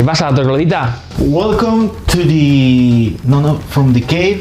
¿Qué 0.00 0.04
pasa, 0.06 0.34
troglodita? 0.34 0.96
Welcome 1.18 1.90
to 2.06 2.18
the. 2.26 3.16
No, 3.24 3.42
no, 3.42 3.56
from 3.68 3.92
the 3.92 4.00
cave. 4.00 4.40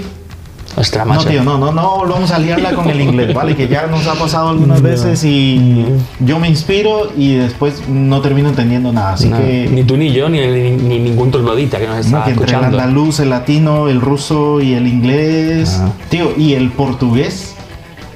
Ostras, 0.77 1.05
No, 1.05 1.15
macho. 1.15 1.27
tío, 1.27 1.43
no, 1.43 1.57
no, 1.57 1.73
no 1.73 1.97
volvamos 1.97 2.31
a 2.31 2.39
liarla 2.39 2.71
con 2.75 2.89
el 2.89 3.01
inglés, 3.01 3.33
¿vale? 3.33 3.57
Que 3.57 3.67
ya 3.67 3.87
nos 3.87 4.07
ha 4.07 4.13
pasado 4.13 4.47
algunas 4.47 4.81
veces 4.89 5.21
y 5.25 5.83
yo 6.21 6.39
me 6.39 6.47
inspiro 6.47 7.11
y 7.17 7.33
después 7.35 7.89
no 7.89 8.21
termino 8.21 8.47
entendiendo 8.47 8.93
nada. 8.93 9.15
Así 9.15 9.27
No, 9.27 9.35
que. 9.37 9.67
Ni 9.69 9.83
tú 9.83 9.97
ni 9.97 10.13
yo, 10.13 10.29
ni, 10.29 10.39
ni- 10.47 10.71
ni 10.77 10.97
ningún 10.99 11.29
troglodita 11.29 11.77
que 11.77 11.87
nos 11.87 11.95
no, 12.07 12.19
está 12.19 12.23
que 12.23 12.29
entre 12.31 12.45
el 12.45 12.51
escuchando. 12.53 12.79
andaluz, 12.79 13.19
el 13.19 13.29
latino, 13.29 13.89
el 13.89 13.99
ruso 13.99 14.61
y 14.61 14.75
el 14.75 14.87
inglés. 14.87 15.77
Ah. 15.81 15.89
Tío, 16.07 16.31
y 16.37 16.53
el 16.53 16.69
portugués. 16.71 17.53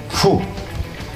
Fu. 0.07 0.39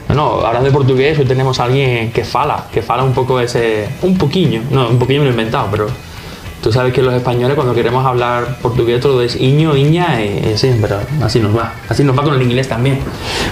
No, 0.09 0.16
no, 0.16 0.46
hablando 0.46 0.66
de 0.66 0.71
portugués, 0.73 1.18
hoy 1.20 1.25
tenemos 1.25 1.57
a 1.62 1.64
alguien 1.66 2.12
que 2.12 2.25
fala, 2.25 2.66
que 2.74 2.82
fala 2.82 3.04
un 3.06 3.14
poco 3.14 3.39
ese. 3.39 3.88
Un 4.02 4.18
poquillo, 4.18 4.60
no, 4.71 4.89
un 4.89 5.00
poquillo 5.00 5.20
me 5.20 5.25
lo 5.25 5.32
he 5.32 5.34
inventado, 5.34 5.68
pero 5.71 5.88
tú 6.61 6.71
sabes 6.71 6.93
que 6.93 7.02
los 7.02 7.14
españoles 7.14 7.56
cuando 7.56 7.74
queremos 7.74 8.06
hablar 8.06 8.57
portugués 8.61 9.02
todo 9.02 9.21
es 9.21 9.36
iño, 9.36 9.75
iña, 9.75 10.21
y 10.24 10.57
sí, 10.57 10.75
pero 10.82 11.00
así 11.24 11.39
nos 11.39 11.56
va. 11.56 11.74
Así 11.89 12.04
nos 12.04 12.18
va 12.18 12.24
con 12.24 12.36
el 12.36 12.42
inglés 12.42 12.68
también. 12.68 13.00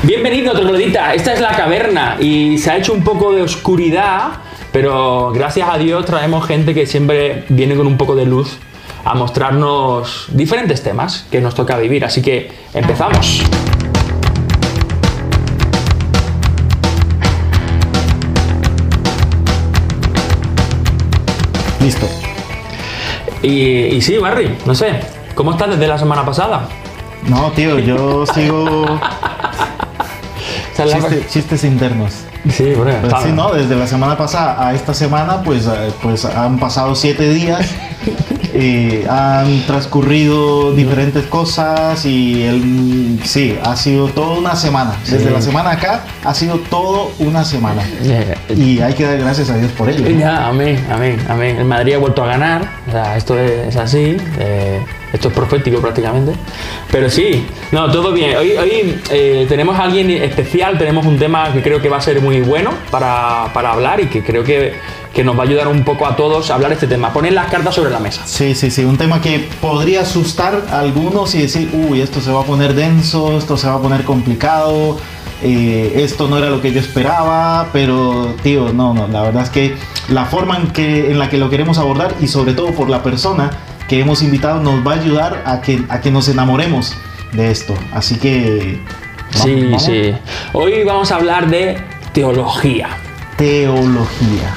Bienvenido, 0.04 0.54
troglodita. 0.54 1.14
Esta 1.14 1.34
es 1.34 1.41
la 1.41 1.55
caverna 1.55 2.18
y 2.20 2.58
se 2.58 2.72
ha 2.72 2.78
hecho 2.78 2.94
un 2.94 3.04
poco 3.04 3.34
de 3.34 3.41
oscuridad, 3.41 4.31
pero 4.72 5.31
gracias 5.34 5.68
a 5.72 5.78
Dios 5.78 6.05
traemos 6.05 6.45
gente 6.45 6.73
que 6.73 6.86
siempre 6.86 7.45
viene 7.50 7.76
con 7.76 7.88
un 7.88 7.98
poco 7.98 8.16
de 8.16 8.26
luz 8.26 8.58
a 9.04 9.14
mostrarnos 9.14 10.28
diferentes 10.30 10.81
temas 10.81 11.28
que 11.30 11.40
nos 11.40 11.53
toca 11.53 11.78
vivir. 11.78 12.03
Así 12.03 12.22
que 12.22 12.52
empezamos. 12.73 13.44
Listo. 21.80 22.25
Y, 23.46 23.96
y 23.96 24.02
sí, 24.02 24.18
Barry, 24.18 24.58
no 24.66 24.74
sé, 24.74 25.00
¿cómo 25.36 25.52
estás 25.52 25.70
desde 25.70 25.88
la 25.88 25.98
semana 25.98 26.26
pasada? 26.26 26.68
No, 27.28 27.52
tío, 27.52 27.78
yo 27.80 28.26
sigo. 28.34 28.86
Chiste- 30.76 31.28
chistes 31.30 31.64
internos. 31.64 32.14
Sí, 32.52 32.73
bueno, 32.76 32.94
Pues 33.02 33.23
sí, 33.23 33.32
¿no? 33.32 33.52
Desde 33.54 33.76
la 33.76 33.88
semana 33.88 34.18
pasada 34.18 34.68
a 34.68 34.73
esta 34.73 34.94
semana, 34.94 35.42
pues, 35.42 35.66
eh, 35.68 35.92
pues 36.02 36.26
han 36.26 36.60
pasado 36.60 36.94
siete 36.94 37.30
días, 37.30 37.72
eh, 38.58 39.06
han 39.09 39.66
transcurrido 39.67 40.73
diferentes 40.73 41.25
cosas 41.25 42.06
y 42.06 42.44
el, 42.44 43.20
sí, 43.23 43.58
ha 43.64 43.75
sido 43.75 44.08
toda 44.08 44.38
una 44.39 44.56
semana. 44.56 44.95
Desde 45.03 45.25
Sí. 45.28 45.30
la 45.34 45.42
semana 45.42 45.72
acá 45.72 46.03
ha 46.23 46.34
sido 46.34 46.59
todo 46.70 47.11
una 47.20 47.44
semana. 47.44 47.81
Eh, 48.03 48.33
Y 48.56 48.80
hay 48.80 48.94
que 48.94 49.03
dar 49.03 49.17
gracias 49.17 49.50
a 49.50 49.58
Dios 49.58 49.72
por 49.73 49.89
ello. 49.89 50.08
Ya, 50.17 50.48
amén, 50.48 50.83
amén, 50.89 51.17
amén. 51.28 51.58
El 51.58 51.66
Madrid 51.66 51.95
ha 51.95 51.98
vuelto 51.98 52.23
a 52.23 52.28
ganar, 52.28 52.61
o 52.88 52.92
sea, 52.92 53.17
esto 53.17 53.38
es 53.38 53.76
así, 53.76 54.17
eh, 54.39 54.80
esto 55.16 55.30
es 55.30 55.33
profético 55.33 55.80
prácticamente. 55.81 56.33
Pero 56.91 57.09
sí, 57.09 57.45
no, 57.71 57.89
todo 57.91 58.11
bien. 58.11 58.38
Hoy, 58.38 58.52
hoy 58.52 59.02
eh, 59.09 59.45
tenemos 59.49 59.77
a 59.77 59.83
alguien 59.83 60.09
especial, 60.11 60.77
tenemos 60.77 61.05
un 61.05 61.17
tema 61.17 61.52
que 61.52 61.61
creo 61.61 61.81
que 61.81 61.89
va 61.89 61.97
a 61.97 62.02
ser 62.02 62.21
muy 62.21 62.41
bueno 62.41 62.71
para, 62.91 63.52
para 63.53 63.71
hablar 63.71 64.02
y 64.02 64.08
que 64.08 64.23
creo 64.23 64.43
que, 64.43 64.75
que 65.13 65.23
nos 65.23 65.38
va 65.38 65.43
a 65.43 65.45
ayudar 65.45 65.67
un 65.69 65.83
poco 65.83 66.05
a 66.05 66.16
todos 66.16 66.52
a 66.52 66.55
hablar 66.55 66.73
este 66.73 66.88
tema. 66.88 67.13
Poner 67.13 67.33
las 67.33 67.49
cartas 67.49 67.73
sobre 67.73 67.89
la 67.89 67.99
mesa. 67.99 68.23
Sí, 68.25 68.53
sí, 68.55 68.69
sí, 68.69 68.83
un 68.83 68.97
tema 68.97 69.21
que 69.21 69.47
podría 69.61 70.02
asustar 70.02 70.66
a 70.69 70.80
algunos 70.80 71.33
y 71.36 71.41
decir, 71.41 71.69
uy, 71.73 72.02
esto 72.02 72.19
se 72.19 72.31
va 72.31 72.41
a 72.41 72.45
poner 72.45 72.73
denso, 72.73 73.38
esto 73.38 73.58
se 73.58 73.67
va 73.67 73.75
a 73.75 73.80
poner 73.80 74.03
complicado, 74.03 74.97
eh, 75.41 75.93
esto 76.03 76.27
no 76.27 76.38
era 76.38 76.49
lo 76.49 76.61
que 76.61 76.73
yo 76.73 76.81
esperaba, 76.81 77.69
pero 77.71 78.36
tío, 78.43 78.73
no, 78.73 78.93
no, 78.93 79.08
la 79.08 79.21
verdad 79.21 79.43
es 79.43 79.49
que 79.49 79.75
la 80.09 80.25
forma 80.25 80.58
en, 80.58 80.67
que, 80.71 81.11
en 81.11 81.19
la 81.19 81.30
que 81.30 81.38
lo 81.38 81.49
queremos 81.49 81.77
abordar 81.77 82.16
y 82.19 82.27
sobre 82.27 82.53
todo 82.53 82.71
por 82.71 82.89
la 82.89 83.02
persona 83.02 83.52
que 83.88 84.00
hemos 84.00 84.22
invitado 84.22 84.62
nos 84.62 84.86
va 84.86 84.94
a 84.94 84.96
ayudar 84.96 85.44
a 85.46 85.62
que, 85.62 85.84
a 85.90 86.02
que 86.02 86.12
nos 86.12 86.28
enamoremos 86.28 86.96
de 87.34 87.52
esto. 87.52 87.76
Así 87.94 88.18
que... 88.18 88.80
vamos, 89.34 89.44
Sí, 89.44 89.64
vamos. 89.64 89.84
sí. 89.84 90.14
Hoy 90.54 90.84
vamos 90.84 91.12
a 91.12 91.16
hablar 91.16 91.50
de 91.50 91.78
teología. 92.14 92.90
Teología. 93.38 94.56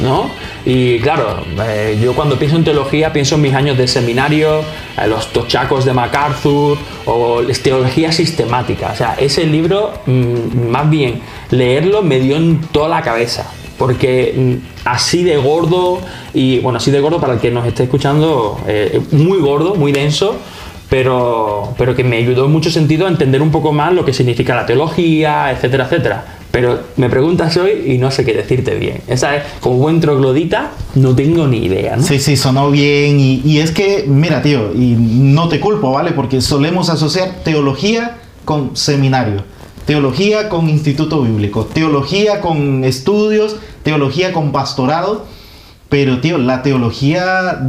¿no? 0.00 0.30
Y 0.64 0.98
claro, 1.00 1.44
eh, 1.64 1.98
yo 2.02 2.14
cuando 2.14 2.38
pienso 2.38 2.56
en 2.56 2.64
teología 2.64 3.12
pienso 3.12 3.36
en 3.36 3.42
mis 3.42 3.54
años 3.54 3.78
de 3.78 3.86
seminario, 3.86 4.60
eh, 4.60 5.06
los 5.08 5.32
tochacos 5.32 5.84
de 5.84 5.92
MacArthur 5.92 6.78
o 7.06 7.42
teología 7.62 8.12
sistemática. 8.12 8.90
O 8.92 8.96
sea, 8.96 9.14
ese 9.18 9.44
libro, 9.46 9.92
mm, 10.06 10.68
más 10.68 10.90
bien, 10.90 11.20
leerlo 11.50 12.02
me 12.02 12.18
dio 12.20 12.36
en 12.36 12.60
toda 12.60 12.88
la 12.88 13.02
cabeza. 13.02 13.50
Porque 13.82 14.32
mm, 14.36 14.84
así 14.84 15.24
de 15.24 15.36
gordo, 15.38 15.98
y 16.32 16.60
bueno, 16.60 16.76
así 16.76 16.92
de 16.92 17.00
gordo 17.00 17.20
para 17.20 17.32
el 17.32 17.40
que 17.40 17.50
nos 17.50 17.66
esté 17.66 17.82
escuchando, 17.82 18.60
eh, 18.68 19.00
muy 19.10 19.40
gordo, 19.40 19.74
muy 19.74 19.90
denso, 19.90 20.36
pero, 20.88 21.74
pero 21.76 21.96
que 21.96 22.04
me 22.04 22.18
ayudó 22.18 22.44
en 22.44 22.52
mucho 22.52 22.70
sentido 22.70 23.06
a 23.06 23.08
entender 23.08 23.42
un 23.42 23.50
poco 23.50 23.72
más 23.72 23.92
lo 23.92 24.04
que 24.04 24.12
significa 24.12 24.54
la 24.54 24.66
teología, 24.66 25.50
etcétera, 25.50 25.86
etcétera. 25.86 26.24
Pero 26.52 26.78
me 26.96 27.10
preguntas 27.10 27.56
hoy 27.56 27.92
y 27.92 27.98
no 27.98 28.12
sé 28.12 28.24
qué 28.24 28.34
decirte 28.34 28.76
bien. 28.76 29.00
Esa 29.08 29.34
es, 29.34 29.42
como 29.58 29.78
buen 29.78 30.00
troglodita, 30.00 30.70
no 30.94 31.16
tengo 31.16 31.48
ni 31.48 31.64
idea, 31.64 31.96
¿no? 31.96 32.04
Sí, 32.04 32.20
sí, 32.20 32.36
sonó 32.36 32.70
bien. 32.70 33.18
Y, 33.18 33.42
y 33.44 33.58
es 33.58 33.72
que, 33.72 34.04
mira, 34.06 34.42
tío, 34.42 34.72
y 34.72 34.94
no 34.96 35.48
te 35.48 35.58
culpo, 35.58 35.90
¿vale? 35.90 36.12
Porque 36.12 36.40
solemos 36.40 36.88
asociar 36.88 37.42
teología 37.42 38.18
con 38.44 38.76
seminario, 38.76 39.42
teología 39.86 40.48
con 40.48 40.68
instituto 40.68 41.22
bíblico, 41.22 41.64
teología 41.64 42.40
con 42.40 42.84
estudios, 42.84 43.56
teología 43.82 44.32
con 44.32 44.52
pastorado. 44.52 45.26
Pero, 45.88 46.20
tío, 46.20 46.38
la 46.38 46.62
teología 46.62 47.66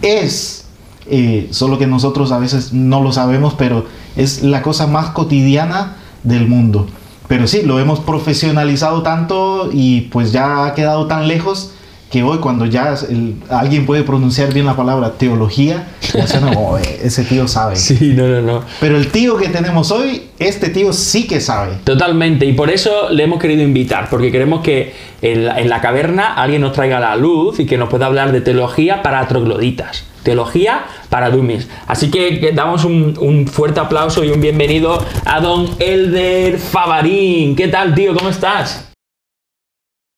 es, 0.00 0.66
eh, 1.06 1.48
solo 1.50 1.78
que 1.78 1.86
nosotros 1.86 2.30
a 2.32 2.38
veces 2.38 2.72
no 2.72 3.02
lo 3.02 3.12
sabemos, 3.12 3.54
pero 3.54 3.86
es 4.16 4.42
la 4.42 4.62
cosa 4.62 4.86
más 4.86 5.10
cotidiana 5.10 5.96
del 6.22 6.46
mundo. 6.46 6.86
Pero 7.26 7.46
sí, 7.46 7.62
lo 7.62 7.80
hemos 7.80 8.00
profesionalizado 8.00 9.02
tanto 9.02 9.70
y 9.72 10.02
pues 10.02 10.30
ya 10.32 10.66
ha 10.66 10.74
quedado 10.74 11.06
tan 11.06 11.26
lejos 11.26 11.73
que 12.14 12.22
hoy 12.22 12.38
cuando 12.38 12.64
ya 12.64 12.94
el- 13.10 13.34
alguien 13.50 13.86
puede 13.86 14.04
pronunciar 14.04 14.54
bien 14.54 14.66
la 14.66 14.76
palabra 14.76 15.14
teología, 15.18 15.88
ya 16.14 16.28
suena 16.28 16.54
como, 16.54 16.78
"Eh, 16.78 17.00
ese 17.02 17.24
tío 17.24 17.48
sabe. 17.48 17.74
Sí, 17.74 18.12
no, 18.16 18.28
no, 18.28 18.40
no. 18.40 18.62
Pero 18.80 18.96
el 18.96 19.08
tío 19.08 19.36
que 19.36 19.48
tenemos 19.48 19.90
hoy, 19.90 20.22
este 20.38 20.68
tío 20.68 20.92
sí 20.92 21.26
que 21.26 21.40
sabe. 21.40 21.72
Totalmente, 21.82 22.46
y 22.46 22.52
por 22.52 22.70
eso 22.70 23.08
le 23.10 23.24
hemos 23.24 23.40
querido 23.40 23.62
invitar, 23.62 24.08
porque 24.10 24.30
queremos 24.30 24.60
que 24.62 24.94
en 25.22 25.46
la, 25.46 25.58
en 25.60 25.68
la 25.68 25.80
caverna 25.80 26.34
alguien 26.34 26.62
nos 26.62 26.72
traiga 26.72 27.00
la 27.00 27.16
luz 27.16 27.58
y 27.58 27.66
que 27.66 27.76
nos 27.78 27.88
pueda 27.88 28.06
hablar 28.06 28.30
de 28.30 28.40
teología 28.40 29.02
para 29.02 29.26
trogloditas, 29.26 30.04
teología 30.22 30.84
para 31.08 31.30
dummies. 31.30 31.68
Así 31.88 32.12
que, 32.12 32.38
que 32.38 32.52
damos 32.52 32.84
un, 32.84 33.16
un 33.20 33.48
fuerte 33.48 33.80
aplauso 33.80 34.22
y 34.22 34.30
un 34.30 34.40
bienvenido 34.40 35.04
a 35.24 35.40
don 35.40 35.68
Elder 35.80 36.58
Favarín. 36.58 37.56
¿Qué 37.56 37.66
tal, 37.66 37.92
tío? 37.92 38.14
¿Cómo 38.14 38.28
estás? 38.28 38.93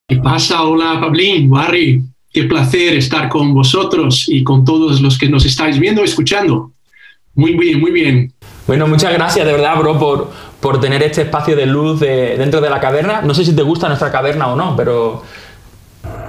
¿Qué 0.09 0.17
pasa? 0.19 0.63
Hola, 0.63 1.01
Pablín, 1.01 1.51
Barry. 1.51 2.01
Qué 2.33 2.45
placer 2.45 2.95
estar 2.95 3.29
con 3.29 3.53
vosotros 3.53 4.27
y 4.29 4.45
con 4.45 4.65
todos 4.65 5.01
los 5.01 5.19
que 5.19 5.29
nos 5.29 5.45
estáis 5.45 5.81
viendo 5.81 6.05
escuchando. 6.05 6.71
Muy 7.35 7.55
bien, 7.57 7.81
muy 7.81 7.91
bien. 7.91 8.33
Bueno, 8.69 8.87
muchas 8.87 9.13
gracias 9.13 9.45
de 9.45 9.53
verdad, 9.53 9.77
bro, 9.79 9.99
por, 9.99 10.31
por 10.61 10.81
tener 10.81 11.03
este 11.03 11.23
espacio 11.23 11.57
de 11.57 11.67
luz 11.67 11.99
de- 12.01 12.37
dentro 12.37 12.61
de 12.61 12.71
la 12.71 12.79
caverna. 12.79 13.21
No 13.23 13.35
sé 13.35 13.45
si 13.45 13.55
te 13.55 13.63
gusta 13.63 13.89
nuestra 13.89 14.13
caverna 14.13 14.47
o 14.49 14.57
no, 14.57 14.77
pero 14.77 15.23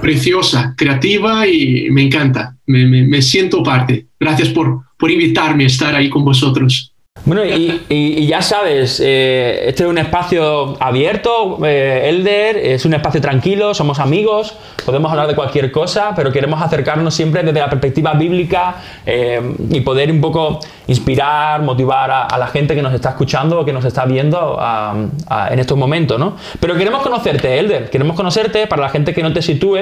Preciosa, 0.01 0.73
creativa 0.75 1.47
y 1.47 1.89
me 1.91 2.01
encanta. 2.03 2.55
Me, 2.65 2.85
me- 2.87 3.03
me 3.05 3.21
siento 3.21 3.61
parte. 3.61 4.07
Gracias 4.19 4.49
por, 4.49 4.81
por 4.97 5.11
invitarme 5.11 5.65
a 5.65 5.67
estar 5.67 5.93
ahí 5.95 6.09
con 6.09 6.23
vosotros. 6.25 6.93
Bueno, 7.27 7.43
y, 7.43 8.25
ya 8.25 8.41
sabes, 8.41 9.01
eh, 9.03 9.65
este 9.67 9.83
es 9.83 9.89
un 9.89 9.97
espacio 9.97 10.77
abierto, 10.79 11.57
eh, 11.65 12.03
Elder, 12.07 12.55
es 12.55 12.85
un 12.85 12.93
espacio 12.93 13.19
tranquilo, 13.19 13.73
somos 13.73 13.99
amigos, 13.99 14.55
podemos 14.85 15.11
hablar 15.11 15.27
de 15.27 15.35
cualquier 15.35 15.69
cosa, 15.69 16.13
pero 16.15 16.31
queremos 16.31 16.61
acercarnos 16.61 17.13
siempre 17.13 17.43
desde 17.43 17.59
la 17.59 17.69
perspectiva 17.69 18.13
bíblica 18.13 18.75
eh, 19.05 19.41
y 19.69 19.81
poder 19.81 20.09
un 20.09 20.21
poco 20.21 20.59
inspirar, 20.87 21.63
motivar 21.63 22.09
a, 22.11 22.23
a 22.27 22.37
la 22.37 22.47
gente 22.47 22.73
que 22.75 22.81
nos 22.81 22.93
está 22.93 23.09
escuchando 23.09 23.59
o 23.59 23.65
que 23.65 23.73
nos 23.73 23.83
está 23.83 24.05
viendo 24.05 24.55
a- 24.57 24.95
a- 25.27 25.49
en 25.51 25.59
estos 25.59 25.77
momentos, 25.77 26.17
¿no? 26.17 26.37
Pero 26.61 26.77
queremos 26.77 27.01
conocerte, 27.01 27.59
Elder, 27.59 27.89
queremos 27.89 28.15
conocerte 28.15 28.67
para 28.67 28.83
la 28.83 28.89
gente 28.89 29.13
que 29.13 29.21
no 29.21 29.33
te 29.33 29.41
sitúe, 29.41 29.79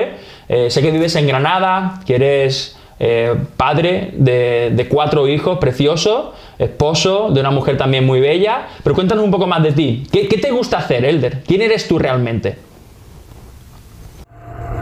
eh, 0.50 0.72
sé 0.72 0.82
que 0.82 0.90
vives 0.90 1.16
en 1.16 1.28
Granada, 1.28 2.00
que 2.08 2.16
eres 2.16 2.76
eh, 3.00 3.36
padre 3.58 4.14
de, 4.16 4.88
cuatro 4.90 5.28
hijos 5.28 5.58
preciosos, 5.60 6.34
esposo 6.58 7.30
de 7.32 7.42
una 7.42 7.52
mujer 7.52 7.78
también 7.78 8.06
muy 8.06 8.20
bella. 8.20 8.68
Pero 8.84 8.96
cuéntanos 8.96 9.24
un 9.24 9.32
poco 9.32 9.48
más 9.48 9.62
de 9.64 9.72
ti. 9.72 10.04
¿Qué, 10.12 10.26
te 10.26 10.52
gusta 10.52 10.78
hacer, 10.78 11.06
Elder? 11.06 11.44
¿Quién 11.46 11.62
eres 11.62 11.88
tú 11.88 12.00
realmente? 12.00 12.58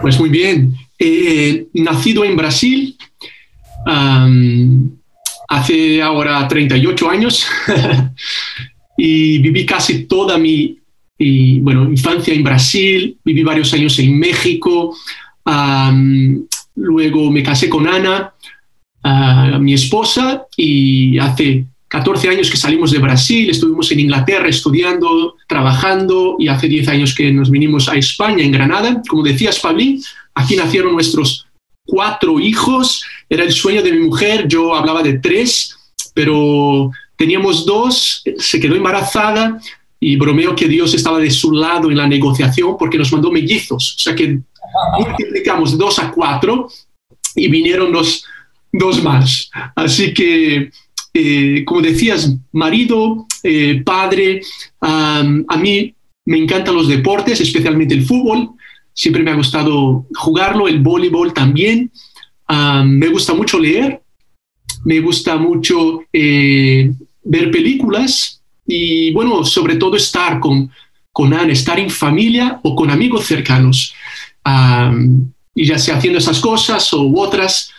Pues 0.01 0.19
muy 0.19 0.29
bien. 0.29 0.75
Eh, 0.99 1.67
nacido 1.73 2.23
en 2.23 2.37
Brasil 2.37 2.97
hace 5.49 6.01
ahora 6.01 6.47
38 6.47 7.09
años 7.09 7.45
y 8.97 9.39
viví 9.39 9.65
casi 9.65 10.05
toda 10.05 10.37
mi 10.37 10.77
bueno, 11.61 11.89
infancia 11.89 12.33
en 12.33 12.43
Brasil, 12.43 13.17
viví 13.23 13.43
varios 13.43 13.73
años 13.73 13.97
en 13.99 14.17
México, 14.17 14.95
luego 16.75 17.31
me 17.31 17.43
casé 17.43 17.69
con 17.69 17.87
Ana, 17.87 18.33
mi 19.59 19.73
esposa, 19.73 20.45
y 20.57 21.17
hace 21.17 21.65
14 21.87 22.29
años 22.29 22.49
que 22.49 22.57
salimos 22.57 22.91
de 22.91 22.99
Brasil, 22.99 23.49
estuvimos 23.49 23.91
en 23.91 23.99
Inglaterra 23.99 24.47
estudiando, 24.47 25.35
trabajando, 25.47 26.37
y 26.39 26.47
hace 26.47 26.67
10 26.67 26.87
años 26.87 27.13
que 27.13 27.31
nos 27.31 27.51
vinimos 27.51 27.87
a 27.87 27.95
España, 27.95 28.43
en 28.43 28.51
Granada. 28.51 29.01
Como 29.07 29.23
decías, 29.23 29.59
Pablín, 29.59 30.01
aquí 30.33 30.55
nacieron 30.55 30.93
nuestros 30.93 31.47
cuatro 31.85 32.39
hijos, 32.39 33.03
era 33.29 33.43
el 33.43 33.51
sueño 33.51 33.81
de 33.81 33.91
mi 33.91 33.99
mujer, 34.07 34.47
yo 34.47 34.73
hablaba 34.73 35.03
de 35.03 35.19
tres, 35.19 35.75
pero 36.13 36.91
teníamos 37.15 37.65
dos, 37.65 38.23
se 38.37 38.59
quedó 38.59 38.75
embarazada 38.75 39.59
y 39.99 40.15
bromeo 40.15 40.55
que 40.55 40.67
Dios 40.67 40.93
estaba 40.93 41.19
de 41.19 41.31
su 41.31 41.51
lado 41.51 41.91
en 41.91 41.97
la 41.97 42.07
negociación 42.07 42.75
porque 42.77 42.97
nos 42.97 43.11
mandó 43.11 43.31
mellizos, 43.31 43.95
o 43.97 44.01
sea 44.01 44.15
que 44.15 44.39
multiplicamos 44.99 45.77
dos 45.77 45.99
a 45.99 46.11
cuatro 46.11 46.69
y 47.35 47.47
vinieron 47.49 47.91
los 47.91 48.25
dos 48.71 49.03
más. 49.03 49.49
Así 49.75 50.13
que, 50.13 50.71
eh, 51.13 51.63
como 51.65 51.81
decías, 51.81 52.35
marido, 52.51 53.27
eh, 53.43 53.81
padre, 53.85 54.41
a 54.81 55.57
mí 55.57 55.93
me 56.25 56.37
encantan 56.37 56.75
los 56.75 56.87
deportes, 56.87 57.41
especialmente 57.41 57.93
el 57.93 58.05
fútbol 58.05 58.51
siempre 58.93 59.23
me 59.23 59.31
ha 59.31 59.35
gustado 59.35 60.05
jugarlo, 60.15 60.67
el 60.67 60.79
voleibol 60.79 61.33
también. 61.33 61.91
me 62.85 63.07
gusta 63.07 63.33
mucho 63.33 63.59
leer, 63.59 64.01
me 64.85 64.99
gusta 64.99 65.37
mucho 65.37 66.03
eh, 66.11 66.91
ver 67.23 67.51
películas 67.51 68.41
y, 68.67 69.11
bueno, 69.11 69.43
sobre 69.43 69.75
todo 69.75 69.95
estar 69.95 70.39
con, 70.39 70.71
con 71.11 71.33
Anne, 71.33 71.53
estar 71.53 71.79
en 71.79 71.89
familia 71.89 72.59
o 72.63 72.75
con 72.75 72.89
amigos 72.89 73.25
cercanos. 73.25 73.93
Y 75.55 75.65
ya 75.65 75.77
sea 75.77 75.97
haciendo 75.97 76.19
esas 76.19 76.39
cosas 76.39 76.93
o 76.93 77.11
otras, 77.15 77.71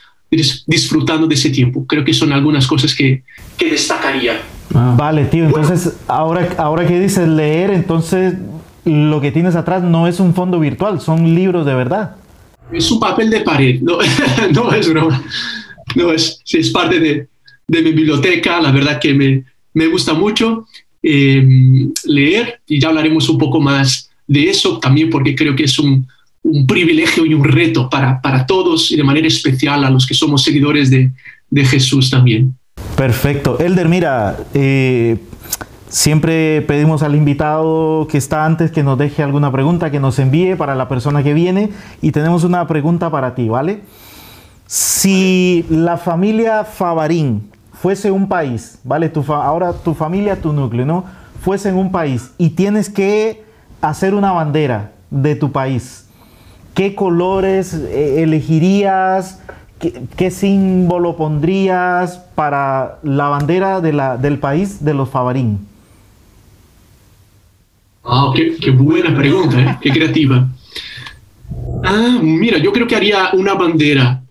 disfrutando 0.67 1.27
de 1.27 1.35
ese 1.35 1.51
tiempo. 1.51 1.87
Creo 1.87 2.05
que 2.05 2.13
son 2.13 2.33
algunas 2.33 2.67
cosas 2.67 2.95
que, 2.95 3.23
que 3.57 3.71
destacaría. 3.71 4.41
Vale, 4.71 5.27
tío, 5.27 5.45
entonces 5.45 5.97
ahora, 6.09 6.49
ahora 6.59 6.87
que 6.87 6.99
dices 6.99 7.29
leer, 7.29 7.71
entonces 7.71 8.35
lo 8.85 9.21
que 9.21 9.31
tienes 9.31 9.55
atrás 9.57 9.83
no 9.83 10.09
es 10.09 10.21
un 10.21 10.35
fondo 10.35 10.59
virtual, 10.59 11.01
son 11.01 11.35
libros 11.35 11.65
de 11.65 11.75
verdad. 11.75 12.17
Es 12.73 12.91
un 12.91 12.99
papel 12.99 13.31
de 13.31 13.41
pared, 13.41 13.81
no, 13.81 13.99
no 14.53 14.73
es 14.73 14.89
broma. 14.89 15.23
No 15.95 16.13
es, 16.13 16.41
es 16.53 16.71
parte 16.71 16.99
de, 16.99 17.29
de, 17.69 17.83
mi 17.83 17.93
biblioteca, 17.93 18.61
la 18.61 18.73
verdad 18.73 18.99
que 18.99 19.15
me, 19.15 19.45
me 19.75 19.87
gusta 19.87 20.13
mucho 20.13 20.67
em, 21.03 21.93
leer 22.05 22.61
y 22.67 22.81
ya 22.81 22.89
hablaremos 22.89 23.29
un 23.29 23.39
poco 23.39 23.61
más 23.61 24.11
de 24.27 24.51
eso 24.51 24.79
también 24.79 25.11
porque 25.11 25.37
creo 25.37 25.55
que 25.55 25.65
es 25.65 25.79
un, 25.79 26.07
un 26.45 26.67
privilegio 26.67 27.27
y 27.27 27.35
un 27.35 27.43
reto 27.43 27.91
para, 27.91 28.21
para, 28.21 28.47
todos 28.47 28.91
y 28.93 28.97
de 28.97 29.03
manera 29.03 29.27
especial 29.27 29.85
a 29.85 29.91
los 29.91 30.07
que 30.07 30.15
somos 30.15 30.45
seguidores 30.45 30.91
de, 30.91 31.11
de 31.51 31.65
Jesús 31.65 32.11
también. 32.11 32.55
Perfecto. 32.97 33.59
Elder, 33.59 33.89
mira, 33.89 34.37
eh, 34.55 35.17
Siempre 35.95 36.61
pedimos 36.63 37.05
al 37.05 37.15
invitado 37.15 38.09
que 38.11 38.19
está 38.19 38.45
antes 38.45 38.73
que 38.73 38.83
nos 38.83 38.99
deje 38.99 39.23
alguna 39.23 39.53
pregunta, 39.53 39.93
que 39.93 40.01
nos 40.01 40.19
envíe 40.19 40.57
para 40.57 40.75
la 40.75 40.89
persona 40.89 41.23
que 41.23 41.35
viene. 41.35 41.71
Y 42.03 42.11
tenemos 42.11 42.43
una 42.43 42.67
pregunta 42.67 43.11
para 43.11 43.37
ti, 43.37 43.49
¿vale? 43.49 43.83
Si 44.67 45.65
la 45.71 45.97
familia 45.97 46.65
Favarín 46.65 47.49
fuese 47.73 48.11
un 48.11 48.27
país, 48.27 48.81
¿vale? 48.83 49.09
Tu 49.09 49.21
ahora 49.33 49.73
tu 49.73 49.95
familia, 49.95 50.43
tu 50.43 50.53
núcleo, 50.53 50.85
¿no? 50.85 51.05
Fuese 51.41 51.69
en 51.69 51.77
un 51.77 51.93
país 51.93 52.33
y 52.39 52.51
tienes 52.51 52.91
que 52.91 53.45
hacer 53.81 54.15
una 54.15 54.33
bandera 54.33 54.95
de 55.11 55.37
tu 55.37 55.53
país, 55.53 56.04
¿qué 56.75 56.95
colores 56.95 57.75
eh, 57.75 58.23
elegirías? 58.23 59.41
¿Qué, 60.17 60.31
símbolo 60.31 61.17
pondrías 61.17 62.17
para 62.35 62.99
la 63.03 63.29
bandera 63.29 63.81
del 63.81 64.39
país 64.39 64.83
de 64.83 64.95
los 64.95 65.11
Favarín? 65.11 65.59
Ah, 68.03 68.33
qué, 68.35 68.71
buena 68.71 69.15
pregunta, 69.15 69.61
¿eh? 69.61 69.79
qué 69.83 69.91
creativa. 69.91 70.49
Ah, 71.83 72.19
mira, 72.23 72.59
yo 72.59 72.73
creo 72.73 72.87
que 72.87 72.97
haría 72.97 73.31
una 73.35 73.55
bandera 73.55 74.23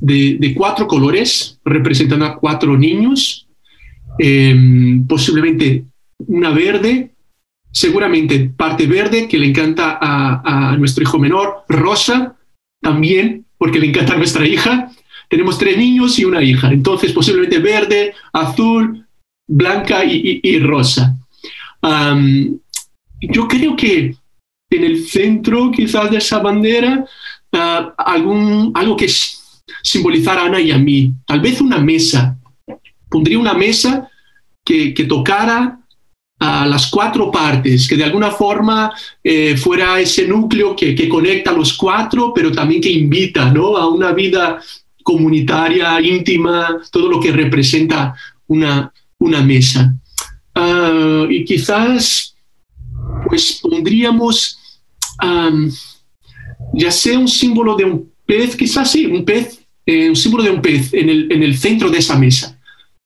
de, 0.00 0.52
cuatro 0.56 0.88
colores 0.88 1.58
representando 1.64 2.24
a 2.24 2.36
cuatro 2.36 2.76
niños, 2.76 3.46
em, 4.18 5.06
posiblemente 5.06 5.84
una 6.26 6.50
verde, 6.50 7.12
seguramente 7.70 8.50
parte 8.56 8.86
verde 8.86 9.28
que 9.28 9.38
le 9.38 9.46
encanta 9.46 9.98
a, 10.00 10.76
nuestro 10.78 11.02
hijo 11.02 11.18
menor, 11.18 11.64
rosa 11.68 12.36
también, 12.80 13.44
porque 13.56 13.78
le 13.78 13.86
encanta 13.86 14.14
a 14.14 14.18
nuestra 14.18 14.46
hija. 14.46 14.90
Tenemos 15.28 15.58
tres 15.58 15.76
niños 15.76 16.18
y 16.18 16.24
una 16.24 16.42
hija, 16.42 16.72
entonces 16.72 17.12
posiblemente 17.12 17.58
verde, 17.58 18.14
azul, 18.32 19.06
blanca 19.46 20.04
y, 20.04 20.58
rosa 20.60 21.14
yo 23.20 23.48
creo 23.48 23.76
que 23.76 24.14
en 24.70 24.84
el 24.84 25.06
centro 25.06 25.70
quizás 25.70 26.10
de 26.10 26.18
esa 26.18 26.38
bandera 26.38 27.04
ah, 27.52 27.94
algún, 27.96 28.72
algo 28.74 28.96
que 28.96 29.10
simbolizara 29.82 30.42
a 30.42 30.46
Ana 30.46 30.60
y 30.60 30.70
a 30.70 30.78
mí, 30.78 31.12
tal 31.26 31.40
vez 31.40 31.60
una 31.60 31.78
mesa. 31.78 32.36
Pondría 33.08 33.38
una 33.38 33.54
mesa 33.54 34.10
que 34.64 34.92
tocara 35.08 35.77
a 36.40 36.66
las 36.66 36.88
cuatro 36.88 37.30
partes, 37.30 37.88
que 37.88 37.96
de 37.96 38.04
alguna 38.04 38.30
forma 38.30 38.92
eh, 39.22 39.56
fuera 39.56 40.00
ese 40.00 40.26
núcleo 40.26 40.76
que, 40.76 40.94
que, 40.94 41.08
conecta 41.08 41.50
a 41.50 41.54
los 41.54 41.72
cuatro, 41.72 42.32
pero 42.32 42.52
también 42.52 42.80
que 42.80 42.90
invita 42.90 43.50
¿no? 43.50 43.76
a 43.76 43.88
una 43.88 44.12
vida 44.12 44.60
comunitaria, 45.02 46.00
íntima, 46.00 46.80
todo 46.92 47.08
lo 47.08 47.18
que 47.18 47.32
representa 47.32 48.14
una, 48.46 48.92
una 49.18 49.40
mesa. 49.40 49.94
Ah, 50.54 51.26
y 51.28 51.44
quizás 51.44 52.34
pues 53.26 53.60
pondríamos 53.62 54.58
ya 56.72 56.90
sea 56.90 57.18
un 57.18 57.28
símbolo 57.28 57.76
de 57.76 57.84
un 57.84 58.12
pez, 58.26 58.56
quizás 58.56 58.90
sí, 58.90 59.06
un 59.06 59.24
pez, 59.24 59.60
eh, 59.86 60.08
un 60.08 60.16
símbolo 60.16 60.44
de 60.44 60.50
un 60.50 60.62
pez 60.62 60.92
en 60.94 61.08
el, 61.08 61.32
en 61.32 61.42
el, 61.42 61.56
centro 61.56 61.90
de 61.90 61.98
esa 61.98 62.18
mesa, 62.18 62.58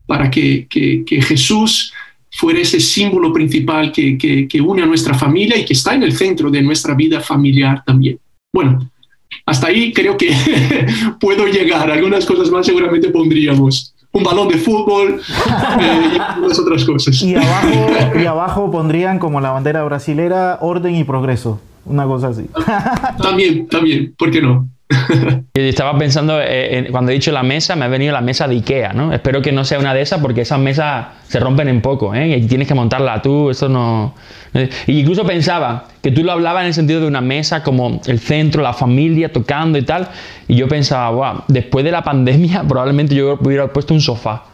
para 0.06 0.30
que, 0.30 0.66
que, 0.68 1.22
Jesús 1.22 1.92
fuera 2.32 2.60
ese 2.60 2.80
símbolo 2.80 3.32
principal 3.32 3.92
que, 3.92 4.16
que, 4.18 4.60
une 4.60 4.82
a 4.82 4.86
nuestra 4.86 5.14
familia 5.14 5.56
y 5.56 5.64
que 5.64 5.74
está 5.74 5.94
en 5.94 6.02
el 6.02 6.12
centro 6.12 6.50
de 6.50 6.62
nuestra 6.62 6.94
vida 6.94 7.20
familiar 7.20 7.82
también. 7.84 8.18
Bueno, 8.52 8.90
hasta 9.46 9.68
ahí 9.68 9.92
creo 9.92 10.16
que 10.16 10.34
puedo 11.20 11.46
llegar. 11.46 11.90
Algunas 11.90 12.24
cosas 12.24 12.50
más 12.50 12.66
seguramente 12.66 13.10
pondríamos 13.10 13.94
un 14.12 14.22
balón 14.22 14.48
de 14.48 14.58
fútbol 14.58 15.20
eh, 15.80 16.10
y 16.14 16.40
muchas 16.40 16.58
otras 16.58 16.84
cosas. 16.84 17.22
Y 17.22 17.34
abajo, 17.34 18.18
y 18.22 18.26
abajo 18.26 18.70
pondrían 18.70 19.18
como 19.18 19.40
la 19.40 19.50
bandera 19.50 19.84
brasilera 19.84 20.58
orden 20.60 20.96
y 20.96 21.04
progreso, 21.04 21.60
una 21.84 22.04
cosa 22.06 22.28
así. 22.28 22.46
También, 23.22 23.68
también, 23.68 24.14
¿por 24.16 24.30
qué 24.30 24.40
no? 24.40 24.68
Estaba 25.54 25.98
pensando, 25.98 26.38
eh, 26.40 26.88
cuando 26.90 27.10
he 27.10 27.14
dicho 27.14 27.32
la 27.32 27.42
mesa, 27.42 27.76
me 27.76 27.84
ha 27.84 27.88
venido 27.88 28.12
la 28.12 28.20
mesa 28.20 28.46
de 28.48 28.56
Ikea, 28.56 28.92
¿no? 28.92 29.12
Espero 29.12 29.42
que 29.42 29.52
no 29.52 29.64
sea 29.64 29.78
una 29.78 29.94
de 29.94 30.02
esas 30.02 30.20
porque 30.20 30.42
esas 30.42 30.58
mesas 30.58 31.06
se 31.28 31.40
rompen 31.40 31.68
en 31.68 31.80
poco, 31.80 32.14
¿eh? 32.14 32.36
Y 32.36 32.46
tienes 32.46 32.68
que 32.68 32.74
montarla 32.74 33.22
tú, 33.22 33.50
eso 33.50 33.68
no... 33.68 34.14
Y 34.86 35.00
incluso 35.00 35.24
pensaba 35.24 35.86
que 36.02 36.10
tú 36.10 36.22
lo 36.24 36.32
hablabas 36.32 36.62
en 36.62 36.68
el 36.68 36.74
sentido 36.74 37.00
de 37.00 37.06
una 37.06 37.20
mesa 37.20 37.62
como 37.62 38.00
el 38.06 38.18
centro, 38.18 38.62
la 38.62 38.74
familia, 38.74 39.32
tocando 39.32 39.78
y 39.78 39.82
tal. 39.82 40.08
Y 40.46 40.56
yo 40.56 40.68
pensaba, 40.68 41.10
wow, 41.10 41.44
después 41.48 41.84
de 41.84 41.90
la 41.90 42.02
pandemia 42.02 42.62
probablemente 42.68 43.14
yo 43.14 43.38
hubiera 43.40 43.72
puesto 43.72 43.94
un 43.94 44.00
sofá. 44.00 44.44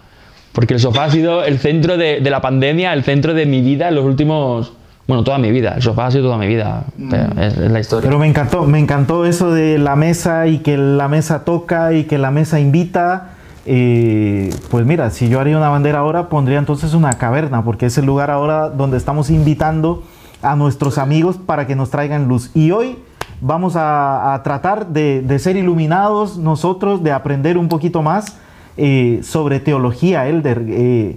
Porque 0.52 0.74
el 0.74 0.80
sofá 0.80 1.04
ha 1.04 1.10
sido 1.10 1.44
el 1.44 1.58
centro 1.58 1.96
de 1.96 2.20
la 2.20 2.40
pandemia, 2.40 2.92
el 2.92 3.04
centro 3.04 3.34
de 3.34 3.46
mi 3.46 3.60
vida 3.60 3.88
en 3.88 3.94
los 3.94 4.04
últimos 4.04 4.72
bueno, 5.08 5.24
toda 5.24 5.38
mi 5.38 5.50
vida, 5.50 5.72
el 5.74 5.82
sofá 5.82 6.06
ha 6.06 6.10
sido 6.10 6.24
toda 6.24 6.36
mi 6.36 6.46
vida, 6.46 6.84
mm. 6.98 7.14
es, 7.38 7.56
la 7.56 7.80
historia. 7.80 8.10
Pero 8.10 8.18
me 8.18 8.28
encantó, 8.28 8.66
me 8.66 8.78
encantó 8.78 9.24
eso 9.24 9.50
de 9.50 9.78
la 9.78 9.96
mesa 9.96 10.46
y 10.46 10.58
que 10.58 10.76
la 10.76 11.08
mesa 11.08 11.46
toca 11.46 11.94
y 11.94 12.04
que 12.04 12.18
la 12.18 12.30
mesa 12.30 12.60
invita. 12.60 13.30
Eh, 13.64 14.54
pues 14.70 14.84
mira, 14.84 15.08
si 15.08 15.30
yo 15.30 15.40
haría 15.40 15.56
una 15.56 15.70
bandera 15.70 16.00
ahora, 16.00 16.28
pondría 16.28 16.58
entonces 16.58 16.92
una 16.92 17.14
caverna, 17.14 17.64
porque 17.64 17.86
es 17.86 17.96
el 17.96 18.04
lugar 18.04 18.30
ahora 18.30 18.68
donde 18.68 18.98
estamos 18.98 19.30
invitando 19.30 20.02
a 20.42 20.56
nuestros 20.56 20.98
amigos 20.98 21.38
para 21.38 21.66
que 21.66 21.74
nos 21.74 21.88
traigan 21.88 22.28
luz. 22.28 22.50
Y 22.54 22.70
hoy 22.72 22.98
vamos 23.40 23.76
a, 23.76 24.38
tratar 24.44 24.88
de, 24.88 25.38
ser 25.38 25.56
iluminados 25.56 26.36
nosotros, 26.36 27.02
de 27.02 27.12
aprender 27.12 27.56
un 27.56 27.68
poquito 27.68 28.02
más 28.02 28.36
eh, 28.76 29.20
sobre 29.22 29.58
teología, 29.58 30.28
Elder. 30.28 30.66
Eh, 30.68 31.16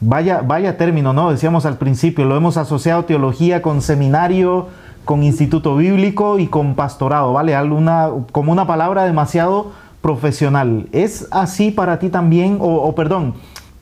Vaya, 0.00 0.42
vaya 0.42 0.76
término, 0.76 1.12
¿no? 1.12 1.30
Decíamos 1.30 1.66
al 1.66 1.76
principio, 1.76 2.24
lo 2.24 2.36
hemos 2.36 2.56
asociado 2.56 3.04
teología 3.04 3.62
con 3.62 3.82
seminario, 3.82 4.68
con 5.04 5.22
instituto 5.22 5.76
bíblico 5.76 6.38
y 6.38 6.46
con 6.46 6.74
pastorado, 6.74 7.32
¿vale? 7.32 7.54
Alguna, 7.54 8.10
como 8.30 8.52
una 8.52 8.66
palabra 8.66 9.04
demasiado 9.04 9.72
profesional. 10.00 10.86
¿Es 10.92 11.26
así 11.32 11.70
para 11.70 11.98
ti 11.98 12.10
también? 12.10 12.58
O, 12.60 12.94
perdón, 12.94 13.34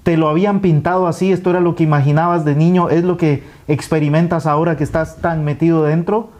¿te 0.05 0.17
lo 0.17 0.29
habían 0.29 0.61
pintado 0.61 1.07
así? 1.07 1.33
¿Esto 1.33 1.51
era 1.51 1.61
lo 1.61 1.75
que 1.75 1.85
imaginabas 1.85 2.45
de 2.45 2.55
niño? 2.55 2.89
¿Es 2.89 3.05
lo 3.05 3.17
que 3.17 3.43
experimentas 3.69 4.47
ahora 4.47 4.77
que 4.77 4.85
estás 4.85 5.19
tan 5.19 5.45
metido 5.45 5.85
dentro? 5.85 6.31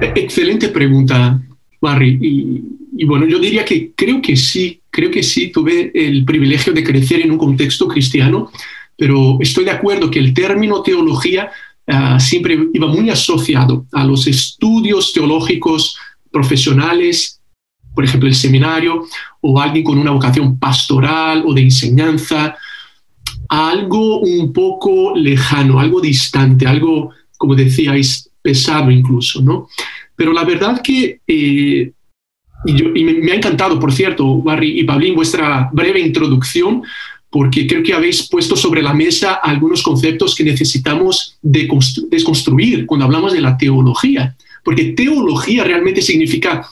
Excelente 0.00 0.68
pregunta, 0.68 1.40
Barry. 1.80 2.62
Bueno, 3.04 3.26
yo 3.26 3.38
diría 3.38 3.64
que 3.64 3.92
creo 3.94 4.22
que 4.22 4.36
sí, 4.36 4.80
creo 4.90 5.10
que 5.10 5.22
sí, 5.22 5.50
tuve 5.50 5.90
el 5.94 6.24
privilegio 6.24 6.72
de 6.72 6.84
crecer 6.84 7.20
en 7.20 7.32
un 7.32 7.38
contexto 7.38 7.86
cristiano, 7.88 8.50
pero 8.96 9.38
estoy 9.40 9.64
de 9.64 9.72
acuerdo 9.72 10.10
que 10.10 10.18
el 10.18 10.32
término 10.32 10.82
teología 10.82 11.50
ah, 11.86 12.18
siempre 12.18 12.58
iba 12.72 12.86
muy 12.86 13.10
asociado 13.10 13.86
a 13.92 14.04
los 14.04 14.26
estudios 14.26 15.12
teológicos 15.12 15.98
profesionales, 16.30 17.40
por 17.94 18.04
ejemplo, 18.04 18.28
el 18.28 18.34
seminario, 18.34 19.06
o 19.40 19.60
alguien 19.60 19.84
con 19.84 19.98
una 19.98 20.10
vocación 20.10 20.58
pastoral 20.58 21.44
o 21.46 21.54
de 21.54 21.62
enseñanza, 21.62 22.56
algo 23.48 24.20
un 24.20 24.52
poco 24.52 25.14
lejano, 25.16 25.80
algo 25.80 26.00
distante, 26.00 26.66
algo, 26.66 27.10
como 27.38 27.54
decíais, 27.54 28.30
pesado 28.42 28.90
incluso, 28.90 29.40
¿no? 29.42 29.68
Pero 30.14 30.32
la 30.32 30.44
verdad 30.44 30.80
que, 30.82 31.20
eh, 31.26 31.92
y, 32.66 33.04
me, 33.04 33.32
ha 33.32 33.34
encantado, 33.34 33.78
por 33.78 33.92
cierto, 33.92 34.42
Barry 34.42 34.80
y 34.80 34.84
Pablín, 34.84 35.14
vuestra 35.14 35.70
breve 35.72 36.00
introducción, 36.00 36.82
porque 37.30 37.66
creo 37.66 37.82
que 37.82 37.92
habéis 37.92 38.28
puesto 38.28 38.56
sobre 38.56 38.82
la 38.82 38.94
mesa 38.94 39.34
algunos 39.34 39.82
conceptos 39.82 40.34
que 40.34 40.44
necesitamos 40.44 41.38
desconstruir 41.42 42.86
cuando 42.86 43.06
hablamos 43.06 43.32
de 43.32 43.40
la 43.40 43.56
teología, 43.56 44.36
porque 44.64 44.92
teología 44.92 45.64
realmente 45.64 46.02
significa, 46.02 46.68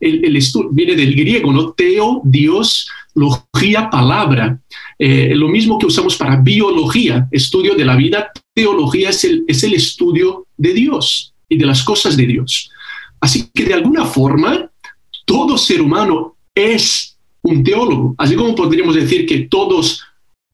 el, 0.00 0.24
el 0.24 0.42
viene 0.70 0.94
del 0.94 1.14
griego, 1.14 1.52
¿no? 1.52 1.72
Teo, 1.72 2.20
Dios, 2.24 2.88
logía, 3.14 3.90
palabra. 3.90 4.58
Eh, 4.98 5.32
lo 5.34 5.48
mismo 5.48 5.78
que 5.78 5.86
usamos 5.86 6.16
para 6.16 6.36
biología, 6.36 7.28
estudio 7.30 7.74
de 7.74 7.84
la 7.84 7.96
vida, 7.96 8.30
teología 8.54 9.10
es 9.10 9.24
el, 9.24 9.44
es 9.48 9.62
el 9.64 9.74
estudio 9.74 10.46
de 10.56 10.72
Dios 10.72 11.34
y 11.48 11.56
de 11.56 11.66
las 11.66 11.82
cosas 11.82 12.16
de 12.16 12.26
Dios. 12.26 12.70
Así 13.20 13.48
que 13.52 13.64
de 13.64 13.74
alguna 13.74 14.04
forma, 14.04 14.70
todo 15.24 15.58
ser 15.58 15.80
humano 15.80 16.36
es 16.54 17.16
un 17.42 17.62
teólogo, 17.62 18.14
así 18.18 18.34
como 18.34 18.54
podríamos 18.54 18.94
decir 18.94 19.26
que 19.26 19.40
todos 19.40 20.02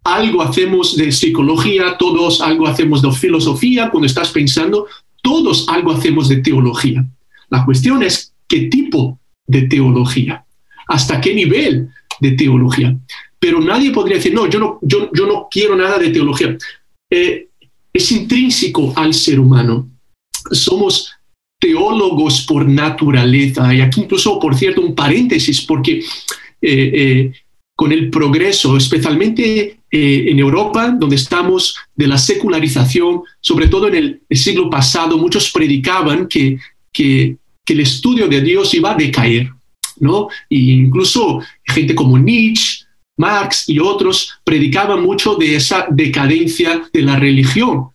algo 0.02 0.42
hacemos 0.42 0.96
de 0.96 1.12
psicología, 1.12 1.96
todos 1.98 2.40
algo 2.40 2.66
hacemos 2.66 3.02
de 3.02 3.12
filosofía, 3.12 3.90
cuando 3.90 4.06
estás 4.06 4.30
pensando, 4.30 4.86
todos 5.22 5.68
algo 5.68 5.92
hacemos 5.92 6.28
de 6.28 6.38
teología. 6.38 7.04
La 7.48 7.64
cuestión 7.64 8.02
es 8.02 8.34
qué 8.48 8.62
tipo 8.62 9.18
de 9.46 9.62
teología, 9.62 10.44
hasta 10.88 11.20
qué 11.20 11.34
nivel 11.34 11.90
de 12.20 12.32
teología. 12.32 12.96
Pero 13.38 13.60
nadie 13.60 13.90
podría 13.90 14.16
decir, 14.16 14.34
no, 14.34 14.48
yo 14.48 14.58
no, 14.58 14.78
yo, 14.82 15.10
no 15.12 15.48
quiero 15.50 15.76
nada 15.76 15.98
de 15.98 16.10
teología. 16.10 16.56
Eh, 17.10 17.48
es 17.92 18.12
intrínseco 18.12 18.92
al 18.96 19.14
ser 19.14 19.40
humano. 19.40 19.88
Somos 20.52 21.12
teólogos 21.60 22.42
por 22.42 22.66
naturaleza. 22.66 23.72
Y 23.72 23.80
aquí 23.80 24.00
incluso, 24.00 24.38
por 24.40 24.56
cierto, 24.56 24.80
un 24.80 24.94
paréntesis, 24.94 25.60
porque 25.60 25.98
eh, 25.98 26.02
eh, 26.62 27.32
con 27.76 27.92
el 27.92 28.10
progreso, 28.10 28.76
especialmente 28.76 29.76
en 29.92 30.38
Europa, 30.38 30.94
donde 30.96 31.16
estamos 31.16 31.76
de 31.96 32.06
la 32.06 32.16
secularización, 32.16 33.22
sobre 33.40 33.66
todo 33.66 33.88
en 33.88 33.94
el, 33.94 34.22
siglo 34.30 34.70
pasado, 34.70 35.18
muchos 35.18 35.50
predicaban 35.50 36.28
que, 36.28 36.58
que, 36.92 37.36
que, 37.64 37.72
el 37.72 37.80
estudio 37.80 38.28
de 38.28 38.40
Dios 38.40 38.72
iba 38.74 38.92
a 38.92 38.96
decaer. 38.96 39.50
¿no? 39.98 40.28
E 40.48 40.58
incluso 40.58 41.40
gente 41.64 41.94
como 41.94 42.18
Nietzsche, 42.18 42.84
Marx 43.16 43.68
y 43.68 43.78
otros 43.78 44.32
predicaban 44.44 45.02
mucho 45.02 45.34
de 45.34 45.56
esa 45.56 45.86
decadencia 45.90 46.88
de 46.92 47.02
la 47.02 47.16
religión. 47.16 47.88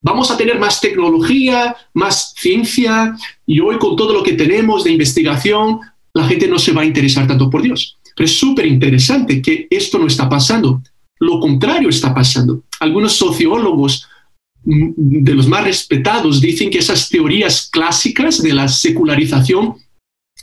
Vamos 0.00 0.30
a 0.30 0.36
tener 0.36 0.58
más 0.58 0.80
tecnología, 0.80 1.76
más 1.92 2.32
ciencia, 2.36 3.16
y 3.44 3.60
hoy 3.60 3.78
con 3.78 3.96
todo 3.96 4.12
lo 4.12 4.22
que 4.22 4.34
tenemos 4.34 4.84
de 4.84 4.92
investigación, 4.92 5.80
la 6.14 6.26
gente 6.26 6.46
no 6.46 6.58
se 6.58 6.72
va 6.72 6.82
a 6.82 6.86
interesar 6.86 7.26
tanto 7.26 7.50
por 7.50 7.62
Dios. 7.62 7.98
Pero 8.14 8.26
es 8.26 8.38
súper 8.38 8.66
interesante 8.66 9.42
que 9.42 9.66
esto 9.70 9.98
no 9.98 10.06
está 10.06 10.28
pasando. 10.28 10.82
Lo 11.20 11.40
contrario 11.40 11.88
está 11.88 12.14
pasando. 12.14 12.62
Algunos 12.80 13.14
sociólogos 13.14 14.06
mm, 14.64 14.92
de 14.96 15.34
los 15.34 15.48
más 15.48 15.64
respetados 15.64 16.40
dicen 16.40 16.70
que 16.70 16.78
esas 16.78 17.08
teorías 17.08 17.68
clásicas 17.70 18.40
de 18.42 18.52
la 18.52 18.68
secularización 18.68 19.76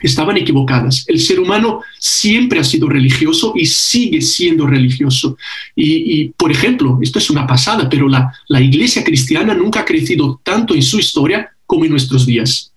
estaban 0.02 0.38
equivocadas. 0.38 1.06
El 1.08 1.20
ser 1.20 1.40
humano 1.40 1.82
siempre 2.00 2.60
ha 2.60 2.64
sido 2.64 2.90
religioso 2.90 3.54
y 3.56 3.66
sigue 3.66 4.22
siendo 4.22 4.68
religioso. 4.68 5.38
Y, 5.76 6.30
por 6.38 6.52
ejemplo, 6.52 7.00
esto 7.02 7.20
es 7.20 7.30
una 7.30 7.48
pasada, 7.48 7.90
pero 7.90 8.08
la, 8.08 8.34
la, 8.48 8.62
iglesia 8.62 9.04
cristiana 9.04 9.54
nunca 9.54 9.82
ha 9.82 9.86
crecido 9.86 10.40
tanto 10.44 10.76
en 10.76 10.82
su 10.82 11.00
historia 11.00 11.50
como 11.66 11.86
en 11.86 11.92
nuestros 11.92 12.26
días. 12.26 12.72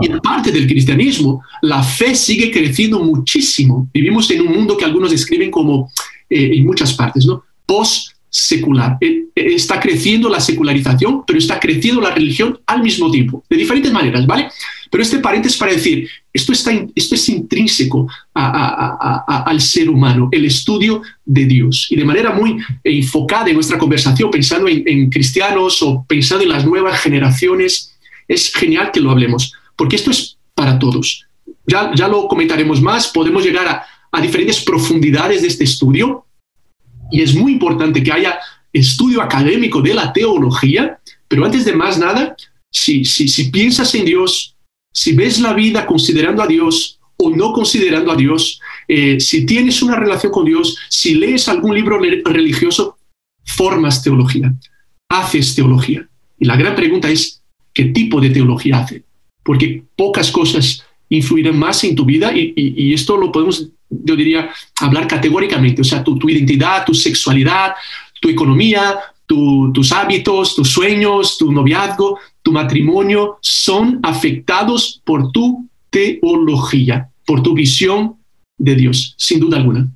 Y 0.00 0.10
aparte 0.10 0.50
del 0.50 0.66
cristianismo, 0.66 1.42
la 1.62 1.82
fe 1.82 2.14
sigue 2.14 2.50
creciendo 2.50 2.98
muchísimo. 3.00 3.88
Vivimos 3.92 4.30
en 4.30 4.40
un 4.40 4.52
mundo 4.54 4.76
que 4.76 4.84
algunos 4.84 5.10
describen 5.10 5.50
como, 5.50 5.90
eh, 6.28 6.50
en 6.54 6.64
muchas 6.64 6.94
partes, 6.94 7.26
¿no? 7.26 7.44
Post 7.66 8.15
secular. 8.36 8.98
Eh, 9.00 9.24
eh, 9.34 9.54
está 9.54 9.80
creciendo 9.80 10.28
la 10.28 10.40
secularización, 10.40 11.24
pero 11.26 11.38
está 11.38 11.58
creciendo 11.58 12.02
la 12.02 12.10
religión 12.10 12.58
al 12.66 12.82
mismo 12.82 13.10
tiempo, 13.10 13.42
de 13.48 13.56
diferentes 13.56 13.90
maneras, 13.90 14.26
¿vale? 14.26 14.48
Pero 14.90 15.02
este 15.02 15.20
paréntesis 15.20 15.56
para 15.56 15.72
decir, 15.72 16.06
esto, 16.32 16.52
está, 16.52 16.70
esto 16.94 17.14
es 17.14 17.28
intrínseco 17.30 18.06
al 18.34 19.60
ser 19.60 19.88
humano, 19.88 20.28
el 20.30 20.44
estudio 20.44 21.00
de 21.24 21.46
Dios. 21.46 21.86
Y 21.90 21.96
de 21.96 22.04
manera 22.04 22.32
muy 22.32 22.58
enfocada 22.84 23.48
en 23.48 23.54
nuestra 23.54 23.78
conversación, 23.78 24.30
pensando 24.30 24.68
en, 24.68 25.08
cristianos 25.08 25.82
o 25.82 26.04
pensando 26.06 26.44
en 26.44 26.50
las 26.50 26.66
nuevas 26.66 27.00
generaciones, 27.00 27.96
es 28.28 28.52
genial 28.52 28.90
que 28.92 29.00
lo 29.00 29.10
hablemos, 29.10 29.54
porque 29.76 29.96
esto 29.96 30.10
es 30.10 30.36
para 30.54 30.78
todos. 30.78 31.24
Ya, 31.66 31.90
ya 31.94 32.06
lo 32.06 32.28
comentaremos 32.28 32.82
más, 32.82 33.08
podemos 33.08 33.44
llegar 33.44 33.66
a, 33.66 33.86
a 34.12 34.20
diferentes 34.20 34.60
profundidades 34.62 35.40
de 35.42 35.48
este 35.48 35.64
estudio, 35.64 36.26
y 37.10 37.22
es 37.22 37.34
muy 37.34 37.52
importante 37.52 38.02
que 38.02 38.12
haya 38.12 38.38
estudio 38.72 39.22
académico 39.22 39.80
de 39.80 39.94
la 39.94 40.12
teología, 40.12 41.00
pero 41.28 41.44
antes 41.44 41.64
de 41.64 41.72
más 41.72 41.98
nada, 41.98 42.36
si, 42.70 43.04
si, 43.04 43.28
si 43.28 43.50
piensas 43.50 43.94
en 43.94 44.04
Dios, 44.04 44.56
si 44.92 45.12
ves 45.14 45.40
la 45.40 45.54
vida 45.54 45.86
considerando 45.86 46.42
a 46.42 46.46
Dios 46.46 46.98
o 47.16 47.30
no 47.30 47.52
considerando 47.52 48.12
a 48.12 48.16
Dios, 48.16 48.60
eh, 48.88 49.18
si 49.20 49.46
tienes 49.46 49.82
una 49.82 49.96
relación 49.96 50.32
con 50.32 50.44
Dios, 50.44 50.76
si 50.88 51.14
lees 51.14 51.48
algún 51.48 51.74
libro 51.74 51.98
religioso, 51.98 52.98
formas 53.44 54.02
teología, 54.02 54.54
haces 55.08 55.54
teología. 55.54 56.06
Y 56.38 56.44
la 56.44 56.56
gran 56.56 56.74
pregunta 56.74 57.08
es, 57.10 57.42
¿qué 57.72 57.86
tipo 57.86 58.20
de 58.20 58.30
teología 58.30 58.80
hace? 58.80 59.04
Porque 59.42 59.84
pocas 59.96 60.30
cosas 60.30 60.84
influirán 61.08 61.58
más 61.58 61.82
en 61.84 61.94
tu 61.94 62.04
vida 62.04 62.32
y 62.34 62.92
esto 62.92 63.16
lo 63.16 63.30
podemos 63.30 63.70
yo 63.88 64.16
diría, 64.16 64.50
hablar 64.80 65.06
categóricamente, 65.06 65.80
o 65.80 65.84
sea, 65.84 66.02
tu, 66.02 66.18
identidad, 66.28 66.84
tu 66.84 66.94
sexualidad, 66.94 67.74
tu 68.20 68.28
economía, 68.28 68.98
tus 69.26 69.92
hábitos, 69.92 70.54
tus 70.54 70.70
sueños, 70.70 71.36
tu 71.36 71.52
noviazgo, 71.52 72.18
tu 72.42 72.52
matrimonio, 72.52 73.38
son 73.40 74.00
afectados 74.02 75.00
por 75.04 75.32
tu 75.32 75.68
teología, 75.90 77.08
por 77.24 77.42
tu 77.42 77.54
visión 77.54 78.16
de 78.58 78.74
Dios, 78.74 79.14
sin 79.18 79.40
duda 79.40 79.58
alguna. 79.58 79.88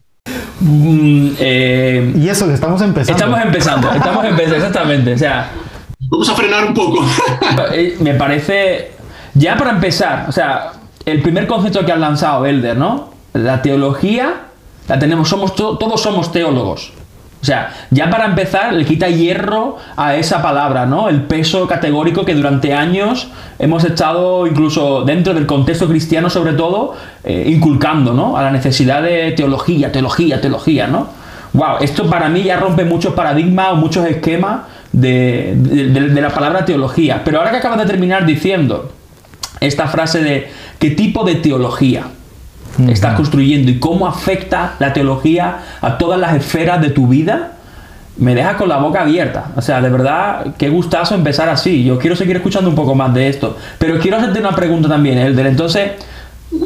Mm, 0.60 1.30
eh, 1.38 2.14
y 2.18 2.28
eso 2.28 2.46
que 2.46 2.54
estamos 2.54 2.82
empezando. 2.82 3.12
Estamos 3.12 3.44
empezando, 3.44 3.92
estamos 3.92 4.24
empezando, 4.24 4.56
exactamente. 4.56 5.14
O 5.14 5.18
sea, 5.18 5.50
vamos 6.00 6.28
a 6.28 6.34
frenar 6.34 6.66
un 6.66 6.74
poco. 6.74 7.04
Eh, 7.72 7.96
me 8.00 8.14
parece, 8.14 8.92
ya 9.34 9.56
para 9.56 9.70
empezar, 9.70 10.26
o 10.28 10.32
sea, 10.32 10.72
el 11.04 11.20
primer 11.22 11.46
concepto 11.46 11.84
que 11.84 11.92
han 11.92 12.00
lanzado 12.00 12.46
Elder, 12.46 12.76
¿no? 12.76 13.12
La 13.32 13.62
teología 13.62 14.46
la 14.88 14.98
tenemos, 14.98 15.28
somos 15.28 15.54
todos 15.54 16.00
somos 16.00 16.32
teólogos. 16.32 16.92
O 17.40 17.44
sea, 17.44 17.72
ya 17.90 18.10
para 18.10 18.26
empezar, 18.26 18.74
le 18.74 18.84
quita 18.84 19.08
hierro 19.08 19.78
a 19.96 20.16
esa 20.16 20.42
palabra, 20.42 20.84
¿no? 20.84 21.08
El 21.08 21.22
peso 21.22 21.66
categórico 21.66 22.24
que 22.24 22.34
durante 22.34 22.74
años 22.74 23.28
hemos 23.58 23.84
estado, 23.84 24.46
incluso 24.46 25.04
dentro 25.04 25.32
del 25.32 25.46
contexto 25.46 25.88
cristiano 25.88 26.28
sobre 26.28 26.52
todo, 26.52 26.94
eh, 27.24 27.44
inculcando, 27.46 28.12
¿no? 28.12 28.36
A 28.36 28.42
la 28.42 28.50
necesidad 28.50 29.02
de 29.02 29.32
teología, 29.32 29.90
teología, 29.90 30.40
teología, 30.40 30.86
¿no? 30.86 31.08
Wow, 31.54 31.78
esto 31.80 32.10
para 32.10 32.28
mí 32.28 32.42
ya 32.42 32.58
rompe 32.58 32.84
muchos 32.84 33.14
paradigmas 33.14 33.72
o 33.72 33.76
muchos 33.76 34.06
esquemas 34.06 34.62
de, 34.92 35.54
de 35.56 36.20
la 36.20 36.28
palabra 36.28 36.64
teología. 36.64 37.22
Pero 37.24 37.38
ahora 37.38 37.52
que 37.52 37.56
acabas 37.56 37.78
de 37.78 37.86
terminar 37.86 38.26
diciendo 38.26 38.92
esta 39.60 39.86
frase 39.86 40.22
de 40.22 40.50
¿qué 40.78 40.90
tipo 40.90 41.24
de 41.24 41.36
teología? 41.36 42.04
Estás 42.88 43.14
construyendo 43.14 43.70
y 43.70 43.78
cómo 43.78 44.06
afecta 44.06 44.74
la 44.78 44.92
teología 44.92 45.58
a 45.80 45.98
todas 45.98 46.18
las 46.18 46.34
esferas 46.34 46.80
de 46.80 46.90
tu 46.90 47.08
vida, 47.08 47.52
me 48.16 48.34
deja 48.34 48.56
con 48.56 48.68
la 48.68 48.76
boca 48.76 49.02
abierta. 49.02 49.46
O 49.56 49.62
sea, 49.62 49.80
de 49.80 49.88
verdad, 49.88 50.54
qué 50.58 50.68
gustazo 50.68 51.14
empezar 51.14 51.48
así. 51.48 51.84
Yo 51.84 51.98
quiero 51.98 52.14
seguir 52.14 52.36
escuchando 52.36 52.68
un 52.68 52.76
poco 52.76 52.94
más 52.94 53.12
de 53.14 53.28
esto. 53.28 53.56
Pero 53.78 53.98
quiero 53.98 54.18
hacerte 54.18 54.40
una 54.40 54.54
pregunta 54.54 54.88
también, 54.88 55.18
Elder. 55.18 55.46
Entonces, 55.46 55.92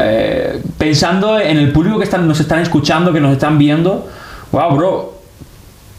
eh, 0.00 0.61
pensando 0.76 1.38
en 1.38 1.59
el 1.59 1.71
público 1.71 1.99
que 1.99 2.04
están, 2.04 2.26
nos 2.26 2.40
están 2.40 2.61
escuchando, 2.61 3.12
que 3.12 3.21
nos 3.21 3.33
están 3.33 3.59
viendo, 3.59 4.09
wow, 4.50 4.75
bro, 4.75 5.14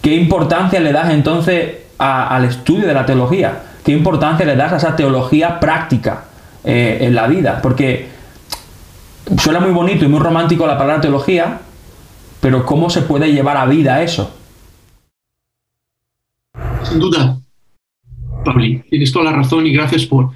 ¿qué 0.01 0.15
importancia 0.15 0.79
le 0.79 0.91
das 0.91 1.10
entonces 1.12 1.74
al 1.98 2.43
estudio 2.43 2.88
de 2.88 2.93
la 2.93 3.05
teología? 3.05 3.60
¿Qué 3.84 3.91
importancia 3.91 4.45
le 4.45 4.55
das 4.55 4.74
a 4.74 4.77
esa 4.77 4.95
teología 4.95 5.60
práctica 5.60 6.24
eh, 6.63 6.98
en 7.01 7.15
la 7.15 7.27
vida? 7.27 7.60
Porque 7.62 8.10
suena 9.38 9.60
muy 9.60 9.72
bonito 9.72 10.05
y 10.05 10.08
muy 10.08 10.20
romántico 10.20 10.67
la 10.67 10.77
palabra 10.77 11.01
teología, 11.01 11.62
pero 12.41 12.65
¿cómo 12.65 12.89
se 12.89 13.01
puede 13.01 13.32
llevar 13.32 13.58
a 13.58 13.65
vida 13.65 14.01
eso? 14.01 14.34
Sin 16.84 17.00
duda, 17.00 17.39
Pablo, 18.44 18.63
tienes 18.89 19.12
toda 19.12 19.25
la 19.25 19.38
razón 19.38 19.65
y 19.65 19.74
gracias 19.74 20.05
por, 20.05 20.32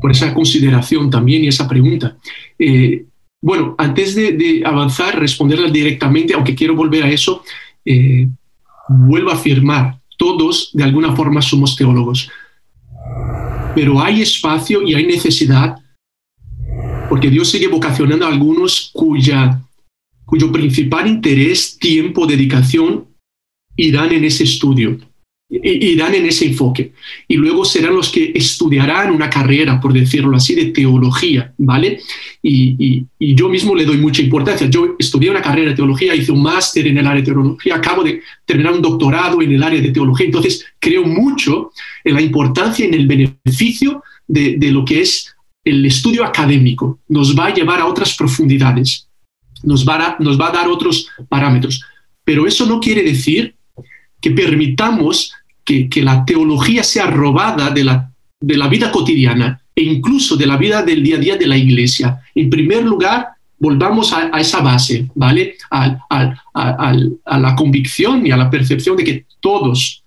por 0.00 0.10
esa 0.10 0.34
consideración 0.34 1.10
también 1.10 1.44
y 1.44 1.48
esa 1.48 1.68
pregunta. 1.68 2.16
Eh, 2.58 3.04
bueno, 3.40 3.74
antes 3.78 4.14
de, 4.14 4.62
avanzar, 4.64 5.18
responderla 5.18 5.70
directamente, 5.70 6.34
aunque 6.34 6.54
quiero 6.54 6.74
volver 6.74 7.04
a 7.04 7.10
eso, 7.10 7.42
eh, 7.84 8.28
vuelvo 8.88 9.30
a 9.30 9.34
afirmar, 9.34 9.98
todos 10.18 10.70
de 10.74 10.84
alguna 10.84 11.14
forma 11.16 11.40
somos 11.40 11.76
teólogos, 11.76 12.30
pero 13.74 14.00
hay 14.00 14.20
espacio 14.20 14.82
y 14.82 14.94
hay 14.94 15.06
necesidad, 15.06 15.76
porque 17.10 17.28
Dios 17.28 17.50
sigue 17.50 17.66
vocacionando 17.66 18.24
a 18.24 18.28
algunos 18.28 18.90
cuya, 18.92 19.60
cuyo 20.24 20.50
principal 20.50 21.06
interés, 21.06 21.76
tiempo, 21.78 22.26
dedicación 22.26 23.04
irán 23.76 24.12
en 24.12 24.24
ese 24.24 24.44
estudio 24.44 24.96
irán 25.50 26.14
en 26.14 26.26
ese 26.26 26.46
enfoque. 26.46 26.92
Y 27.26 27.34
luego 27.34 27.64
serán 27.64 27.94
los 27.94 28.10
que 28.10 28.32
estudiarán 28.34 29.10
una 29.10 29.28
carrera, 29.28 29.80
por 29.80 29.92
decirlo 29.92 30.36
así, 30.36 30.54
de 30.54 30.66
teología, 30.66 31.52
¿vale? 31.58 32.00
Y, 32.42 33.04
yo 33.18 33.48
mismo 33.48 33.74
le 33.74 33.84
doy 33.84 33.98
mucha 33.98 34.22
importancia. 34.22 34.68
Yo 34.68 34.94
estudié 34.98 35.30
una 35.30 35.42
carrera 35.42 35.70
de 35.70 35.76
teología, 35.76 36.14
hice 36.14 36.32
un 36.32 36.42
máster 36.42 36.86
en 36.86 36.98
el 36.98 37.06
área 37.06 37.20
de 37.20 37.26
teología, 37.26 37.76
acabo 37.76 38.04
de 38.04 38.22
terminar 38.44 38.72
un 38.74 38.82
doctorado 38.82 39.42
en 39.42 39.52
el 39.52 39.62
área 39.62 39.80
de 39.80 39.90
teología, 39.90 40.26
entonces 40.26 40.64
creo 40.78 41.04
mucho 41.04 41.72
en 42.04 42.14
la 42.14 42.22
importancia 42.22 42.84
y 42.84 42.88
en 42.88 42.94
el 42.94 43.06
beneficio 43.06 44.02
de, 44.26 44.58
lo 44.70 44.84
que 44.84 45.00
es 45.02 45.34
el 45.64 45.84
estudio 45.84 46.24
académico. 46.24 47.00
Nos 47.08 47.38
va 47.38 47.46
a 47.46 47.54
llevar 47.54 47.80
a 47.80 47.86
otras 47.86 48.14
profundidades, 48.16 49.08
nos 49.62 49.86
va 49.86 50.16
nos 50.18 50.40
va 50.40 50.48
a 50.48 50.52
dar 50.52 50.68
otros 50.68 51.08
parámetros. 51.28 51.82
Pero 52.24 52.46
eso 52.46 52.66
no 52.66 52.80
quiere 52.80 53.02
decir 53.02 53.56
que 54.20 54.30
permitamos 54.30 55.32
que, 55.64 55.88
la 56.02 56.24
teología 56.24 56.82
sea 56.82 57.06
robada 57.06 57.70
de 57.70 57.84
la, 57.84 58.12
de 58.40 58.56
la 58.56 58.68
vida 58.68 58.90
cotidiana 58.90 59.62
e 59.74 59.82
incluso 59.82 60.36
de 60.36 60.46
la 60.46 60.56
vida 60.56 60.82
del 60.82 61.02
día 61.02 61.16
a 61.16 61.20
día 61.20 61.36
de 61.36 61.46
la 61.46 61.56
iglesia. 61.56 62.20
En 62.34 62.50
primer 62.50 62.84
lugar, 62.84 63.28
volvamos 63.58 64.12
a, 64.12 64.40
esa 64.40 64.60
base, 64.60 65.08
¿vale? 65.14 65.56
A, 65.70 65.98
la 67.38 67.54
convicción 67.54 68.26
y 68.26 68.32
a 68.32 68.36
la 68.36 68.50
percepción 68.50 68.96
de 68.96 69.04
que 69.04 69.26
todos 69.40 70.02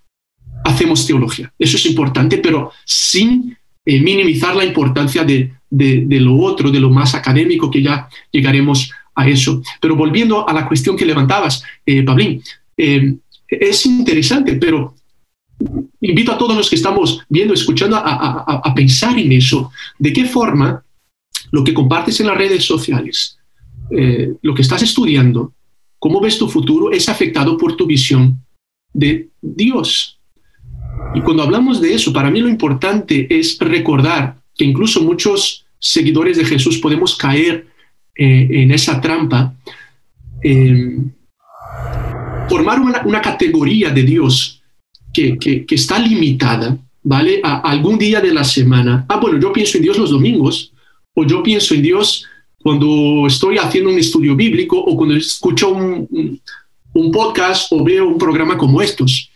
hacemos 0.64 1.06
teología. 1.06 1.52
Eso 1.58 1.76
es 1.76 1.86
importante, 1.86 2.38
pero 2.38 2.72
sin 2.84 3.56
eh, 3.86 4.00
minimizar 4.00 4.56
la 4.56 4.64
importancia 4.64 5.24
de, 5.24 5.52
lo 5.70 6.36
otro, 6.36 6.70
de 6.70 6.80
lo 6.80 6.88
más 6.88 7.14
académico, 7.14 7.70
que 7.70 7.82
ya 7.82 8.08
llegaremos 8.30 8.90
a 9.14 9.28
eso. 9.28 9.62
Pero 9.78 9.94
volviendo 9.94 10.48
a 10.48 10.54
la 10.54 10.66
cuestión 10.66 10.96
que 10.96 11.04
levantabas, 11.04 11.62
eh, 11.84 12.02
Pablín, 12.02 12.42
eh, 12.78 13.14
es 13.46 13.84
interesante, 13.84 14.54
pero 14.54 14.94
invito 16.00 16.32
a 16.32 16.38
todos 16.38 16.56
los 16.56 16.70
que 16.70 16.76
estamos 16.76 17.20
viendo, 17.28 17.52
escuchando, 17.52 17.96
a, 17.96 18.72
pensar 18.74 19.18
en 19.18 19.32
eso. 19.32 19.70
¿De 19.98 20.12
qué 20.12 20.24
forma 20.24 20.82
lo 21.50 21.62
que 21.62 21.74
compartes 21.74 22.18
en 22.20 22.26
las 22.26 22.38
redes 22.38 22.64
sociales, 22.64 23.38
lo 24.42 24.54
que 24.54 24.62
estás 24.62 24.82
estudiando, 24.82 25.52
cómo 25.98 26.20
ves 26.20 26.38
tu 26.38 26.48
futuro, 26.48 26.90
es 26.90 27.08
afectado 27.08 27.56
por 27.56 27.76
tu 27.76 27.86
visión 27.86 28.44
de 28.92 29.28
Dios? 29.40 30.18
Y 31.14 31.20
cuando 31.20 31.42
hablamos 31.42 31.80
de 31.80 31.94
eso, 31.94 32.12
para 32.12 32.30
mí 32.30 32.40
lo 32.40 32.48
importante 32.48 33.26
es 33.30 33.58
recordar 33.58 34.36
que 34.56 34.64
incluso 34.64 35.02
muchos 35.02 35.64
seguidores 35.78 36.36
de 36.36 36.44
Jesús 36.44 36.78
podemos 36.78 37.16
caer 37.16 37.66
eh, 38.16 38.48
en 38.50 38.70
esa 38.70 39.00
trampa. 39.00 39.54
Eh, 40.42 40.98
formar 42.48 42.80
una, 42.80 43.20
categoría 43.20 43.90
de 43.90 44.02
Dios 44.02 44.62
que, 45.12 45.64
está 45.70 45.98
limitada, 45.98 46.76
¿vale? 47.02 47.40
A 47.42 47.60
algún 47.70 47.98
día 47.98 48.20
de 48.20 48.32
la 48.32 48.44
semana. 48.44 49.04
Ah, 49.08 49.16
bueno, 49.16 49.38
yo 49.38 49.52
pienso 49.52 49.78
en 49.78 49.84
Dios 49.84 49.98
los 49.98 50.10
domingos, 50.10 50.72
o 51.14 51.24
yo 51.24 51.42
pienso 51.42 51.74
en 51.74 51.82
Dios 51.82 52.26
cuando 52.58 53.26
estoy 53.26 53.58
haciendo 53.58 53.90
un 53.90 53.98
estudio 53.98 54.34
bíblico, 54.34 54.78
o 54.78 54.96
cuando 54.96 55.16
escucho 55.16 55.70
un, 55.70 56.40
podcast 57.12 57.72
o 57.72 57.82
veo 57.82 58.06
un 58.06 58.18
programa 58.18 58.56
como 58.56 58.80
estos. 58.80 59.30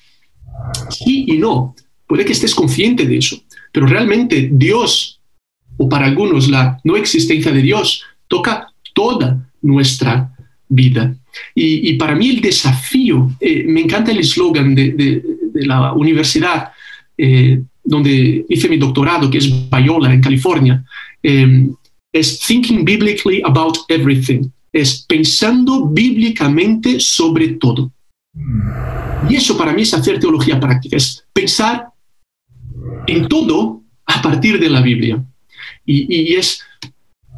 Sí 0.90 1.24
y 1.28 1.38
no. 1.38 1.74
Puede 2.06 2.24
que 2.24 2.32
estés 2.32 2.54
consciente 2.54 3.06
de 3.06 3.18
eso, 3.18 3.40
pero 3.72 3.86
realmente 3.86 4.48
Dios, 4.52 5.20
o 5.76 5.88
para 5.88 6.06
algunos 6.06 6.48
la 6.48 6.80
no 6.84 6.96
existencia 6.96 7.52
de 7.52 7.62
Dios, 7.62 8.02
toca 8.26 8.72
toda 8.94 9.50
nuestra 9.62 10.34
vida. 10.68 11.14
Y, 11.54 11.92
para 11.94 12.14
mí 12.14 12.30
el 12.30 12.40
desafío, 12.40 13.30
eh, 13.40 13.64
me 13.66 13.80
encanta 13.80 14.10
el 14.10 14.20
eslogan 14.20 14.74
de, 14.74 15.22
la 15.54 15.92
universidad 15.92 16.70
eh, 17.16 17.60
donde 17.82 18.44
hice 18.48 18.68
mi 18.68 18.76
doctorado, 18.76 19.30
que 19.30 19.38
es 19.38 19.70
Biola, 19.70 20.12
en 20.12 20.20
California, 20.20 20.84
em, 21.22 21.74
es 22.12 22.38
Thinking 22.40 22.84
Biblically 22.84 23.42
About 23.44 23.78
Everything, 23.88 24.48
es 24.72 25.04
pensando 25.08 25.86
bíblicamente 25.86 27.00
sobre 27.00 27.48
todo. 27.48 27.90
Y 29.28 29.36
eso 29.36 29.56
para 29.56 29.72
mí 29.72 29.82
es 29.82 29.94
hacer 29.94 30.18
teología 30.18 30.58
práctica, 30.60 30.96
es 30.96 31.24
pensar 31.32 31.88
en 33.06 33.28
todo 33.28 33.82
a 34.06 34.22
partir 34.22 34.58
de 34.58 34.70
la 34.70 34.80
Biblia. 34.80 35.22
Y, 35.84 36.34
es, 36.34 36.62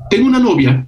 tengo 0.09 0.27
una 0.27 0.39
novia, 0.39 0.87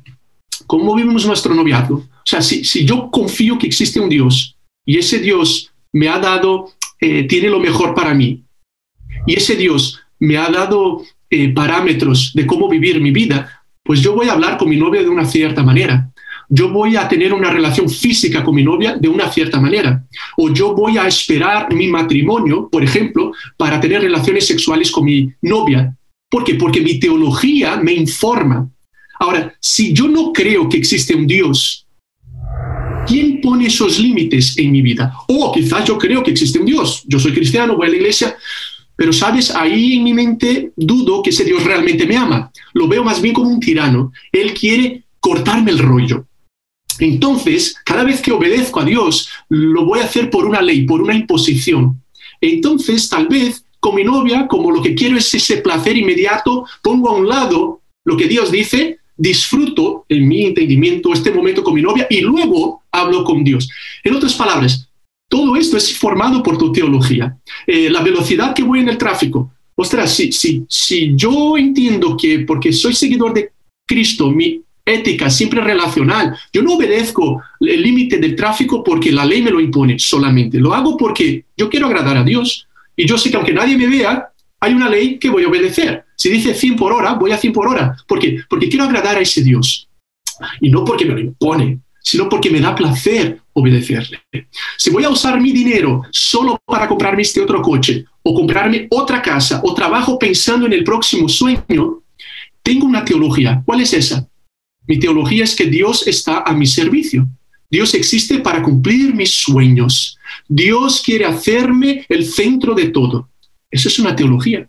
¿cómo 0.67 0.95
vivimos 0.95 1.27
nuestro 1.27 1.55
noviazgo? 1.55 1.97
O 1.97 2.25
sea, 2.25 2.43
si, 2.43 2.85
yo 2.85 3.11
confío 3.11 3.59
que 3.59 3.67
existe 3.67 4.01
un 4.01 4.09
Dios 4.09 4.57
y 4.85 4.99
ese 4.99 5.19
Dios 5.19 5.73
me 5.93 6.09
ha 6.09 6.19
dado, 6.19 6.73
eh, 7.01 7.25
tiene 7.25 7.49
lo 7.49 7.61
mejor 7.61 7.95
para 7.95 8.15
mí, 8.15 8.43
y 9.27 9.35
ese 9.35 9.57
Dios 9.57 10.01
me 10.19 10.37
ha 10.37 10.49
dado 10.49 11.03
eh, 11.31 11.49
parámetros 11.49 12.33
de 12.35 12.47
cómo 12.47 12.69
vivir 12.69 13.01
mi 13.01 13.11
vida, 13.11 13.65
pues 13.83 14.01
yo 14.01 14.15
voy 14.15 14.29
a 14.29 14.33
hablar 14.33 14.59
con 14.59 14.69
mi 14.69 14.77
novia 14.77 15.03
de 15.03 15.09
una 15.09 15.25
cierta 15.25 15.63
manera. 15.63 16.12
Yo 16.55 16.69
voy 16.69 16.97
a 16.97 17.09
tener 17.09 17.33
una 17.33 17.51
relación 17.51 17.89
física 17.89 18.45
con 18.45 18.55
mi 18.55 18.63
novia 18.63 18.95
de 18.97 19.09
una 19.09 19.31
cierta 19.33 19.59
manera. 19.59 20.05
O 20.37 20.53
yo 20.53 20.75
voy 20.75 20.99
a 20.99 21.07
esperar 21.07 21.73
mi 21.73 21.87
matrimonio, 21.89 22.69
por 22.71 22.85
ejemplo, 22.85 23.33
para 23.57 23.81
tener 23.81 24.03
relaciones 24.03 24.47
sexuales 24.47 24.91
con 24.91 25.07
mi 25.07 25.33
novia. 25.41 25.97
¿Por 26.31 26.45
qué? 26.45 26.57
Porque 26.57 26.83
mi 26.83 27.01
teología 27.01 27.77
me 27.77 27.95
informa. 27.95 28.69
Ahora, 29.19 29.55
si 29.61 29.95
yo 29.95 30.09
no 30.09 30.33
creo 30.33 30.69
que 30.69 30.77
existe 30.77 31.15
un 31.15 31.27
Dios 31.27 31.87
¿Quién 33.07 33.41
pone 33.41 33.67
esos 33.67 33.99
límites 33.99 34.57
en 34.59 34.71
mi 34.71 34.81
vida? 34.81 35.13
O 35.27 35.53
quizás 35.53 35.85
yo 35.85 35.99
creo 35.99 36.23
que 36.23 36.31
existe 36.31 36.59
un 36.59 36.67
Dios. 36.67 37.03
Yo 37.07 37.19
soy 37.19 37.33
cristiano, 37.33 37.77
voy 37.77 37.89
a 37.89 37.91
la 37.91 37.97
iglesia, 37.97 38.37
pero 38.95 39.13
sabes, 39.13 39.51
ahí 39.51 39.95
en 39.95 40.05
mi 40.05 40.15
mente 40.15 40.73
dudo 40.77 41.23
que 41.23 41.31
ese 41.31 41.45
Dios 41.45 41.65
realmente 41.65 42.07
me 42.07 42.17
ama. 42.17 42.51
Lo 42.75 42.87
veo 42.87 43.03
más 43.03 43.21
bien 43.21 43.35
como 43.35 43.51
un 43.51 43.61
tirano. 43.61 44.13
Él 44.31 44.55
quiere 44.55 45.05
cortarme 45.19 45.73
el 45.73 45.79
rollo. 45.79 46.27
Entonces, 46.99 47.77
cada 47.85 48.05
vez 48.05 48.21
que 48.21 48.33
obedezco 48.33 48.81
a 48.81 48.85
Dios, 48.85 49.29
lo 49.49 49.85
voy 49.85 50.01
a 50.01 50.05
hacer 50.05 50.31
por 50.31 50.47
una 50.47 50.63
ley, 50.63 50.85
por 50.85 51.03
una 51.03 51.15
imposición. 51.15 52.03
Entonces, 52.41 53.09
tal 53.09 53.29
vez 53.29 53.65
con 53.81 53.95
mi 53.95 54.05
novia, 54.05 54.47
como 54.47 54.71
lo 54.71 54.83
que 54.83 54.95
quiero 54.95 55.17
es 55.17 55.33
ese 55.35 55.59
placer 55.59 55.97
inmediato, 55.97 56.67
pongo 56.83 57.09
a 57.09 57.17
un 57.17 57.29
lado 57.29 57.81
lo 58.05 58.17
que 58.17 58.29
Dios 58.29 58.51
dice 58.51 58.99
disfruto 59.17 60.05
en 60.09 60.27
mi 60.27 60.47
entendimiento 60.47 61.13
este 61.13 61.31
momento 61.31 61.63
con 61.63 61.75
mi 61.75 61.83
novia 61.83 62.07
y 62.11 62.21
luego 62.21 62.83
hablo 62.91 63.25
con 63.25 63.45
Dios. 63.45 63.69
En 64.03 64.15
otras 64.15 64.35
palabras, 64.35 64.89
todo 65.29 65.57
esto 65.57 65.77
es 65.77 65.97
formado 65.97 66.43
por 66.43 66.59
tu 66.59 66.73
teología. 66.73 67.37
Eh, 67.67 67.89
la 67.89 68.03
velocidad 68.03 68.55
que 68.55 68.63
voy 68.63 68.81
en 68.81 68.89
el 68.89 68.99
tráfico. 68.99 69.53
Ostras, 69.75 70.15
si, 70.15 70.33
si, 70.33 70.65
si 70.69 71.13
yo 71.15 71.57
entiendo 71.57 72.17
que 72.17 72.41
porque 72.41 72.73
soy 72.73 72.95
seguidor 72.95 73.33
de 73.33 73.51
Cristo, 73.87 74.31
mi 74.31 74.61
ética 74.85 75.31
siempre 75.31 75.61
relacional, 75.61 76.37
yo 76.53 76.63
no 76.63 76.75
obedezco 76.75 77.43
el 77.61 77.83
límite 77.83 78.19
del 78.19 78.35
tráfico 78.35 78.83
porque 78.83 79.13
la 79.13 79.25
ley 79.25 79.43
me 79.43 79.51
lo 79.51 79.61
impone 79.61 79.99
solamente. 79.99 80.59
Lo 80.59 80.75
hago 80.75 80.97
porque 80.97 81.45
yo 81.57 81.71
quiero 81.71 81.87
agradar 81.87 82.17
a 82.17 82.25
Dios 82.25 82.67
y 82.97 83.07
yo 83.07 83.17
sé 83.17 83.31
que 83.31 83.37
aunque 83.37 83.53
nadie 83.53 83.77
me 83.77 83.87
vea, 83.87 84.29
hay 84.61 84.75
una 84.75 84.89
ley 84.89 85.19
que 85.19 85.31
voy 85.31 85.45
a 85.45 85.49
obedecer. 85.49 86.05
Si 86.17 86.29
dice 86.29 86.55
100 86.55 86.77
por 86.77 86.93
hora, 86.93 87.15
voy 87.15 87.33
a 87.33 87.39
100 87.39 87.53
por 87.53 87.69
hora. 87.69 87.97
¿Por 88.07 88.19
qué? 88.19 88.39
Porque 88.49 88.69
quiero 88.69 88.85
agradar 88.85 89.17
a 89.17 89.21
ese 89.21 89.43
Dios. 89.43 89.89
Y 90.61 90.71
no 90.71 90.85
porque 90.85 91.05
me 91.05 91.15
lo 91.15 91.21
impone, 91.21 91.81
sino 92.01 92.29
porque 92.29 92.51
me 92.51 92.61
da 92.61 92.75
placer 92.75 93.41
obedecerle. 93.53 94.21
Si 94.77 94.91
voy 94.91 95.05
a 95.05 95.11
usar 95.11 95.41
mi 95.41 95.53
dinero 95.53 96.03
solo 96.11 96.61
para 96.65 96.89
comprarme 96.89 97.23
este 97.23 97.41
otro 97.41 97.61
coche 97.61 98.05
o 98.23 98.35
comprarme 98.35 98.87
otra 98.91 99.21
casa 99.21 99.61
o 99.65 99.75
trabajo 99.75 100.19
pensando 100.19 100.67
en 100.67 100.73
el 100.73 100.85
próximo 100.85 101.29
sueño, 101.29 102.03
tengo 102.63 102.87
una 102.87 103.05
teología. 103.05 103.63
¿Cuál 103.65 103.81
es 103.81 103.93
esa? 103.93 104.29
Mi 104.87 104.99
teología 104.99 105.45
es 105.45 105.55
que 105.55 105.67
Dios 105.67 106.07
está 106.07 106.43
a 106.43 106.53
mi 106.53 106.67
servicio. 106.67 107.27
Dios 107.71 107.95
existe 107.95 108.39
para 108.41 108.63
cumplir 108.63 109.15
mis 109.15 109.31
sueños. 109.31 110.19
Dios 110.49 111.03
quiere 111.05 111.25
hacerme 111.25 112.05
el 112.09 112.27
centro 112.27 112.75
de 112.75 112.89
todo. 112.89 113.31
Eso 113.71 113.89
es 113.89 113.99
una 113.99 114.15
teología. 114.15 114.69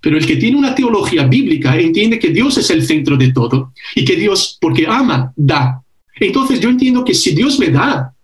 Pero 0.00 0.18
el 0.18 0.26
que 0.26 0.36
tiene 0.36 0.56
una 0.56 0.74
teología 0.74 1.26
bíblica 1.26 1.78
entiende 1.78 2.18
que 2.18 2.28
Dios 2.28 2.58
es 2.58 2.70
el 2.70 2.86
centro 2.86 3.16
de 3.16 3.32
todo 3.32 3.72
y 3.94 4.04
que 4.04 4.16
Dios, 4.16 4.58
porque 4.60 4.86
ama, 4.86 5.32
da. 5.34 5.82
Entonces 6.20 6.60
yo 6.60 6.68
entiendo 6.68 7.04
que 7.04 7.14
si 7.14 7.34
Dios 7.34 7.58
me 7.58 7.70
da, 7.70 8.14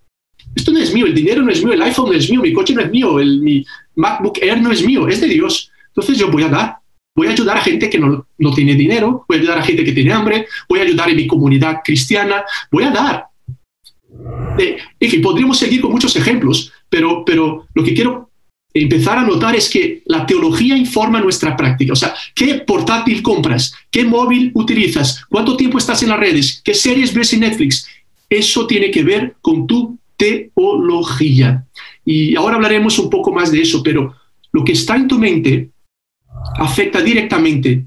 esto 0.55 0.73
no 0.73 0.79
es 0.79 0.93
mío, 0.93 1.07
el 1.07 1.15
dinero 1.15 1.43
no 1.43 1.51
es 1.51 1.65
mío, 1.65 1.73
el 1.73 1.83
iPhone 1.83 2.11
no 2.11 2.13
es 2.13 2.31
mío, 2.31 2.43
mi 2.43 2.53
coche 2.53 2.75
no 2.75 2.83
es 2.83 2.91
mío, 2.91 3.19
el, 3.19 3.41
mi 3.41 3.65
MacBook 3.97 4.39
Air 4.43 4.61
no 4.61 4.71
es 4.71 4.85
mío, 4.85 5.09
es 5.09 5.21
de 5.21 5.29
Dios. 5.29 5.71
Entonces 5.89 6.19
yo 6.19 6.31
voy 6.31 6.43
a 6.43 6.49
dar. 6.49 6.80
Voy 7.21 7.27
a 7.27 7.33
ayudar 7.33 7.59
a 7.59 7.61
gente 7.61 7.91
que 7.91 7.99
no, 7.99 8.27
no 8.39 8.55
tiene 8.55 8.75
dinero, 8.75 9.27
voy 9.29 9.37
a 9.37 9.41
ayudar 9.41 9.59
a 9.59 9.63
gente 9.63 9.85
que 9.85 9.93
tiene 9.93 10.11
hambre, 10.11 10.47
voy 10.67 10.81
a 10.81 10.85
ayudar 10.85 11.11
en 11.11 11.17
mi 11.17 11.27
comunidad 11.27 11.83
cristiana, 11.85 12.43
voy 12.73 12.85
a 12.85 12.91
dar. 12.91 13.27
Eh, 14.59 14.79
en 14.99 15.11
fin, 15.11 15.21
podríamos 15.21 15.59
seguir 15.59 15.83
con 15.83 15.93
muchos 15.93 16.17
ejemplos, 16.17 16.73
pero, 16.89 17.23
pero 17.23 17.67
lo 17.75 17.85
que 17.85 17.93
quiero 17.93 18.31
empezar 18.73 19.19
a 19.19 19.23
notar 19.23 19.55
es 19.55 19.69
que 19.69 20.01
la 20.07 20.25
teología 20.25 20.79
informa 20.79 21.21
nuestra 21.21 21.55
práctica. 21.59 21.93
O 21.93 21.97
sea, 21.97 22.15
¿qué 22.35 22.55
portátil 22.67 23.21
compras? 23.21 23.75
¿Qué 23.91 24.03
móvil 24.03 24.51
utilizas? 24.55 25.23
¿Cuánto 25.29 25.59
tiempo 25.59 25.77
estás 25.77 26.03
en 26.03 26.09
las 26.09 26.21
redes? 26.21 26.63
¿Qué 26.65 26.73
series 26.73 27.13
ves 27.13 27.35
en 27.35 27.41
Netflix? 27.41 27.87
Eso 28.31 28.67
tiene 28.67 28.91
que 28.91 29.03
ver 29.03 29.35
con 29.43 29.67
tu 29.67 29.99
teología. 30.17 31.67
Y 32.03 32.35
ahora 32.35 32.57
hablaremos 32.57 32.99
un 32.99 33.11
poco 33.11 33.31
más 33.31 33.53
de 33.53 33.61
eso, 33.61 33.83
pero 33.83 34.15
lo 34.53 34.65
que 34.65 34.73
está 34.73 34.97
en 34.97 35.07
tu 35.07 35.19
mente 35.19 35.69
afecta 36.57 37.01
directamente 37.01 37.87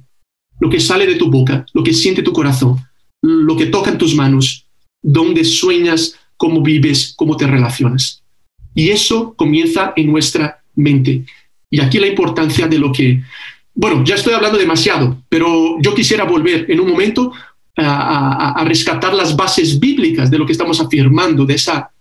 lo 0.60 0.70
que 0.70 0.80
sale 0.80 1.06
de 1.06 1.16
tu 1.16 1.30
boca, 1.30 1.66
lo 1.74 1.84
que 1.84 1.94
siente 1.94 2.24
tu 2.24 2.34
corazón, 2.34 2.78
lo 3.22 3.56
que 3.56 3.68
toca 3.68 3.92
en 3.92 3.98
tus 3.98 4.16
manos, 4.16 4.68
dónde 5.02 5.44
sueñas, 5.44 6.16
cómo 6.38 6.62
vives, 6.62 7.14
cómo 7.16 7.38
te 7.38 7.48
relacionas. 7.48 8.24
Y 8.74 8.90
eso 8.90 9.34
comienza 9.36 9.94
en 9.96 10.12
nuestra 10.12 10.64
mente. 10.76 11.26
Y 11.70 11.80
aquí 11.80 12.00
la 12.00 12.08
importancia 12.08 12.68
de 12.68 12.80
lo 12.80 12.92
que, 12.92 13.22
bueno, 13.74 14.04
ya 14.04 14.16
estoy 14.16 14.34
hablando 14.34 14.58
demasiado, 14.58 15.24
pero 15.30 15.78
yo 15.82 15.94
quisiera 15.94 16.24
volver 16.24 16.70
en 16.70 16.80
un 16.80 16.90
momento 16.90 17.34
a, 17.78 18.64
rescatar 18.66 19.14
las 19.14 19.36
bases 19.36 19.80
bíblicas 19.80 20.30
de 20.30 20.38
lo 20.38 20.46
que 20.46 20.52
estamos 20.52 20.80
afirmando, 20.80 21.46
de 21.46 21.56
esa 21.56 21.92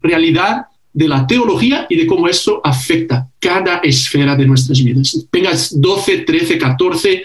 realidad 0.00 0.66
de 0.96 1.08
la 1.08 1.26
teología 1.26 1.86
y 1.90 1.96
de 1.96 2.06
cómo 2.06 2.26
esto 2.26 2.62
afecta 2.64 3.28
cada 3.38 3.78
esfera 3.78 4.34
de 4.34 4.46
nuestras 4.46 4.82
vidas. 4.82 5.26
Tengas 5.30 5.78
12, 5.78 6.20
13, 6.20 6.56
14, 6.56 7.22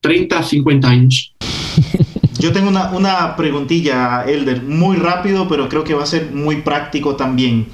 30, 0.00 0.42
50 0.44 0.88
años. 0.88 1.34
Yo 2.38 2.52
tengo 2.52 2.68
una, 2.68 2.92
una 2.92 3.34
preguntilla, 3.34 4.22
Elder, 4.22 4.62
muy 4.62 4.96
rápido, 4.96 5.48
pero 5.48 5.68
creo 5.68 5.82
que 5.82 5.92
va 5.92 6.04
a 6.04 6.06
ser 6.06 6.30
muy 6.30 6.62
práctico 6.62 7.16
también 7.16 7.66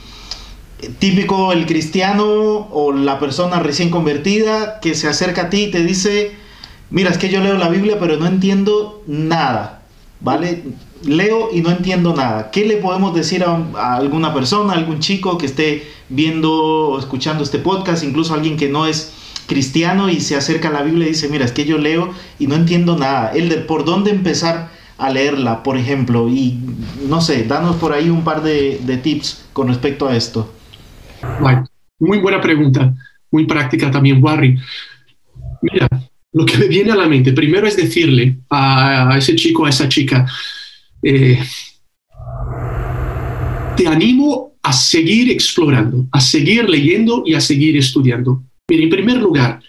típico 0.98 1.52
el 1.52 1.66
cristiano 1.66 2.24
o 2.70 2.92
la 2.92 3.18
persona 3.18 3.60
recién 3.60 3.90
convertida 3.90 4.80
que 4.80 4.94
se 4.94 5.08
acerca 5.08 5.42
a 5.42 5.50
ti 5.50 5.64
y 5.64 5.70
te 5.70 5.82
dice, 5.82 6.32
mira, 6.90 7.10
es 7.10 7.18
que 7.18 7.28
yo 7.28 7.40
leo 7.42 7.56
la 7.56 7.68
Biblia 7.68 7.98
pero 7.98 8.16
no 8.16 8.26
entiendo 8.26 9.02
nada, 9.06 9.82
¿vale? 10.20 10.64
Leo 11.06 11.50
y 11.52 11.60
no 11.60 11.70
entiendo 11.70 12.14
nada. 12.14 12.50
¿Qué 12.50 12.64
le 12.66 12.76
podemos 12.76 13.14
decir 13.14 13.44
a, 13.44 13.96
alguna 13.96 14.34
persona, 14.34 14.72
a 14.72 14.76
algún 14.76 15.00
chico 15.00 15.38
que 15.38 15.46
esté 15.46 15.86
viendo 16.08 16.52
o 16.52 16.98
escuchando 16.98 17.42
este 17.42 17.58
podcast, 17.58 18.04
incluso 18.04 18.34
alguien 18.34 18.56
que 18.56 18.68
no 18.68 18.86
es 18.86 19.12
cristiano 19.46 20.08
y 20.10 20.20
se 20.20 20.36
acerca 20.36 20.68
a 20.68 20.72
la 20.72 20.82
Biblia 20.82 21.06
y 21.06 21.10
dice, 21.10 21.28
mira, 21.28 21.44
es 21.44 21.52
que 21.52 21.64
yo 21.64 21.78
leo 21.78 22.10
y 22.38 22.46
no 22.46 22.54
entiendo 22.54 22.96
nada. 22.96 23.32
Elder, 23.32 23.66
¿por 23.66 23.84
dónde 23.84 24.10
empezar 24.10 24.70
a 24.98 25.10
leerla, 25.10 25.62
por 25.62 25.76
ejemplo? 25.76 26.28
Y 26.28 26.58
no 27.08 27.20
sé, 27.20 27.44
danos 27.44 27.76
por 27.76 27.92
ahí 27.92 28.10
un 28.10 28.24
par 28.24 28.42
de, 28.42 29.00
tips 29.02 29.46
con 29.52 29.68
respecto 29.68 30.08
a 30.08 30.16
esto. 30.16 30.52
Muy 31.98 32.18
buena 32.18 32.40
pregunta, 32.40 32.94
muy 33.30 33.46
práctica 33.46 33.90
también, 33.90 34.22
Warren. 34.22 34.60
Mira, 35.62 35.88
lo 36.32 36.44
que 36.44 36.58
me 36.58 36.68
viene 36.68 36.92
a 36.92 36.96
la 36.96 37.08
mente 37.08 37.32
primero 37.32 37.66
es 37.66 37.76
decirle 37.76 38.36
a, 38.50 39.14
ese 39.16 39.34
chico, 39.36 39.64
a 39.64 39.70
esa 39.70 39.88
chica, 39.88 40.26
eh, 41.02 41.38
te 43.76 43.86
animo 43.86 44.54
a 44.62 44.72
seguir 44.72 45.30
explorando, 45.30 46.06
a 46.10 46.20
seguir 46.20 46.68
leyendo 46.68 47.22
y 47.24 47.34
a 47.34 47.40
seguir 47.40 47.76
estudiando. 47.76 48.42
Mira, 48.68 48.82
en 48.82 48.90
primer 48.90 49.18
lugar, 49.18 49.62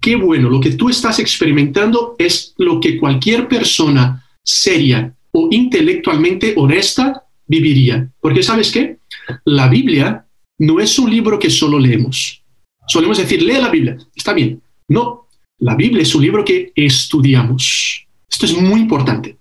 qué 0.00 0.16
bueno, 0.16 0.48
lo 0.48 0.60
que 0.60 0.72
tú 0.72 0.88
estás 0.88 1.18
experimentando 1.18 2.14
es 2.18 2.54
lo 2.56 2.80
que 2.80 2.96
cualquier 2.98 3.48
persona 3.48 4.24
seria 4.42 5.14
o 5.32 5.48
intelectualmente 5.50 6.54
honesta 6.56 7.24
viviría. 7.46 8.10
Porque 8.20 8.42
sabes 8.42 8.70
qué? 8.70 8.98
La 9.44 9.68
Biblia 9.68 10.26
no 10.58 10.80
es 10.80 10.98
un 10.98 11.10
libro 11.10 11.38
que 11.38 11.50
solo 11.50 11.78
leemos. 11.78 12.42
Solemos 12.86 13.18
decir, 13.18 13.42
lee 13.42 13.60
la 13.60 13.70
Biblia. 13.70 13.98
Está 14.14 14.32
bien. 14.32 14.62
No, 14.88 15.28
la 15.58 15.74
Biblia 15.74 16.02
es 16.02 16.14
un 16.14 16.22
libro 16.22 16.44
que 16.44 16.72
estudiamos. 16.74 18.06
Esto 18.28 18.46
es 18.46 18.56
muy 18.56 18.80
importante. 18.80 19.36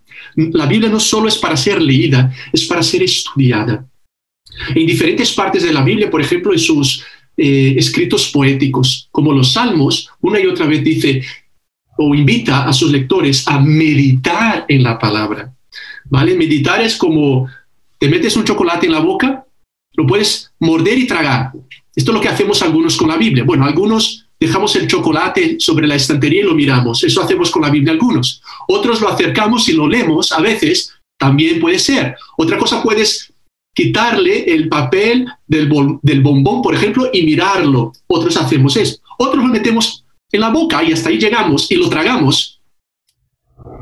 La 0.53 0.65
Biblia 0.65 0.89
no 0.89 0.99
solo 0.99 1.27
es 1.27 1.37
para 1.37 1.57
ser 1.57 1.81
leída, 1.81 2.33
es 2.51 2.65
para 2.65 2.83
ser 2.83 3.03
estudiada. 3.03 3.85
En 4.75 4.85
diferentes 4.85 5.31
partes 5.31 5.63
de 5.63 5.73
la 5.73 5.83
Biblia, 5.83 6.09
por 6.09 6.21
ejemplo, 6.21 6.51
en 6.53 6.59
sus 6.59 7.03
eh, 7.37 7.75
escritos 7.77 8.29
poéticos, 8.29 9.07
como 9.11 9.31
los 9.31 9.53
Salmos, 9.53 10.09
una 10.21 10.39
y 10.39 10.45
otra 10.45 10.65
vez 10.65 10.83
dice 10.83 11.23
o 11.97 12.15
invita 12.15 12.63
a 12.63 12.73
sus 12.73 12.91
lectores 12.91 13.45
a 13.47 13.59
meditar 13.59 14.65
en 14.67 14.83
la 14.83 14.97
palabra. 14.97 15.53
¿Vale? 16.05 16.35
Meditar 16.35 16.81
es 16.81 16.95
como 16.95 17.47
te 17.97 18.07
metes 18.07 18.37
un 18.37 18.45
chocolate 18.45 18.85
en 18.85 18.93
la 18.93 18.99
boca 18.99 19.45
lo 19.99 20.07
puedes 20.07 20.53
morder 20.59 20.97
y 20.97 21.07
tragar. 21.07 21.51
Esto 21.93 22.11
es 22.11 22.15
lo 22.15 22.21
que 22.21 22.29
hacemos 22.29 22.61
algunos 22.61 22.95
con 22.95 23.09
la 23.09 23.17
Biblia. 23.17 23.43
Bueno, 23.43 23.65
algunos 23.65 24.28
dejamos 24.39 24.75
el 24.75 24.87
chocolate 24.87 25.57
sobre 25.59 25.87
la 25.87 25.95
estantería 25.95 26.41
y 26.41 26.45
lo 26.45 26.55
miramos. 26.55 27.03
Eso 27.03 27.21
hacemos 27.21 27.51
con 27.51 27.61
la 27.61 27.69
Biblia 27.69 27.93
algunos. 27.93 28.41
Otros 28.67 29.01
lo 29.01 29.09
acercamos 29.09 29.67
y 29.67 29.73
lo 29.73 29.87
leemos 29.87 30.31
a 30.31 30.39
veces. 30.39 30.93
También 31.17 31.59
puede 31.59 31.79
ser. 31.79 32.15
Otra 32.37 32.57
cosa 32.57 32.81
puedes 32.81 33.33
quitarle 33.75 34.53
el 34.53 34.69
papel 34.69 35.27
del, 35.45 35.69
del 36.01 36.21
bombón, 36.21 36.61
por 36.61 36.73
ejemplo, 36.73 37.09
y 37.11 37.23
mirarlo. 37.23 37.91
Otros 38.07 38.37
hacemos 38.37 38.77
eso. 38.77 38.99
Otros 39.17 39.43
lo 39.43 39.49
metemos 39.49 40.05
en 40.31 40.41
la 40.41 40.49
boca 40.49 40.83
y 40.83 40.93
hasta 40.93 41.09
ahí 41.09 41.19
llegamos 41.19 41.69
y 41.69 41.75
lo 41.75 41.89
tragamos. 41.89 42.61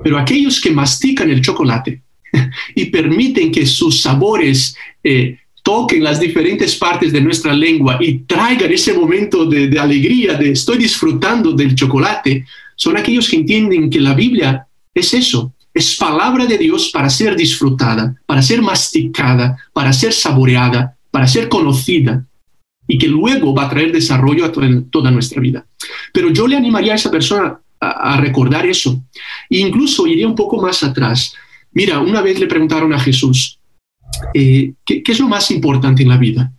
Pero 0.04 0.17
aquellos 0.17 0.60
que 0.60 0.72
mastican 0.72 1.30
el 1.30 1.41
chocolate 1.41 2.02
y 2.76 2.86
permiten 2.86 3.52
que 3.52 3.65
sus 3.65 4.02
sabores 4.02 4.76
eh, 5.04 5.38
toquen 5.67 6.01
las 6.01 6.17
diferentes 6.17 6.77
partes 6.77 7.12
de 7.12 7.19
nuestra 7.19 7.51
lengua 7.51 7.97
y 7.99 8.19
traigan 8.19 8.71
ese 8.71 8.93
momento 8.93 9.45
de, 9.45 9.77
alegría, 9.77 10.36
de 10.36 10.51
estoy 10.51 10.77
disfrutando 10.77 11.51
del 11.51 11.75
chocolate, 11.75 12.45
son 12.77 12.95
aquellos 12.95 13.27
que 13.27 13.36
entienden 13.36 13.89
que 13.89 13.99
la 13.99 14.13
Biblia 14.13 14.65
es 14.93 15.13
eso, 15.13 15.51
es 15.73 15.97
palabra 15.97 16.45
de 16.45 16.58
Dios 16.58 16.89
para 16.93 17.10
ser 17.10 17.36
disfrutada, 17.36 18.15
para 18.25 18.41
ser 18.41 18.62
masticada, 18.62 19.58
para 19.73 19.91
ser 19.91 20.13
saboreada, 20.13 20.95
para 21.12 21.27
ser 21.27 21.49
conocida 21.49 22.25
y 22.88 22.97
que 22.97 23.10
luego 23.10 23.53
va 23.53 23.65
a 23.65 23.69
traer 23.69 23.91
desarrollo 23.91 24.45
a 24.45 24.53
toda, 24.53 25.12
nuestra 25.12 25.41
vida. 25.41 25.65
Pero 26.13 26.30
yo 26.30 26.47
le 26.47 26.56
animaría 26.56 26.93
a 26.93 26.95
esa 26.95 27.12
persona 27.12 27.60
a, 27.82 28.13
a 28.13 28.21
recordar 28.21 28.65
eso. 28.65 29.03
E 29.49 29.58
incluso 29.58 30.08
iría 30.08 30.30
un 30.30 30.36
poco 30.36 30.62
más 30.62 30.82
atrás. 30.82 31.36
Mira, 31.73 31.99
una 31.99 32.21
vez 32.21 32.39
le 32.39 32.47
preguntaron 32.47 32.93
a 32.93 32.99
Jesús, 33.01 33.57
eh, 34.34 34.74
¿qué, 34.86 35.04
es 35.06 35.20
lo 35.20 35.28
más 35.28 35.52
importante 35.52 36.04
en 36.04 36.10
la 36.10 36.17
vida? 36.17 36.52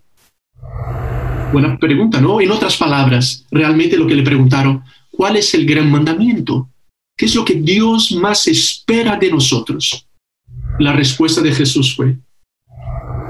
Buena 1.52 1.78
pregunta, 1.78 2.20
¿no? 2.20 2.40
En 2.40 2.50
otras 2.50 2.76
palabras, 2.76 3.46
realmente 3.50 3.96
lo 3.96 4.06
que 4.06 4.14
le 4.14 4.22
preguntaron, 4.22 4.82
¿cuál 5.10 5.36
es 5.36 5.54
el 5.54 5.66
gran 5.66 5.90
mandamiento? 5.90 6.68
¿Qué 7.16 7.26
es 7.26 7.34
lo 7.34 7.44
que 7.44 7.54
Dios 7.54 8.12
más 8.12 8.46
espera 8.46 9.16
de 9.16 9.30
nosotros? 9.30 10.06
La 10.78 10.92
respuesta 10.92 11.40
de 11.40 11.52
Jesús 11.52 11.96
fue, 11.96 12.16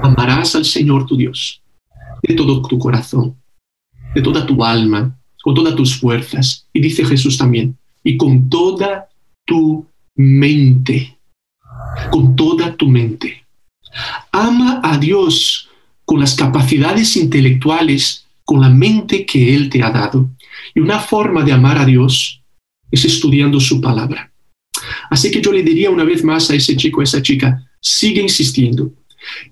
amarás 0.03 0.55
al 0.55 0.65
Señor 0.65 1.05
tu 1.05 1.17
Dios 1.17 1.61
de 2.21 2.35
todo 2.35 2.61
tu 2.61 2.77
corazón, 2.77 3.35
de 4.13 4.21
toda 4.21 4.45
tu 4.45 4.63
alma, 4.63 5.17
con 5.41 5.55
todas 5.55 5.75
tus 5.75 5.95
fuerzas. 5.97 6.67
Y 6.73 6.81
dice 6.81 7.05
Jesús 7.05 7.37
también, 7.37 7.77
y 8.03 8.17
con 8.17 8.49
toda 8.49 9.09
tu 9.45 9.85
mente, 10.15 11.17
con 12.11 12.35
toda 12.35 12.75
tu 12.75 12.87
mente. 12.87 13.38
Ama 14.31 14.81
a 14.83 14.97
Dios 14.97 15.69
con 16.05 16.19
las 16.19 16.35
capacidades 16.35 17.15
intelectuales, 17.15 18.25
con 18.43 18.61
la 18.61 18.69
mente 18.69 19.25
que 19.25 19.55
Él 19.55 19.69
te 19.69 19.83
ha 19.83 19.91
dado. 19.91 20.29
Y 20.73 20.79
una 20.79 20.99
forma 20.99 21.43
de 21.43 21.51
amar 21.51 21.77
a 21.77 21.85
Dios 21.85 22.41
es 22.91 23.05
estudiando 23.05 23.59
su 23.59 23.79
palabra. 23.79 24.31
Así 25.09 25.31
que 25.31 25.41
yo 25.41 25.51
le 25.51 25.63
diría 25.63 25.89
una 25.89 26.03
vez 26.03 26.23
más 26.23 26.49
a 26.49 26.55
ese 26.55 26.75
chico, 26.75 27.01
a 27.01 27.03
esa 27.03 27.21
chica, 27.21 27.63
sigue 27.79 28.21
insistiendo. 28.21 28.91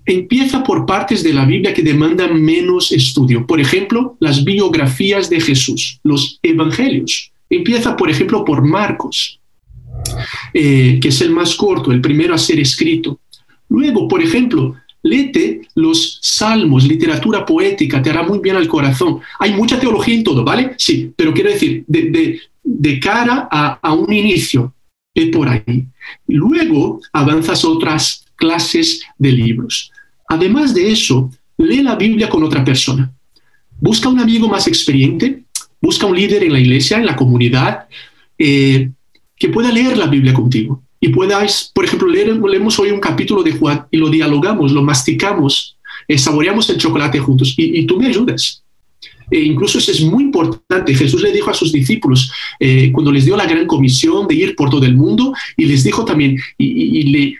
Empieza 0.04 0.62
por 0.62 0.86
partes 0.86 1.22
de 1.22 1.32
la 1.32 1.44
Biblia 1.44 1.74
que 1.74 1.82
demandan 1.82 2.42
menos 2.42 2.90
estudio. 2.92 3.46
Por 3.46 3.60
ejemplo, 3.60 4.16
las 4.20 4.44
biografías 4.44 5.28
de 5.28 5.40
Jesús, 5.40 6.00
los 6.02 6.38
evangelios. 6.42 7.32
Empieza, 7.50 7.96
por 7.96 8.10
ejemplo, 8.10 8.44
por 8.44 8.62
Marcos, 8.64 9.40
eh, 10.54 10.98
que 11.00 11.08
es 11.08 11.20
el 11.20 11.30
más 11.30 11.54
corto, 11.54 11.92
el 11.92 12.00
primero 12.00 12.34
a 12.34 12.38
ser 12.38 12.60
escrito. 12.60 13.20
Luego, 13.68 14.08
por 14.08 14.22
ejemplo, 14.22 14.76
léete 15.02 15.62
los 15.74 16.18
salmos, 16.22 16.84
literatura 16.84 17.44
poética, 17.44 18.02
te 18.02 18.10
hará 18.10 18.22
muy 18.22 18.38
bien 18.38 18.56
al 18.56 18.68
corazón. 18.68 19.20
Hay 19.38 19.54
mucha 19.54 19.78
teología 19.78 20.14
en 20.14 20.24
todo, 20.24 20.44
¿vale? 20.44 20.74
Sí, 20.78 21.12
pero 21.14 21.32
quiero 21.32 21.50
decir, 21.50 21.84
de, 21.86 23.00
cara 23.00 23.48
a, 23.50 23.92
un 23.92 24.12
inicio, 24.12 24.74
es 25.14 25.28
por 25.28 25.48
ahí. 25.48 25.86
Luego 26.26 27.00
avanzas 27.12 27.64
otras 27.64 28.24
clases 28.36 29.02
de 29.18 29.32
libros. 29.32 29.90
Además 30.28 30.74
de 30.74 30.90
eso, 30.92 31.30
lee 31.56 31.82
la 31.82 31.96
Biblia 31.96 32.28
con 32.28 32.42
otra 32.42 32.64
persona. 32.64 33.12
Busca 33.80 34.08
un 34.08 34.20
amigo 34.20 34.48
más 34.48 34.66
experiente, 34.66 35.44
busca 35.80 36.06
un 36.06 36.16
líder 36.16 36.44
en 36.44 36.52
la 36.52 36.60
iglesia, 36.60 36.98
en 36.98 37.06
la 37.06 37.16
comunidad, 37.16 37.86
eh, 38.36 38.90
que 39.36 39.48
pueda 39.48 39.70
leer 39.70 39.96
la 39.96 40.06
Biblia 40.06 40.34
contigo 40.34 40.82
y 41.00 41.08
puedas, 41.08 41.70
por 41.72 41.84
ejemplo, 41.84 42.08
leer, 42.08 42.36
leemos 42.36 42.78
hoy 42.78 42.90
un 42.90 43.00
capítulo 43.00 43.42
de 43.42 43.52
Juan 43.52 43.86
y 43.90 43.96
lo 43.96 44.08
dialogamos, 44.08 44.72
lo 44.72 44.82
masticamos, 44.82 45.76
eh, 46.06 46.18
saboreamos 46.18 46.68
el 46.70 46.78
chocolate 46.78 47.18
juntos 47.20 47.54
y, 47.56 47.86
tú 47.86 47.98
me 47.98 48.06
ayudas. 48.06 48.62
E 49.30 49.40
incluso 49.40 49.78
eso 49.78 49.92
es 49.92 50.00
muy 50.00 50.24
importante. 50.24 50.94
Jesús 50.94 51.22
le 51.22 51.32
dijo 51.32 51.50
a 51.50 51.54
sus 51.54 51.70
discípulos 51.70 52.32
eh, 52.58 52.90
cuando 52.92 53.12
les 53.12 53.26
dio 53.26 53.36
la 53.36 53.46
gran 53.46 53.66
comisión 53.66 54.26
de 54.26 54.34
ir 54.34 54.56
por 54.56 54.70
todo 54.70 54.86
el 54.86 54.96
mundo 54.96 55.34
y 55.56 55.66
les 55.66 55.84
dijo 55.84 56.04
también, 56.04 56.38
y, 56.56 57.02
le, 57.04 57.36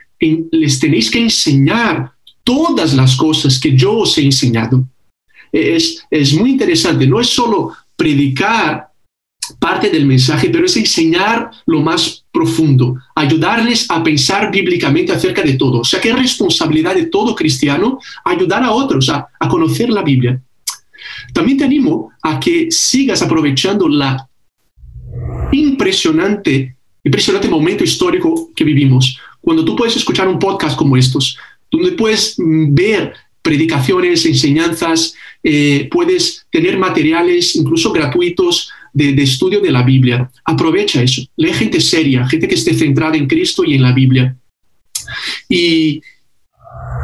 les 0.53 0.79
tenéis 0.79 1.11
que 1.11 1.21
enseñar 1.21 2.12
todas 2.44 2.94
las 2.94 3.16
cosas 3.16 3.59
que 3.59 3.75
yo 3.75 3.99
os 3.99 4.16
he 4.18 4.23
enseñado. 4.23 4.87
Es, 5.51 6.05
es 6.11 6.35
muy 6.35 6.51
interesante, 6.51 7.07
no 7.07 7.21
es 7.21 7.29
solo 7.29 7.73
predicar 7.97 8.88
parte 9.59 9.91
del 9.91 10.07
mensaje, 10.07 10.51
pero 10.51 10.67
es 10.67 10.77
enseñar 10.77 11.51
lo 11.67 11.81
más 11.81 12.25
profundo, 12.33 12.97
ayudarles 13.15 13.91
a 13.91 14.03
pensar 14.03 14.51
bíblicamente 14.51 15.13
acerca 15.13 15.43
de 15.43 15.55
todo. 15.55 15.81
O 15.81 15.85
sea 15.85 16.01
que 16.01 16.11
es 16.11 16.19
responsabilidad 16.19 16.95
de 16.95 17.07
todo 17.07 17.35
cristiano 17.35 17.99
ayudar 18.25 18.63
a 18.63 18.73
otros 18.73 19.09
a, 19.09 19.29
conocer 19.49 19.91
la 19.91 20.03
Biblia. 20.03 20.41
También 21.33 21.59
te 21.59 21.65
animo 21.65 22.11
a 22.23 22.39
que 22.39 22.71
sigas 22.71 23.23
aprovechando 23.23 23.89
la 23.89 24.29
impresionante, 25.53 26.77
impresionante 27.03 27.49
momento 27.49 27.85
histórico 27.85 28.51
que 28.55 28.65
vivimos, 28.65 29.19
cuando 29.41 29.65
tú 29.65 29.75
puedes 29.77 29.97
escuchar 29.97 30.29
un 30.29 30.39
podcast 30.39 30.77
como 30.77 30.97
estos, 30.97 31.39
donde 31.71 31.93
puedes 31.93 32.35
ver 32.39 33.15
predicaciones, 33.43 34.27
enseñanzas, 34.27 35.15
eh, 35.43 35.89
puedes 35.91 36.47
tener 36.51 36.77
materiales 36.77 37.57
incluso 37.57 37.93
gratuitos 37.93 38.71
de, 38.92 39.22
estudio 39.22 39.61
de 39.61 39.70
la 39.70 39.83
Biblia. 39.83 40.31
Aprovecha 40.44 41.03
eso. 41.03 41.22
Lee 41.37 41.53
gente 41.53 41.81
seria, 41.81 42.27
gente 42.29 42.48
que 42.48 42.55
esté 42.55 42.74
centrada 42.74 43.16
en 43.16 43.27
Cristo 43.27 43.64
y 43.64 43.74
en 43.74 43.83
la 43.83 43.92
Biblia. 43.92 44.37
Y, 45.48 46.01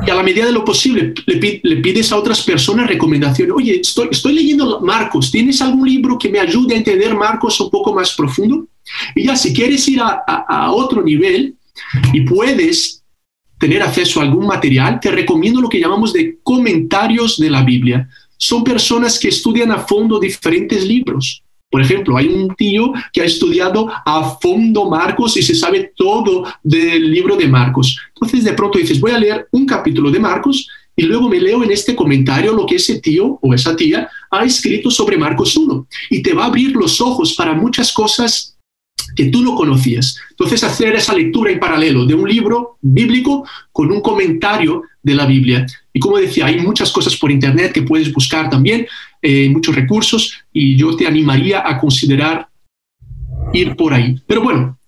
a 0.03 0.15
la 0.15 0.23
medida 0.23 0.45
de 0.45 0.53
lo 0.53 0.65
posible 0.65 1.15
le, 1.27 1.77
pides 1.77 2.13
a 2.13 2.19
otras 2.19 2.43
personas 2.43 2.87
recomendaciones. 2.87 3.55
Oye, 3.57 3.81
estoy, 3.81 4.09
estoy 4.11 4.35
leyendo 4.35 4.81
Marcos. 4.81 5.31
¿Tienes 5.31 5.63
algún 5.63 5.89
libro 5.89 6.19
que 6.19 6.29
me 6.29 6.41
ayude 6.41 6.75
a 6.75 6.79
entender 6.79 7.15
Marcos 7.15 7.59
un 7.61 7.71
poco 7.71 7.95
más 7.95 8.15
profundo? 8.15 8.67
Y 9.15 9.25
ya, 9.25 9.37
si 9.37 9.55
quieres 9.55 9.89
ir 9.89 10.01
a, 10.01 10.23
a 10.27 10.73
otro 10.73 11.03
nivel 11.03 11.57
y 12.13 12.21
puedes 12.21 13.03
tener 13.59 13.83
acceso 13.83 14.21
a 14.21 14.25
algún 14.25 14.47
material, 14.47 15.01
te 15.01 15.11
recomiendo 15.11 15.61
lo 15.61 15.69
que 15.69 15.81
llamamos 15.81 16.13
de 16.13 16.39
comentarios 16.43 17.39
de 17.39 17.49
la 17.49 17.63
Biblia. 17.63 18.09
Son 18.37 18.63
personas 18.63 19.19
que 19.19 19.29
estudian 19.29 19.71
a 19.71 19.79
fondo 19.79 20.21
diferentes 20.21 20.85
libros. 20.85 21.43
Por 21.75 21.83
ejemplo, 21.83 22.17
hay 22.17 22.29
un 22.29 22.55
tío 22.55 22.93
que 23.13 23.21
ha 23.21 23.25
estudiado 23.25 23.89
a 23.91 24.39
fondo 24.41 24.89
Marcos 24.89 25.37
y 25.37 25.43
se 25.43 25.57
sabe 25.57 25.93
todo 25.97 26.45
del 26.63 27.11
libro 27.11 27.35
de 27.35 27.49
Marcos. 27.49 27.99
Entonces 28.15 28.45
de 28.45 28.53
pronto 28.53 28.79
dices, 28.79 29.01
voy 29.01 29.11
a 29.11 29.19
leer 29.19 29.49
un 29.51 29.67
capítulo 29.67 30.09
de 30.13 30.21
Marcos 30.21 30.69
y 30.95 31.03
luego 31.03 31.29
me 31.29 31.41
leo 31.41 31.65
en 31.65 31.73
este 31.73 31.97
comentario 31.97 32.53
lo 32.53 32.65
que 32.65 32.77
ese 32.77 33.01
tío 33.01 33.41
o 33.43 33.53
esa 33.53 33.75
tía 33.75 34.09
ha 34.31 34.45
escrito 34.45 34.89
sobre 34.89 35.17
Marcos 35.17 35.57
1 35.57 35.89
y 36.11 36.23
te 36.23 36.33
va 36.33 36.45
a 36.45 36.47
abrir 36.47 36.77
los 36.77 37.01
ojos 37.01 37.35
para 37.35 37.55
muchas 37.55 37.93
cosas 37.93 38.54
que 39.15 39.27
tú 39.27 39.43
no 39.43 39.55
conocías. 39.55 40.17
Entonces 40.31 40.65
hacer 40.65 40.95
esa 40.95 41.15
lectura 41.15 41.51
en 41.51 41.61
paralelo 41.61 42.05
de 42.05 42.15
un 42.15 42.29
libro 42.29 42.79
bíblico 42.81 43.47
con 43.73 43.91
un 43.91 44.01
comentario 44.01 44.83
de 45.03 45.15
la 45.15 45.27
Biblia. 45.27 45.67
Y 45.93 46.01
como 46.01 46.19
decía, 46.19 46.47
hay 46.47 46.59
muchas 46.61 46.91
cosas 46.91 47.17
por 47.17 47.31
Internet 47.31 47.73
que 47.73 47.83
puedes 47.83 48.13
buscar 48.13 48.51
también, 48.51 48.87
eh, 49.23 49.49
muchos 49.51 49.75
recursos, 49.75 50.39
y 50.53 50.77
yo 50.77 50.97
te 50.97 51.07
animaría 51.07 51.63
a 51.67 51.79
considerar 51.79 52.49
ir 53.53 53.77
por 53.77 53.95
ahí. 53.95 54.21
Pero 54.27 54.43
bueno, 54.43 54.79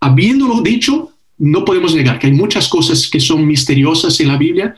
habiéndolo 0.00 0.60
dicho, 0.62 1.12
no 1.38 1.64
podemos 1.64 1.94
negar 1.94 2.18
que 2.18 2.26
hay 2.26 2.32
muchas 2.32 2.68
cosas 2.68 3.08
que 3.08 3.20
son 3.20 3.46
misteriosas 3.46 4.18
en 4.20 4.28
la 4.28 4.36
Biblia. 4.36 4.74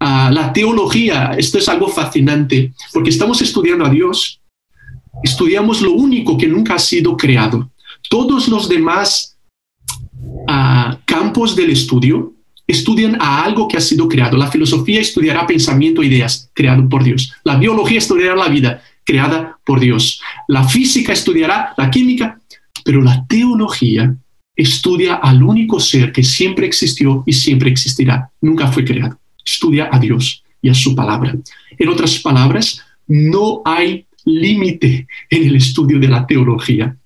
Ah, 0.00 0.30
la 0.32 0.52
teología, 0.52 1.34
esto 1.38 1.58
es 1.58 1.68
algo 1.68 1.86
fascinante, 1.86 2.72
porque 2.92 3.10
estamos 3.10 3.40
estudiando 3.40 3.86
a 3.86 3.90
Dios, 3.90 4.40
estudiamos 5.22 5.80
lo 5.80 5.92
único 5.92 6.36
que 6.36 6.48
nunca 6.48 6.74
ha 6.74 6.78
sido 6.78 7.16
creado. 7.16 7.70
Todos 8.08 8.48
los 8.48 8.68
demás 8.68 9.36
ah, 10.48 10.98
campos 11.04 11.54
del 11.56 11.70
estudio 11.70 12.32
estudian 12.66 13.16
a 13.20 13.44
algo 13.44 13.68
que 13.68 13.76
ha 13.76 13.80
sido 13.80 14.08
creado. 14.08 14.36
La 14.36 14.50
filosofía 14.50 15.00
estudiará 15.00 15.46
pensamiento 15.46 16.02
e 16.02 16.06
ideas, 16.06 16.50
creado 16.54 16.88
por 16.88 17.04
Dios. 17.04 17.32
La 17.44 17.56
biología 17.56 17.98
estudiará 17.98 18.36
la 18.36 18.48
vida, 18.48 18.82
creada 19.04 19.58
por 19.64 19.80
Dios. 19.80 20.20
La 20.48 20.64
física 20.64 21.12
estudiará 21.12 21.74
la 21.76 21.90
química, 21.90 22.40
pero 22.84 23.02
la 23.02 23.26
teología 23.26 24.14
estudia 24.54 25.14
al 25.14 25.42
único 25.42 25.80
ser 25.80 26.12
que 26.12 26.22
siempre 26.22 26.66
existió 26.66 27.22
y 27.26 27.32
siempre 27.32 27.70
existirá. 27.70 28.30
Nunca 28.40 28.68
fue 28.68 28.84
creado. 28.84 29.18
Estudia 29.44 29.88
a 29.90 29.98
Dios 29.98 30.42
y 30.60 30.68
a 30.68 30.74
su 30.74 30.94
palabra. 30.94 31.34
En 31.78 31.88
otras 31.88 32.18
palabras, 32.18 32.80
no 33.06 33.62
hay 33.64 34.06
límite 34.24 35.06
en 35.30 35.44
el 35.44 35.56
estudio 35.56 35.98
de 35.98 36.08
la 36.08 36.26
teología, 36.26 36.96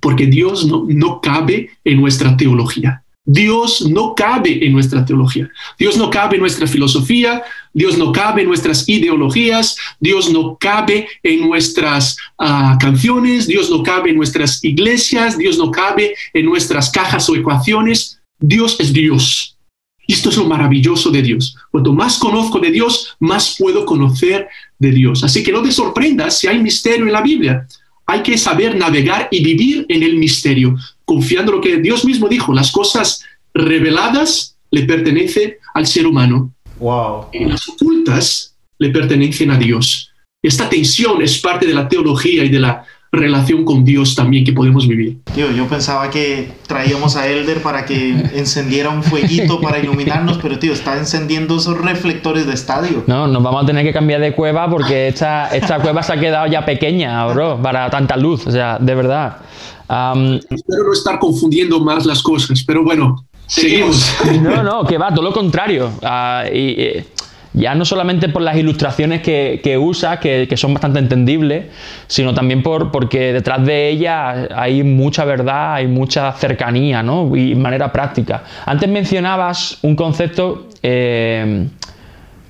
porque 0.00 0.26
Dios 0.26 0.66
no, 0.66 0.84
no 0.88 1.20
cabe 1.20 1.70
en 1.84 2.00
nuestra 2.00 2.36
teología. 2.36 3.02
Dios 3.28 3.84
no 3.90 4.14
cabe 4.14 4.64
en 4.64 4.72
nuestra 4.72 5.04
teología. 5.04 5.50
Dios 5.76 5.96
no 5.96 6.08
cabe 6.10 6.36
en 6.36 6.42
nuestra 6.42 6.68
filosofía. 6.68 7.42
Dios 7.74 7.98
no 7.98 8.12
cabe 8.12 8.42
en 8.42 8.48
nuestras 8.48 8.88
ideologías. 8.88 9.76
Dios 9.98 10.30
no 10.30 10.56
cabe 10.56 11.08
en 11.24 11.40
nuestras 11.40 12.16
ah, 12.38 12.78
canciones. 12.80 13.48
Dios 13.48 13.68
no 13.68 13.82
cabe 13.82 14.10
en 14.10 14.16
nuestras 14.16 14.62
iglesias. 14.62 15.36
Dios 15.36 15.58
no 15.58 15.72
cabe 15.72 16.14
en 16.32 16.46
nuestras 16.46 16.88
cajas 16.90 17.28
o 17.28 17.34
ecuaciones. 17.34 18.20
Dios 18.38 18.76
es 18.78 18.92
Dios. 18.92 19.56
Esto 20.06 20.28
es 20.28 20.36
lo 20.36 20.44
maravilloso 20.44 21.10
de 21.10 21.20
Dios. 21.20 21.56
Cuanto 21.72 21.92
más 21.92 22.18
conozco 22.18 22.60
de 22.60 22.70
Dios, 22.70 23.16
más 23.18 23.56
puedo 23.58 23.84
conocer 23.84 24.48
de 24.78 24.90
Dios. 24.90 25.24
Así 25.24 25.42
que 25.42 25.52
no 25.52 25.62
te 25.62 25.72
sorprendas 25.72 26.38
si 26.38 26.46
hay 26.46 26.58
misterio 26.58 27.06
en 27.06 27.12
la 27.12 27.22
Biblia. 27.22 27.66
Hay 28.06 28.22
que 28.22 28.38
saber 28.38 28.76
navegar 28.76 29.28
y 29.30 29.42
vivir 29.42 29.86
en 29.88 30.02
el 30.02 30.16
misterio 30.16 30.76
confiando 31.06 31.52
en 31.52 31.56
lo 31.56 31.62
que 31.62 31.78
Dios 31.78 32.04
mismo 32.04 32.28
dijo, 32.28 32.52
las 32.52 32.70
cosas 32.70 33.24
reveladas 33.54 34.56
le 34.70 34.82
pertenecen 34.82 35.54
al 35.72 35.86
ser 35.86 36.06
humano. 36.06 36.52
Wow. 36.78 37.28
Y 37.32 37.46
las 37.46 37.66
ocultas 37.68 38.54
le 38.78 38.90
pertenecen 38.90 39.50
a 39.50 39.56
Dios. 39.56 40.12
Esta 40.42 40.68
tensión 40.68 41.22
es 41.22 41.38
parte 41.38 41.66
de 41.66 41.72
la 41.72 41.88
teología 41.88 42.44
y 42.44 42.50
de 42.50 42.60
la 42.60 42.84
relación 43.16 43.64
con 43.64 43.84
Dios 43.84 44.14
también 44.14 44.44
que 44.44 44.52
podemos 44.52 44.86
vivir. 44.86 45.18
Tío, 45.34 45.50
yo 45.50 45.66
pensaba 45.66 46.10
que 46.10 46.50
traíamos 46.66 47.16
a 47.16 47.26
Elder 47.26 47.62
para 47.62 47.84
que 47.84 48.10
encendiera 48.34 48.90
un 48.90 49.02
fueguito 49.02 49.60
para 49.60 49.78
iluminarnos, 49.78 50.38
pero 50.38 50.58
tío, 50.58 50.72
está 50.72 50.96
encendiendo 50.96 51.56
esos 51.56 51.78
reflectores 51.78 52.46
de 52.46 52.54
estadio. 52.54 53.04
No, 53.06 53.26
nos 53.26 53.42
vamos 53.42 53.64
a 53.64 53.66
tener 53.66 53.84
que 53.84 53.92
cambiar 53.92 54.20
de 54.20 54.32
cueva 54.32 54.68
porque 54.70 55.08
esta, 55.08 55.48
esta 55.48 55.80
cueva 55.80 56.02
se 56.02 56.12
ha 56.12 56.20
quedado 56.20 56.46
ya 56.46 56.64
pequeña, 56.64 57.26
bro, 57.26 57.60
para 57.60 57.90
tanta 57.90 58.16
luz, 58.16 58.46
o 58.46 58.50
sea, 58.50 58.78
de 58.78 58.94
verdad. 58.94 59.38
Espero 59.88 60.84
no 60.84 60.92
estar 60.92 61.18
confundiendo 61.18 61.80
más 61.80 62.06
las 62.06 62.22
cosas, 62.22 62.64
pero 62.66 62.82
bueno, 62.82 63.24
seguimos. 63.46 64.12
No, 64.42 64.62
no, 64.62 64.84
que 64.84 64.98
va, 64.98 65.10
todo 65.10 65.22
lo 65.22 65.32
contrario. 65.32 65.90
Ah, 66.02 66.44
y, 66.52 67.04
ya 67.56 67.74
no 67.74 67.86
solamente 67.86 68.28
por 68.28 68.42
las 68.42 68.56
ilustraciones 68.56 69.22
que, 69.22 69.60
que 69.64 69.78
usa, 69.78 70.20
que, 70.20 70.46
son 70.56 70.74
bastante 70.74 70.98
entendibles, 70.98 71.64
sino 72.06 72.34
también 72.34 72.62
por, 72.62 72.92
porque 72.92 73.32
detrás 73.32 73.64
de 73.64 73.88
ella 73.88 74.46
hay 74.54 74.82
mucha 74.82 75.24
verdad, 75.24 75.74
hay 75.74 75.86
mucha 75.86 76.30
cercanía, 76.32 77.02
¿no? 77.02 77.34
Y 77.34 77.54
manera 77.54 77.90
práctica. 77.92 78.44
Antes 78.66 78.90
mencionabas 78.90 79.78
un 79.82 79.96
concepto 79.96 80.68
eh, 80.82 81.66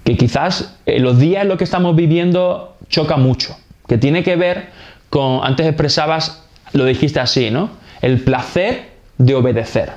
que 0.03 0.17
quizás 0.17 0.77
en 0.85 1.05
los 1.05 1.21
días 1.21 1.43
en 1.43 1.49
los 1.51 1.59
que 1.59 1.65
estamos 1.65 1.95
viviendo 1.95 2.77
choca 2.89 3.17
mucho, 3.17 3.57
que 3.87 3.99
tiene 3.99 4.25
que 4.25 4.35
ver 4.35 4.71
con, 5.09 5.39
antes 5.45 5.67
expresabas, 5.67 6.45
lo 6.73 6.85
dijiste 6.85 7.21
así, 7.21 7.53
¿no? 7.53 7.71
El 8.03 8.21
placer 8.23 8.91
de 9.19 9.37
obedecer. 9.37 9.93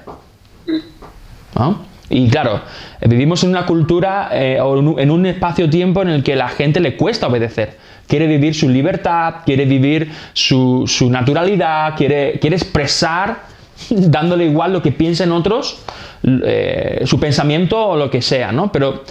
¿no? 1.56 1.88
Y 2.10 2.28
claro, 2.30 2.62
vivimos 3.02 3.43
en 3.43 3.52
una 3.52 3.65
cultura 3.65 4.30
eh, 4.32 4.60
o 4.62 5.00
en 5.00 5.12
un 5.12 5.26
espacio-tiempo 5.26 6.02
en 6.02 6.10
el 6.10 6.24
que 6.24 6.36
la 6.36 6.50
gente 6.50 6.80
le 6.80 6.98
cuesta 6.98 7.28
obedecer. 7.28 7.78
Quiere 8.08 8.26
vivir 8.26 8.56
su 8.56 8.67
libertad, 8.67 9.36
quiere 9.45 9.65
vivir 9.65 10.12
su, 10.34 10.88
naturalidad, 11.12 11.95
quiere, 11.95 12.39
quiere 12.39 12.56
expresar, 12.56 13.43
dándole 13.89 14.45
igual 14.45 14.74
lo 14.74 14.82
que 14.82 14.91
piensen 14.91 15.32
otros, 15.32 15.84
eh, 16.24 17.04
su 17.06 17.19
pensamiento 17.19 17.89
o 17.89 17.95
lo 17.95 18.10
que 18.10 18.24
sea, 18.24 18.52
¿no? 18.52 18.72
Pero 18.72 19.04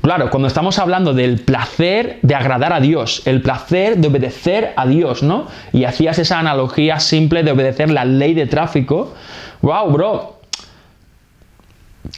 claro, 0.00 0.30
cuando 0.30 0.48
estamos 0.48 0.78
hablando 0.78 1.12
del 1.12 1.40
placer 1.40 2.18
de 2.22 2.34
agradar 2.34 2.72
a 2.72 2.80
Dios, 2.80 3.22
el 3.26 3.42
placer 3.42 3.98
de 3.98 4.08
obedecer 4.08 4.72
a 4.76 4.86
Dios, 4.86 5.22
¿no? 5.22 5.46
Y 5.74 5.84
hacías 5.84 6.18
esa 6.18 6.38
analogía 6.38 7.00
simple 7.00 7.42
de 7.42 7.52
obedecer 7.52 7.90
la 7.90 8.06
ley 8.06 8.32
de 8.32 8.46
tráfico. 8.46 9.12
¡Wow, 9.60 9.90
bro! 9.90 10.41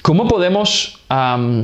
¿Cómo 0.03 0.27
podemos... 0.27 1.01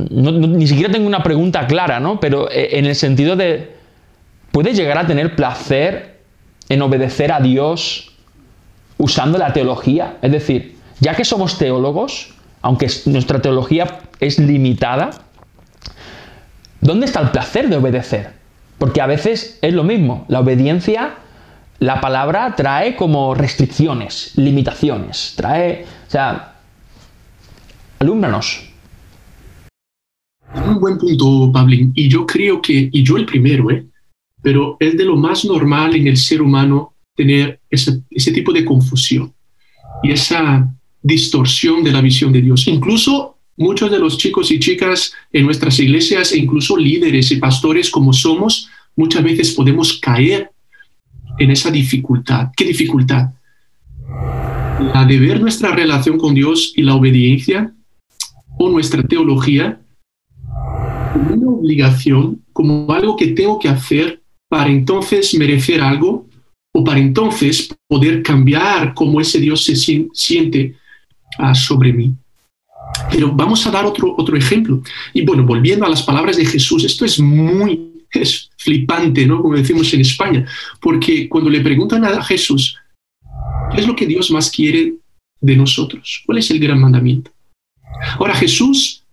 ni 0.09 0.67
siquiera 0.67 0.91
tengo 0.91 1.07
una 1.07 1.23
pregunta 1.23 1.67
clara, 1.67 1.99
¿no? 1.99 2.19
Pero 2.19 2.49
eh, 2.51 2.77
en 2.77 2.85
el 2.85 2.95
sentido 2.95 3.35
de... 3.35 3.75
¿Puedes 4.51 4.75
llegar 4.75 4.97
a 4.97 5.07
tener 5.07 5.35
placer 5.35 6.19
en 6.67 6.81
obedecer 6.81 7.31
a 7.31 7.39
Dios 7.39 8.11
usando 8.97 9.37
la 9.37 9.53
teología? 9.53 10.17
Es 10.21 10.31
decir, 10.31 10.77
ya 10.99 11.15
que 11.15 11.23
somos 11.23 11.57
teólogos, 11.57 12.33
aunque 12.61 12.89
nuestra 13.05 13.41
teología 13.41 13.99
es 14.19 14.39
limitada, 14.39 15.11
¿dónde 16.81 17.05
está 17.05 17.21
el 17.21 17.31
placer 17.31 17.69
de 17.69 17.77
obedecer? 17.77 18.33
Porque 18.77 19.01
a 19.01 19.07
veces 19.07 19.57
es 19.61 19.73
lo 19.73 19.83
mismo, 19.83 20.25
la 20.27 20.41
obediencia, 20.41 21.15
la 21.79 22.01
palabra 22.01 22.55
trae 22.55 22.95
como 22.95 23.33
restricciones, 23.33 24.33
limitaciones, 24.35 25.33
trae, 25.35 25.85
o 26.07 26.11
sea, 26.11 26.50
alúmbranos. 28.01 28.61
Un 30.53 30.79
buen 30.79 30.97
punto, 30.97 31.51
Pablín, 31.53 31.91
y 31.95 32.09
yo 32.09 32.25
creo 32.25 32.61
que, 32.61 32.89
y 32.91 33.03
yo 33.03 33.15
el 33.15 33.25
primero, 33.25 33.69
¿eh? 33.71 33.85
pero 34.41 34.75
es 34.79 34.97
de 34.97 35.05
lo 35.05 35.15
más 35.15 35.45
normal 35.45 35.95
en 35.95 36.07
el 36.07 36.17
ser 36.17 36.41
humano 36.41 36.95
tener 37.15 37.59
ese, 37.69 38.01
ese 38.09 38.31
tipo 38.31 38.51
de 38.51 38.65
confusión 38.65 39.33
y 40.03 40.11
esa 40.11 40.67
distorsión 41.01 41.83
de 41.83 41.91
la 41.91 42.01
visión 42.01 42.33
de 42.33 42.41
Dios. 42.41 42.67
Incluso 42.67 43.37
muchos 43.55 43.91
de 43.91 43.99
los 43.99 44.17
chicos 44.17 44.49
y 44.51 44.59
chicas 44.59 45.13
en 45.31 45.45
nuestras 45.45 45.79
iglesias 45.79 46.31
e 46.31 46.39
incluso 46.39 46.75
líderes 46.75 47.31
y 47.31 47.37
pastores 47.37 47.91
como 47.91 48.13
somos, 48.13 48.67
muchas 48.95 49.23
veces 49.23 49.51
podemos 49.51 49.99
caer 49.99 50.49
en 51.37 51.51
esa 51.51 51.69
dificultad. 51.69 52.49
¿Qué 52.57 52.65
dificultad? 52.65 53.29
La 54.93 55.05
de 55.05 55.19
ver 55.19 55.39
nuestra 55.39 55.71
relación 55.71 56.17
con 56.17 56.33
Dios 56.33 56.73
y 56.75 56.81
la 56.81 56.95
obediencia 56.95 57.73
o 58.61 58.69
nuestra 58.69 59.01
teología 59.01 59.81
como 61.13 61.33
una 61.33 61.51
obligación, 61.51 62.43
como 62.53 62.91
algo 62.91 63.15
que 63.15 63.27
tengo 63.27 63.57
que 63.59 63.69
hacer 63.69 64.21
para 64.47 64.69
entonces 64.69 65.33
merecer 65.33 65.81
algo 65.81 66.27
o 66.73 66.83
para 66.83 66.99
entonces 66.99 67.75
poder 67.87 68.21
cambiar 68.21 68.93
cómo 68.93 69.19
ese 69.19 69.39
Dios 69.39 69.63
se 69.63 69.75
siente 69.75 70.75
sobre 71.53 71.91
mí. 71.91 72.13
Pero 73.09 73.31
vamos 73.31 73.65
a 73.65 73.71
dar 73.71 73.85
otro, 73.85 74.13
otro 74.15 74.37
ejemplo. 74.37 74.81
Y 75.13 75.25
bueno, 75.25 75.43
volviendo 75.43 75.85
a 75.85 75.89
las 75.89 76.03
palabras 76.03 76.37
de 76.37 76.45
Jesús, 76.45 76.83
esto 76.83 77.03
es 77.03 77.19
muy 77.19 77.89
es 78.13 78.49
flipante, 78.57 79.25
¿no? 79.25 79.41
Como 79.41 79.55
decimos 79.55 79.93
en 79.93 80.01
España, 80.01 80.45
porque 80.81 81.29
cuando 81.29 81.49
le 81.49 81.61
preguntan 81.61 82.03
a 82.03 82.21
Jesús, 82.21 82.77
¿qué 83.73 83.81
es 83.81 83.87
lo 83.87 83.95
que 83.95 84.05
Dios 84.05 84.29
más 84.31 84.51
quiere 84.51 84.95
de 85.39 85.55
nosotros? 85.55 86.21
¿Cuál 86.25 86.39
es 86.39 86.51
el 86.51 86.59
gran 86.59 86.79
mandamiento? 86.79 87.31
Ahora 88.17 88.35
Jesús, 88.35 89.03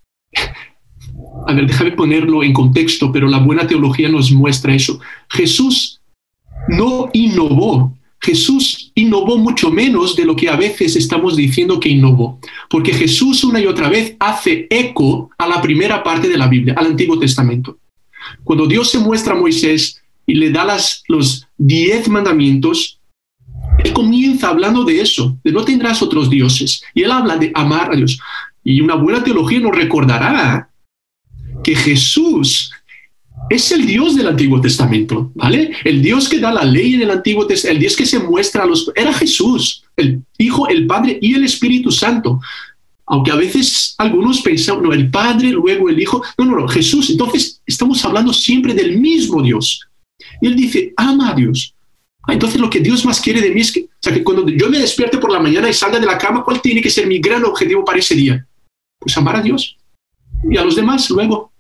a 1.47 1.53
ver, 1.53 1.67
déjame 1.67 1.93
ponerlo 1.93 2.43
en 2.43 2.53
contexto, 2.53 3.13
pero 3.13 3.29
la 3.29 3.39
buena 3.39 3.67
teología 3.67 4.09
nos 4.09 4.31
muestra 4.33 4.75
eso. 4.75 5.01
Jesús 5.29 6.01
no 6.69 7.09
innovó 7.13 7.99
Jesús 8.21 8.91
innovó 8.95 9.39
mucho 9.39 9.71
menos 9.71 10.17
de 10.17 10.25
lo 10.25 10.35
que 10.35 10.49
a 10.49 10.57
veces 10.57 10.97
estamos 10.97 11.37
diciendo 11.37 11.79
que 11.79 11.89
innovó, 11.89 12.41
porque 12.69 12.93
Jesús 12.93 13.45
una 13.45 13.61
y 13.61 13.67
otra 13.67 13.89
vez 13.89 14.17
hace 14.19 14.67
eco 14.71 15.31
a 15.39 15.47
la 15.47 15.63
primera 15.63 16.03
parte 16.03 16.29
de 16.29 16.37
la 16.37 16.49
Biblia, 16.49 16.75
al 16.77 16.87
Antiguo 16.87 17.19
Testamento. 17.19 17.79
Cuando 18.43 18.67
Dios 18.67 18.91
se 18.91 18.99
muestra 18.99 19.35
a 19.35 19.39
Moisés 19.39 20.03
y 20.27 20.35
le 20.35 20.51
da 20.51 20.65
las, 20.65 21.05
los 21.07 21.47
diez 21.57 22.09
mandamientos, 22.09 22.99
él 23.83 23.93
comienza 23.93 24.49
hablando 24.49 24.85
de 24.85 25.01
eso, 25.01 25.39
de 25.45 25.53
no 25.53 25.65
tendrás 25.65 26.03
otros 26.03 26.29
dioses, 26.29 26.83
y 26.95 27.05
él 27.05 27.13
habla 27.13 27.37
de 27.37 27.53
amar 27.55 27.93
a 27.93 27.97
Dios. 27.97 28.19
Y 28.71 28.83
una 28.83 28.97
buena 28.97 29.25
teología 29.25 29.61
nos 29.61 29.75
recordará 29.75 30.69
que 31.65 31.75
Jesús 31.75 32.71
es 33.49 33.73
el 33.73 33.87
Dios 33.87 34.15
del 34.15 34.29
Antiguo 34.29 34.61
Testamento, 34.61 35.33
¿vale? 35.35 35.73
El 35.85 36.03
Dios 36.03 36.29
que 36.29 36.39
da 36.39 36.53
la 36.53 36.65
ley 36.65 36.93
en 36.93 37.01
el 37.01 37.11
Antiguo 37.11 37.47
Testamento, 37.47 37.77
el 37.77 37.81
Dios 37.81 37.97
que 37.97 38.05
se 38.05 38.19
muestra 38.19 38.65
a 38.65 38.67
los... 38.67 38.93
Era 38.95 39.15
Jesús, 39.15 39.85
el 39.97 40.23
Hijo, 40.37 40.69
el 40.69 40.87
Padre 40.87 41.19
y 41.19 41.35
el 41.35 41.45
Espíritu 41.45 41.91
Santo. 41.91 42.41
Aunque 43.07 43.31
a 43.31 43.37
veces 43.37 43.95
algunos 43.97 44.43
pensan, 44.43 44.83
no, 44.83 44.93
el 44.93 45.11
Padre, 45.11 45.49
luego 45.49 45.89
el 45.89 45.99
Hijo. 45.99 46.23
No, 46.37 46.45
no, 46.45 46.59
no, 46.59 46.69
Jesús. 46.69 47.09
Entonces 47.09 47.63
estamos 47.65 48.05
hablando 48.05 48.35
siempre 48.35 48.75
del 48.75 49.01
mismo 49.01 49.43
Dios. 49.43 49.81
Y 50.43 50.47
él 50.47 50.57
dice, 50.57 50.93
ama 50.95 51.31
a 51.31 51.35
Dios. 51.35 51.75
Ah, 52.25 52.35
entonces 52.35 52.61
lo 52.61 52.69
que 52.69 52.81
Dios 52.81 53.03
más 53.07 53.19
quiere 53.19 53.41
de 53.41 53.51
mí 53.51 53.63
es 53.63 53.73
que, 53.73 53.85
o 53.85 53.99
sea, 53.99 54.13
que 54.13 54.23
cuando 54.23 54.47
yo 54.47 54.69
me 54.69 54.79
despierte 54.79 55.17
por 55.17 55.33
la 55.33 55.41
mañana 55.41 55.71
y 55.71 55.73
salga 55.73 55.99
de 55.99 56.05
la 56.05 56.19
cama, 56.19 56.45
¿cuál 56.45 56.61
tiene 56.61 56.83
que 56.83 56.91
ser 56.91 57.07
mi 57.07 57.19
gran 57.19 57.43
objetivo 57.47 57.83
para 57.83 57.99
ese 57.99 58.15
día? 58.15 58.45
Pues 59.09 59.17
amar 59.17 59.37
a 59.37 59.41
Dios 59.41 59.75
y 60.51 60.59
a 60.59 60.63
los 60.63 60.77
demás 60.77 61.09
luego. 61.09 61.51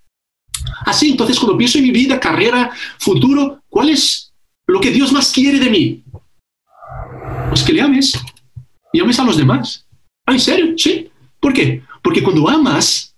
Así, 0.85 1.13
entonces, 1.13 1.39
cuando 1.39 1.57
pienso 1.57 1.79
en 1.79 1.85
mi 1.85 1.91
vida, 1.91 2.21
carrera, 2.21 2.71
futuro, 2.99 3.63
¿cuál 3.71 3.89
es 3.89 4.35
lo 4.67 4.79
que 4.81 4.91
Dios 4.91 5.11
más 5.13 5.33
quiere 5.33 5.59
de 5.59 5.71
mí? 5.71 6.05
Pues 7.49 7.63
que 7.63 7.73
le 7.73 7.81
ames 7.81 8.23
y 8.93 9.01
ames 9.01 9.19
a 9.19 9.25
los 9.25 9.39
demás. 9.39 9.87
Ah, 10.27 10.35
¿en 10.35 10.41
serio? 10.41 10.75
Sí. 10.77 11.09
¿Por 11.41 11.55
qué? 11.55 11.83
Porque 12.03 12.23
cuando 12.23 12.47
amas, 12.51 13.17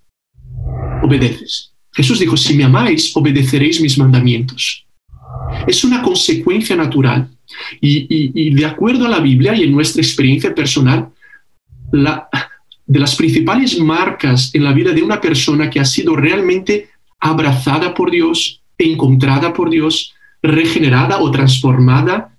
obedeces. 1.02 1.72
Jesús 1.92 2.20
dijo, 2.20 2.36
si 2.36 2.54
me 2.54 2.62
amáis, 2.62 3.10
obedeceréis 3.16 3.80
mis 3.80 3.98
mandamientos. 3.98 4.86
Es 5.66 5.82
una 5.82 6.02
consecuencia 6.02 6.76
natural. 6.76 7.28
Y, 7.80 8.54
de 8.54 8.64
acuerdo 8.64 9.06
a 9.06 9.10
la 9.10 9.18
Biblia 9.18 9.56
y 9.56 9.64
en 9.64 9.72
nuestra 9.72 10.00
experiencia 10.00 10.54
personal, 10.54 11.10
la, 11.90 12.28
de 12.90 12.98
las 12.98 13.14
principales 13.14 13.78
marcas 13.78 14.52
en 14.52 14.64
la 14.64 14.72
vida 14.72 14.90
de 14.90 15.00
una 15.00 15.20
persona 15.20 15.70
que 15.70 15.78
ha 15.78 15.84
sido 15.84 16.16
realmente 16.16 16.90
abrazada 17.20 17.94
por 17.94 18.10
Dios, 18.10 18.62
encontrada 18.76 19.52
por 19.52 19.70
Dios, 19.70 20.12
regenerada 20.42 21.20
o 21.20 21.30
transformada, 21.30 22.36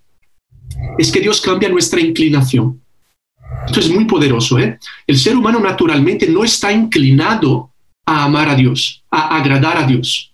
es 0.98 1.10
que 1.10 1.22
Dios 1.22 1.40
cambia 1.40 1.70
nuestra 1.70 2.02
inclinación. 2.02 2.82
Esto 3.66 3.80
es 3.80 3.90
muy 3.90 4.04
poderoso. 4.04 4.60
¿eh? 4.60 4.78
El 5.08 5.18
ser 5.18 5.38
humano 5.38 5.62
naturalmente 5.62 6.28
no 6.28 6.44
está 6.44 6.70
inclinado 6.74 7.72
a 8.06 8.26
amar 8.26 8.50
a 8.50 8.56
Dios, 8.56 9.06
a 9.10 9.38
agradar 9.38 9.78
a 9.78 9.88
Dios. 9.88 10.34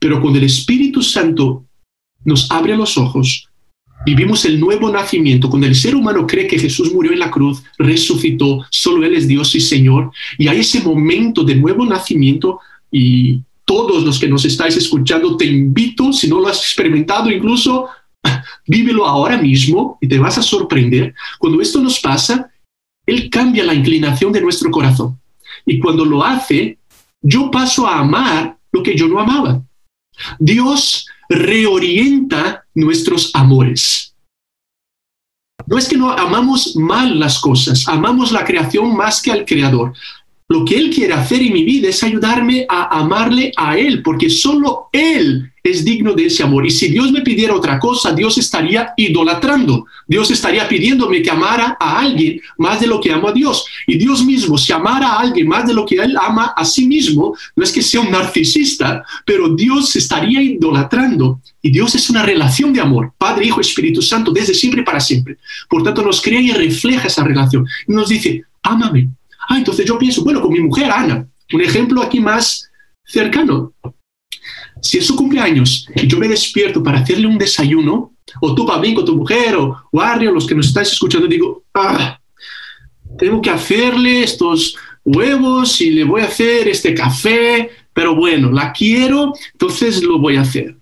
Pero 0.00 0.18
cuando 0.22 0.38
el 0.38 0.46
Espíritu 0.46 1.02
Santo 1.02 1.66
nos 2.24 2.50
abre 2.50 2.74
los 2.74 2.96
ojos, 2.96 3.50
vivimos 4.06 4.44
el 4.44 4.60
nuevo 4.60 4.88
nacimiento, 4.88 5.50
cuando 5.50 5.66
el 5.66 5.74
ser 5.74 5.96
humano 5.96 6.28
cree 6.28 6.46
que 6.46 6.60
Jesús 6.60 6.94
murió 6.94 7.12
en 7.12 7.18
la 7.18 7.28
cruz, 7.28 7.64
resucitó, 7.76 8.64
solo 8.70 9.04
Él 9.04 9.16
es 9.16 9.26
Dios 9.26 9.52
y 9.56 9.60
Señor, 9.60 10.12
y 10.38 10.46
hay 10.46 10.60
ese 10.60 10.80
momento 10.80 11.42
de 11.42 11.56
nuevo 11.56 11.84
nacimiento 11.84 12.60
y 12.88 13.40
todos 13.64 14.04
los 14.04 14.20
que 14.20 14.28
nos 14.28 14.44
estáis 14.44 14.76
escuchando, 14.76 15.36
te 15.36 15.46
invito, 15.46 16.12
si 16.12 16.28
no 16.28 16.38
lo 16.38 16.46
has 16.46 16.58
experimentado 16.58 17.32
incluso, 17.32 17.88
vívelo 18.68 19.04
ahora 19.04 19.38
mismo 19.38 19.98
y 20.00 20.06
te 20.06 20.20
vas 20.20 20.38
a 20.38 20.42
sorprender. 20.42 21.12
Cuando 21.40 21.60
esto 21.60 21.80
nos 21.80 21.98
pasa, 21.98 22.48
Él 23.04 23.28
cambia 23.28 23.64
la 23.64 23.74
inclinación 23.74 24.30
de 24.30 24.40
nuestro 24.40 24.70
corazón. 24.70 25.18
Y 25.64 25.80
cuando 25.80 26.04
lo 26.04 26.22
hace, 26.22 26.78
yo 27.20 27.50
paso 27.50 27.88
a 27.88 27.98
amar 27.98 28.56
lo 28.70 28.84
que 28.84 28.96
yo 28.96 29.08
no 29.08 29.18
amaba. 29.18 29.60
Dios 30.38 31.08
reorienta 31.28 32.64
nuestros 32.74 33.30
amores. 33.34 34.14
No 35.66 35.78
es 35.78 35.88
que 35.88 35.96
no 35.96 36.12
amamos 36.12 36.76
mal 36.76 37.18
las 37.18 37.40
cosas, 37.40 37.88
amamos 37.88 38.30
la 38.30 38.44
creación 38.44 38.96
más 38.96 39.20
que 39.20 39.32
al 39.32 39.44
creador. 39.44 39.94
Lo 40.48 40.64
que 40.64 40.76
Él 40.76 40.90
quiere 40.94 41.12
hacer 41.12 41.42
en 41.42 41.52
mi 41.52 41.64
vida 41.64 41.88
es 41.88 42.04
ayudarme 42.04 42.66
a 42.68 43.00
amarle 43.00 43.50
a 43.56 43.76
Él, 43.76 44.00
porque 44.02 44.30
solo 44.30 44.88
Él 44.92 45.50
es 45.64 45.84
digno 45.84 46.12
de 46.12 46.26
ese 46.26 46.44
amor. 46.44 46.64
Y 46.64 46.70
si 46.70 46.86
Dios 46.86 47.10
me 47.10 47.22
pidiera 47.22 47.52
otra 47.52 47.80
cosa, 47.80 48.12
Dios 48.12 48.38
estaría 48.38 48.92
idolatrando. 48.96 49.86
Dios 50.06 50.30
estaría 50.30 50.68
pidiéndome 50.68 51.20
que 51.20 51.30
amara 51.30 51.76
a 51.80 51.98
alguien 51.98 52.40
más 52.58 52.80
de 52.80 52.86
lo 52.86 53.00
que 53.00 53.12
amo 53.12 53.28
a 53.28 53.32
Dios. 53.32 53.66
Y 53.88 53.98
Dios 53.98 54.24
mismo, 54.24 54.56
si 54.56 54.72
amara 54.72 55.08
a 55.08 55.20
alguien 55.20 55.48
más 55.48 55.66
de 55.66 55.74
lo 55.74 55.84
que 55.84 55.96
Él 55.96 56.16
ama 56.16 56.52
a 56.56 56.64
sí 56.64 56.86
mismo, 56.86 57.36
no 57.56 57.64
es 57.64 57.72
que 57.72 57.82
sea 57.82 58.00
un 58.00 58.12
narcisista, 58.12 59.04
pero 59.24 59.48
Dios 59.48 59.96
estaría 59.96 60.40
idolatrando. 60.40 61.40
Y 61.60 61.72
Dios 61.72 61.96
es 61.96 62.08
una 62.08 62.22
relación 62.22 62.72
de 62.72 62.80
amor, 62.80 63.12
Padre, 63.18 63.46
Hijo, 63.46 63.60
Espíritu 63.60 64.00
Santo, 64.00 64.30
desde 64.30 64.54
siempre 64.54 64.82
y 64.82 64.84
para 64.84 65.00
siempre. 65.00 65.38
Por 65.68 65.82
tanto, 65.82 66.02
nos 66.02 66.22
crea 66.22 66.40
y 66.40 66.52
refleja 66.52 67.08
esa 67.08 67.24
relación. 67.24 67.66
Y 67.88 67.92
nos 67.92 68.08
dice, 68.08 68.44
ámame, 68.62 69.08
Ah, 69.48 69.58
entonces 69.58 69.86
yo 69.86 69.98
pienso, 69.98 70.24
bueno, 70.24 70.40
con 70.40 70.52
mi 70.52 70.60
mujer 70.60 70.90
Ana, 70.90 71.26
un 71.52 71.60
ejemplo 71.60 72.02
aquí 72.02 72.20
más 72.20 72.70
cercano. 73.04 73.72
Si 74.82 74.98
es 74.98 75.06
su 75.06 75.16
cumpleaños 75.16 75.88
y 75.94 76.06
yo 76.06 76.18
me 76.18 76.28
despierto 76.28 76.82
para 76.82 76.98
hacerle 76.98 77.26
un 77.26 77.38
desayuno, 77.38 78.12
o 78.40 78.54
tú, 78.54 78.66
Pablín, 78.66 78.94
con 78.94 79.04
tu 79.04 79.16
mujer, 79.16 79.56
o, 79.56 80.00
Arrio, 80.00 80.32
los 80.32 80.46
que 80.46 80.54
nos 80.54 80.68
estáis 80.68 80.92
escuchando, 80.92 81.26
digo, 81.26 81.64
ah, 81.74 82.18
tengo 83.18 83.40
que 83.40 83.50
hacerle 83.50 84.24
estos 84.24 84.76
huevos 85.04 85.80
y 85.80 85.90
le 85.90 86.04
voy 86.04 86.22
a 86.22 86.26
hacer 86.26 86.68
este 86.68 86.92
café 86.92 87.70
pero 87.96 88.14
bueno, 88.14 88.52
la 88.52 88.74
quiero, 88.74 89.32
entonces 89.52 90.02
lo 90.02 90.18
voy 90.18 90.36
a 90.36 90.42
hacer. 90.42 90.76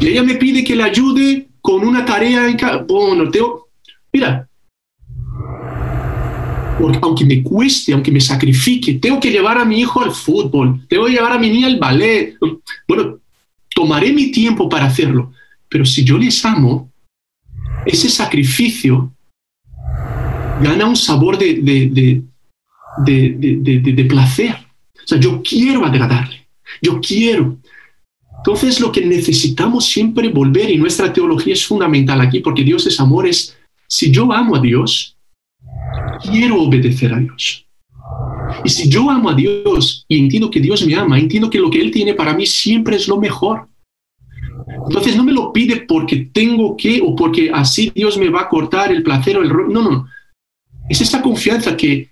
Y 0.00 0.08
ella 0.08 0.24
me 0.24 0.34
pide 0.34 0.64
que 0.64 0.74
le 0.74 0.82
ayude 0.82 1.50
con 1.60 1.86
una 1.86 2.04
tarea 2.04 2.48
en 2.48 2.56
casa. 2.56 2.78
Bueno, 2.78 3.30
tengo, 3.30 3.68
mira, 4.12 4.49
aunque 7.02 7.24
me 7.24 7.42
cueste, 7.42 7.92
aunque 7.92 8.10
me 8.10 8.20
sacrifique, 8.20 8.94
tengo 8.94 9.20
que 9.20 9.30
llevar 9.30 9.58
a 9.58 9.64
mi 9.64 9.80
hijo 9.80 10.02
al 10.02 10.12
fútbol, 10.12 10.80
tengo 10.88 11.06
que 11.06 11.12
llevar 11.12 11.32
a 11.32 11.38
mi 11.38 11.50
niña 11.50 11.66
al 11.66 11.78
ballet. 11.78 12.36
Bueno, 12.88 13.18
tomaré 13.74 14.12
mi 14.12 14.30
tiempo 14.30 14.68
para 14.68 14.86
hacerlo, 14.86 15.32
pero 15.68 15.84
si 15.84 16.04
yo 16.04 16.18
les 16.18 16.44
amo, 16.44 16.90
ese 17.86 18.08
sacrificio 18.08 19.12
gana 20.62 20.86
un 20.86 20.96
sabor 20.96 21.38
de, 21.38 21.54
de, 21.54 22.22
de, 22.98 23.92
de, 23.92 24.04
placer. 24.04 24.54
O 25.02 25.06
sea, 25.06 25.18
yo 25.18 25.42
quiero 25.42 25.84
agradarle, 25.84 26.46
yo 26.82 27.00
quiero. 27.00 27.58
Entonces 28.38 28.80
lo 28.80 28.90
que 28.92 29.04
necesitamos 29.04 29.86
siempre 29.86 30.28
volver, 30.28 30.70
y 30.70 30.76
nuestra 30.76 31.12
teología 31.12 31.54
es 31.54 31.66
fundamental 31.66 32.20
aquí, 32.20 32.40
porque 32.40 32.64
Dios 32.64 32.86
es 32.86 32.98
amor, 33.00 33.26
es, 33.26 33.56
si 33.86 34.10
yo 34.10 34.32
amo 34.32 34.56
a 34.56 34.60
Dios, 34.60 35.16
quiero 36.22 36.62
obedecer 36.62 37.12
a 37.12 37.18
Dios. 37.18 37.66
Y 38.64 38.68
si 38.68 38.88
yo 38.88 39.10
amo 39.10 39.30
a 39.30 39.34
Dios 39.34 40.04
y 40.08 40.18
entiendo 40.18 40.50
que 40.50 40.60
Dios 40.60 40.84
me 40.86 40.94
ama, 40.94 41.18
entiendo 41.18 41.48
que 41.48 41.58
lo 41.58 41.70
que 41.70 41.80
Él 41.80 41.90
tiene 41.90 42.14
para 42.14 42.34
mí 42.34 42.46
siempre 42.46 42.96
es 42.96 43.08
lo 43.08 43.18
mejor. 43.18 43.68
Entonces 44.86 45.16
no 45.16 45.24
me 45.24 45.32
lo 45.32 45.52
pide 45.52 45.84
porque 45.88 46.28
tengo 46.32 46.76
que 46.76 47.00
o 47.00 47.14
porque 47.14 47.50
así 47.52 47.90
Dios 47.94 48.18
me 48.18 48.28
va 48.28 48.42
a 48.42 48.48
cortar 48.48 48.92
el 48.92 49.02
placer 49.02 49.38
o 49.38 49.42
el... 49.42 49.48
No, 49.48 49.82
no. 49.82 50.06
Es 50.88 51.00
esta 51.00 51.22
confianza 51.22 51.76
que 51.76 52.10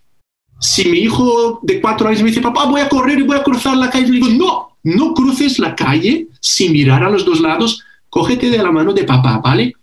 si 0.60 0.88
mi 0.88 0.98
hijo 0.98 1.60
de 1.62 1.80
cuatro 1.80 2.08
años 2.08 2.22
me 2.22 2.28
dice, 2.28 2.40
papá, 2.40 2.66
voy 2.66 2.80
a 2.80 2.88
correr 2.88 3.18
y 3.18 3.22
voy 3.22 3.36
a 3.36 3.42
cruzar 3.42 3.76
la 3.76 3.90
calle, 3.90 4.08
le 4.08 4.14
digo, 4.14 4.28
no, 4.28 4.76
no 4.82 5.14
cruces 5.14 5.58
la 5.58 5.74
calle 5.74 6.28
sin 6.40 6.72
mirar 6.72 7.02
a 7.02 7.10
los 7.10 7.24
dos 7.24 7.40
lados, 7.40 7.82
cógete 8.08 8.50
de 8.50 8.58
la 8.58 8.72
mano 8.72 8.92
de 8.92 9.04
papá, 9.04 9.38
¿vale? 9.38 9.74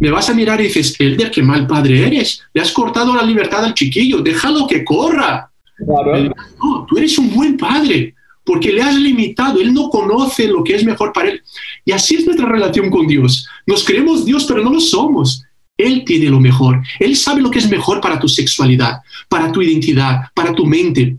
Me 0.00 0.10
vas 0.10 0.28
a 0.30 0.34
mirar 0.34 0.60
y 0.60 0.64
dices, 0.64 0.96
Elder, 0.98 1.30
qué 1.30 1.42
mal 1.42 1.66
padre 1.66 2.06
eres, 2.06 2.42
le 2.52 2.62
has 2.62 2.72
cortado 2.72 3.14
la 3.14 3.22
libertad 3.22 3.64
al 3.64 3.74
chiquillo, 3.74 4.18
déjalo 4.20 4.66
que 4.66 4.84
corra. 4.84 5.50
No, 5.78 6.86
tú 6.88 6.98
eres 6.98 7.16
un 7.18 7.34
buen 7.34 7.56
padre, 7.56 8.14
porque 8.44 8.72
le 8.72 8.82
has 8.82 8.96
limitado, 8.96 9.60
él 9.60 9.72
no 9.72 9.90
conoce 9.90 10.48
lo 10.48 10.64
que 10.64 10.74
es 10.74 10.84
mejor 10.84 11.12
para 11.12 11.28
él. 11.28 11.42
Y 11.84 11.92
así 11.92 12.16
es 12.16 12.24
nuestra 12.24 12.46
relación 12.46 12.90
con 12.90 13.06
Dios. 13.06 13.46
Nos 13.66 13.84
creemos 13.84 14.24
Dios, 14.24 14.44
pero 14.44 14.62
no 14.62 14.72
lo 14.72 14.80
somos. 14.80 15.44
Él 15.76 16.04
tiene 16.04 16.26
lo 16.26 16.40
mejor. 16.40 16.82
Él 16.98 17.16
sabe 17.16 17.40
lo 17.40 17.50
que 17.50 17.58
es 17.58 17.70
mejor 17.70 18.00
para 18.00 18.18
tu 18.18 18.28
sexualidad, 18.28 19.00
para 19.28 19.50
tu 19.52 19.62
identidad, 19.62 20.22
para 20.34 20.54
tu 20.54 20.66
mente, 20.66 21.16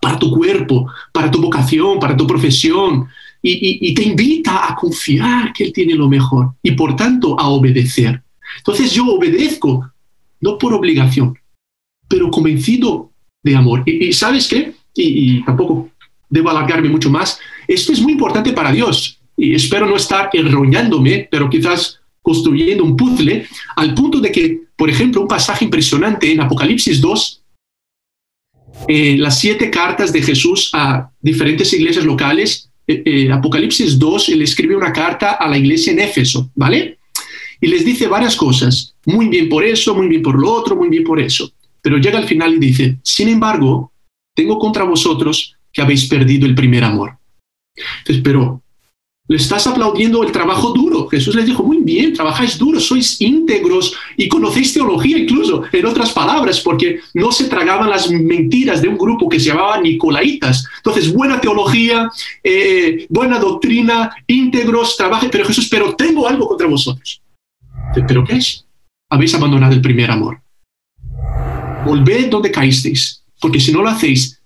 para 0.00 0.18
tu 0.18 0.30
cuerpo, 0.30 0.86
para 1.12 1.30
tu 1.30 1.40
vocación, 1.40 1.98
para 1.98 2.16
tu 2.16 2.26
profesión. 2.26 3.08
Y, 3.42 3.94
te 3.94 4.02
invita 4.02 4.70
a 4.70 4.74
confiar 4.74 5.52
que 5.52 5.64
Él 5.64 5.72
tiene 5.72 5.94
lo 5.94 6.08
mejor 6.08 6.54
y 6.62 6.72
por 6.72 6.94
tanto 6.94 7.38
a 7.38 7.48
obedecer. 7.48 8.22
Entonces 8.58 8.92
yo 8.92 9.06
obedezco, 9.06 9.90
no 10.40 10.58
por 10.58 10.74
obligación, 10.74 11.38
pero 12.06 12.30
convencido 12.30 13.12
de 13.42 13.56
amor. 13.56 13.82
Y, 13.86 14.12
sabes 14.12 14.46
qué? 14.48 14.74
y 14.92 15.42
tampoco 15.44 15.90
debo 16.28 16.50
alargarme 16.50 16.88
mucho 16.88 17.10
más. 17.10 17.38
Esto 17.66 17.92
es 17.92 18.00
muy 18.00 18.12
importante 18.12 18.52
para 18.52 18.72
Dios 18.72 19.20
y 19.36 19.54
espero 19.54 19.86
no 19.86 19.96
estar 19.96 20.30
enroñándome, 20.32 21.28
pero 21.30 21.48
quizás 21.50 22.00
construyendo 22.22 22.84
un 22.84 22.96
puzzle, 22.96 23.46
al 23.76 23.94
punto 23.94 24.20
de 24.20 24.30
que, 24.30 24.60
por 24.76 24.90
ejemplo, 24.90 25.22
un 25.22 25.28
pasaje 25.28 25.64
impresionante 25.64 26.30
en 26.30 26.40
Apocalipsis 26.40 27.00
2, 27.00 27.42
eh, 28.88 29.16
las 29.18 29.40
siete 29.40 29.70
cartas 29.70 30.12
de 30.12 30.22
Jesús 30.22 30.70
a 30.74 31.10
diferentes 31.20 31.72
iglesias 31.72 32.04
locales, 32.04 32.69
eh, 32.90 33.02
eh, 33.04 33.32
Apocalipsis 33.32 33.98
2, 33.98 34.30
él 34.30 34.42
escribe 34.42 34.76
una 34.76 34.92
carta 34.92 35.32
a 35.32 35.48
la 35.48 35.56
iglesia 35.56 35.92
en 35.92 36.00
Éfeso, 36.00 36.50
¿vale? 36.54 36.98
Y 37.60 37.68
les 37.68 37.84
dice 37.84 38.08
varias 38.08 38.36
cosas, 38.36 38.94
muy 39.06 39.28
bien 39.28 39.48
por 39.48 39.64
eso, 39.64 39.94
muy 39.94 40.08
bien 40.08 40.22
por 40.22 40.38
lo 40.38 40.50
otro, 40.50 40.76
muy 40.76 40.88
bien 40.88 41.04
por 41.04 41.20
eso. 41.20 41.52
Pero 41.82 41.98
llega 41.98 42.18
al 42.18 42.26
final 42.26 42.54
y 42.54 42.58
dice, 42.58 42.98
sin 43.02 43.28
embargo, 43.28 43.92
tengo 44.34 44.58
contra 44.58 44.84
vosotros 44.84 45.56
que 45.72 45.82
habéis 45.82 46.06
perdido 46.06 46.46
el 46.46 46.54
primer 46.54 46.84
amor. 46.84 47.18
Entonces, 47.98 48.22
pero 48.22 48.62
le 49.30 49.36
estás 49.36 49.64
aplaudiendo 49.68 50.24
el 50.24 50.32
trabajo 50.32 50.72
duro. 50.72 51.06
Jesús 51.06 51.36
les 51.36 51.46
dijo, 51.46 51.62
muy 51.62 51.78
bien, 51.84 52.12
trabajáis 52.12 52.58
duro, 52.58 52.80
sois 52.80 53.20
íntegros 53.20 53.94
y 54.16 54.26
conocéis 54.26 54.74
teología 54.74 55.16
incluso, 55.16 55.62
en 55.70 55.86
otras 55.86 56.10
palabras, 56.10 56.58
porque 56.58 56.98
no 57.14 57.30
se 57.30 57.44
tragaban 57.44 57.88
las 57.88 58.10
mentiras 58.10 58.82
de 58.82 58.88
un 58.88 58.98
grupo 58.98 59.28
que 59.28 59.38
se 59.38 59.50
llamaba 59.50 59.80
Nicolaitas. 59.80 60.66
Entonces, 60.78 61.12
buena 61.12 61.40
teología, 61.40 62.10
eh, 62.42 63.06
buena 63.08 63.38
doctrina, 63.38 64.10
íntegros, 64.26 64.96
trabajo, 64.96 65.28
pero 65.30 65.44
Jesús, 65.44 65.68
pero 65.70 65.94
tengo 65.94 66.26
algo 66.26 66.48
contra 66.48 66.66
vosotros. 66.66 67.22
¿Pero 68.08 68.24
qué 68.24 68.34
es? 68.34 68.66
Habéis 69.08 69.32
abandonado 69.32 69.72
el 69.74 69.80
primer 69.80 70.10
amor. 70.10 70.42
Volved 71.86 72.30
donde 72.30 72.50
caísteis, 72.50 73.22
porque 73.40 73.60
si 73.60 73.70
no 73.70 73.80
lo 73.80 73.90
hacéis, 73.90 74.42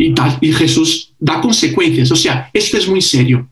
y, 0.00 0.12
tal, 0.14 0.36
y 0.40 0.52
Jesús 0.52 1.14
da 1.16 1.40
consecuencias. 1.40 2.10
O 2.10 2.16
sea, 2.16 2.50
esto 2.52 2.76
es 2.76 2.88
muy 2.88 3.00
serio. 3.00 3.48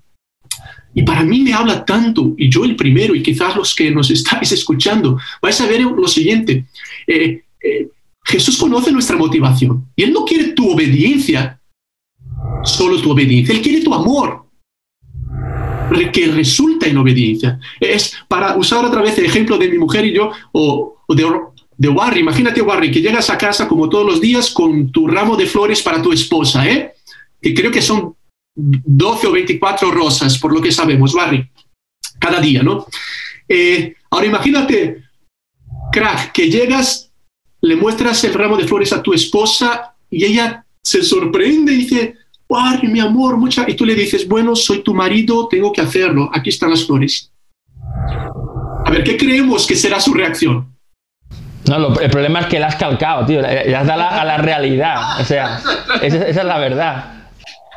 Y 0.95 1.03
para 1.03 1.23
mí 1.23 1.41
me 1.41 1.53
habla 1.53 1.85
tanto, 1.85 2.35
y 2.39 2.49
yo 2.49 2.65
el 2.65 2.77
primero, 2.77 3.15
y 3.15 3.23
quizás 3.23 3.57
los 3.57 3.75
que 3.75 3.91
nos 3.91 4.11
estáis 4.11 4.53
escuchando, 4.53 5.19
vais 5.43 5.61
a 5.61 5.67
ver 5.67 5.83
lo 5.83 6.07
siguiente. 6.07 6.67
Eh, 7.07 7.43
eh, 7.61 7.89
Jesús 8.25 8.57
conoce 8.57 8.91
nuestra 8.91 9.17
motivación 9.17 9.87
y 9.95 10.05
Él 10.05 10.13
no 10.13 10.25
quiere 10.25 10.53
tu 10.53 10.71
obediencia, 10.71 11.61
solo 12.63 13.01
tu 13.01 13.11
obediencia, 13.11 13.55
Él 13.55 13.61
quiere 13.61 13.83
tu 13.83 13.93
amor, 13.93 14.45
que 16.13 16.27
resulta 16.29 16.87
en 16.87 16.97
obediencia. 16.97 17.59
Es 17.81 18.17
para 18.29 18.57
usar 18.57 18.85
otra 18.85 19.03
vez 19.03 19.19
el 19.19 19.27
ejemplo 19.27 19.59
de 19.59 19.69
mi 19.69 19.79
mujer 19.79 20.07
y 20.07 20.15
yo, 20.15 20.31
o, 20.53 20.97
de, 21.09 21.27
de 21.77 21.89
Warry. 21.89 22.21
Imagínate, 22.21 22.63
Warry, 22.63 22.91
que 22.91 23.01
llegas 23.01 23.31
a 23.31 23.39
casa 23.39 23.69
como 23.69 23.89
todos 23.89 24.07
los 24.07 24.21
días 24.21 24.51
con 24.51 24.91
tu 24.91 25.07
ramo 25.07 25.37
de 25.37 25.47
flores 25.47 25.83
para 25.83 26.01
tu 26.01 26.13
esposa, 26.13 26.69
¿eh? 26.69 26.93
que 27.41 27.53
creo 27.53 27.71
que 27.71 27.83
son 27.83 28.15
12 28.55 29.27
o 29.27 29.33
24 29.33 29.91
rosas, 29.91 30.39
por 30.39 30.53
lo 30.53 30.61
que 30.61 30.73
sabemos, 30.73 31.13
Barry, 31.13 31.49
cada 32.19 32.41
día, 32.41 32.63
¿no? 32.63 32.87
Eh, 33.49 33.95
ahora 34.11 34.27
imagínate, 34.27 35.05
crack, 35.93 36.33
que 36.33 36.51
llegas, 36.51 37.11
le 37.61 37.77
muestras 37.77 38.23
el 38.25 38.35
ramo 38.35 38.57
de 38.57 38.67
flores 38.67 38.93
a 38.93 39.03
tu 39.03 39.13
esposa 39.13 39.95
y 40.11 40.25
ella 40.25 40.65
se 40.83 41.03
sorprende 41.03 41.73
y 41.73 41.77
dice, 41.79 42.15
Barry, 42.49 42.89
mi 42.89 43.01
amor, 43.01 43.37
mucha... 43.37 43.69
Y 43.69 43.75
tú 43.75 43.85
le 43.85 43.95
dices, 43.95 44.29
bueno, 44.29 44.55
soy 44.55 44.83
tu 44.83 44.95
marido, 44.95 45.49
tengo 45.49 45.73
que 45.73 45.81
hacerlo, 45.81 46.31
aquí 46.33 46.51
están 46.51 46.71
las 46.71 46.87
flores. 46.87 47.33
A 48.85 48.91
ver, 48.91 49.03
¿qué 49.03 49.17
creemos 49.17 49.67
que 49.67 49.75
será 49.75 49.99
su 49.99 50.13
reacción? 50.13 50.75
No, 51.69 51.99
el 51.99 52.11
problema 52.11 52.41
es 52.41 52.47
que 52.47 52.61
la 52.61 52.67
has 52.67 52.77
calcado, 52.77 53.25
tío. 53.25 53.41
La 53.41 53.81
has 53.81 53.87
dado 53.87 54.03
a 54.03 54.25
la 54.25 54.37
realidad. 54.37 55.21
O 55.21 55.25
sea, 55.25 55.61
esa 56.03 56.29
es 56.29 56.45
la 56.45 56.59
verdad. 56.59 57.24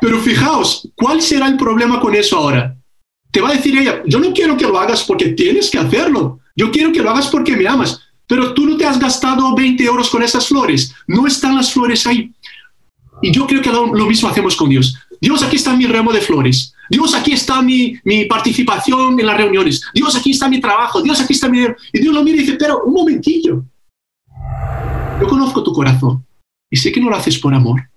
Pero 0.00 0.18
fijaos, 0.20 0.88
¿cuál 0.94 1.20
será 1.20 1.48
el 1.48 1.56
problema 1.56 2.00
con 2.00 2.14
eso 2.14 2.36
ahora? 2.36 2.76
Te 3.30 3.40
va 3.40 3.50
a 3.50 3.54
decir 3.54 3.76
ella, 3.76 4.02
yo 4.06 4.18
no 4.20 4.32
quiero 4.32 4.56
que 4.56 4.66
lo 4.66 4.78
hagas 4.78 5.04
porque 5.04 5.30
tienes 5.30 5.70
que 5.70 5.78
hacerlo. 5.78 6.40
Yo 6.56 6.70
quiero 6.70 6.92
que 6.92 7.02
lo 7.02 7.10
hagas 7.10 7.28
porque 7.28 7.56
me 7.56 7.66
amas. 7.66 8.00
Pero 8.26 8.52
tú 8.52 8.66
no 8.66 8.76
te 8.76 8.84
has 8.84 8.98
gastado 8.98 9.54
20 9.54 9.82
euros 9.84 10.10
con 10.10 10.22
esas 10.22 10.46
flores. 10.46 10.94
No 11.06 11.26
están 11.26 11.56
las 11.56 11.72
flores 11.72 12.06
ahí. 12.06 12.32
Y 13.22 13.32
yo 13.32 13.46
creo 13.46 13.60
que 13.60 13.70
lo, 13.70 13.86
mismo 14.06 14.28
hacemos 14.28 14.54
con 14.54 14.68
Dios. 14.68 14.96
Dios, 15.20 15.42
aquí 15.42 15.56
está 15.56 15.74
mi 15.74 15.86
ramo 15.86 16.12
de 16.12 16.20
flores. 16.20 16.72
Dios, 16.88 17.14
aquí 17.14 17.32
está 17.32 17.60
mi, 17.60 17.98
mi, 18.04 18.26
participación 18.26 19.18
en 19.18 19.26
las 19.26 19.36
reuniones. 19.36 19.82
Dios, 19.92 20.14
aquí 20.14 20.30
está 20.30 20.48
mi 20.48 20.60
trabajo. 20.60 21.02
Dios, 21.02 21.20
aquí 21.20 21.32
está 21.32 21.48
mi... 21.48 21.60
Y 21.92 22.00
Dios 22.00 22.14
lo 22.14 22.22
mira 22.22 22.36
y 22.36 22.40
dice, 22.40 22.56
pero 22.58 22.82
un 22.84 22.94
momentillo. 22.94 23.64
Yo 25.20 25.26
conozco 25.26 25.62
tu 25.64 25.72
corazón 25.72 26.24
y 26.70 26.76
sé 26.76 26.92
que 26.92 27.00
no 27.00 27.10
lo 27.10 27.16
haces 27.16 27.38
por 27.38 27.52
amor. 27.52 27.90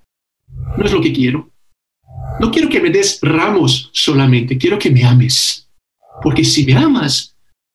No 0.78 0.86
es 0.86 0.92
lo 0.92 1.02
que 1.02 1.14
quiero. 1.14 1.51
No 2.40 2.52
quiero 2.52 2.70
que 2.70 2.80
me 2.80 2.90
des 2.90 3.20
ramos 3.22 3.90
solamente, 3.94 4.58
quiero 4.58 4.80
que 4.80 4.90
me 4.90 5.04
ames. 5.04 5.68
Porque 6.22 6.44
si 6.44 6.66
me 6.66 6.76
amas, 6.76 7.32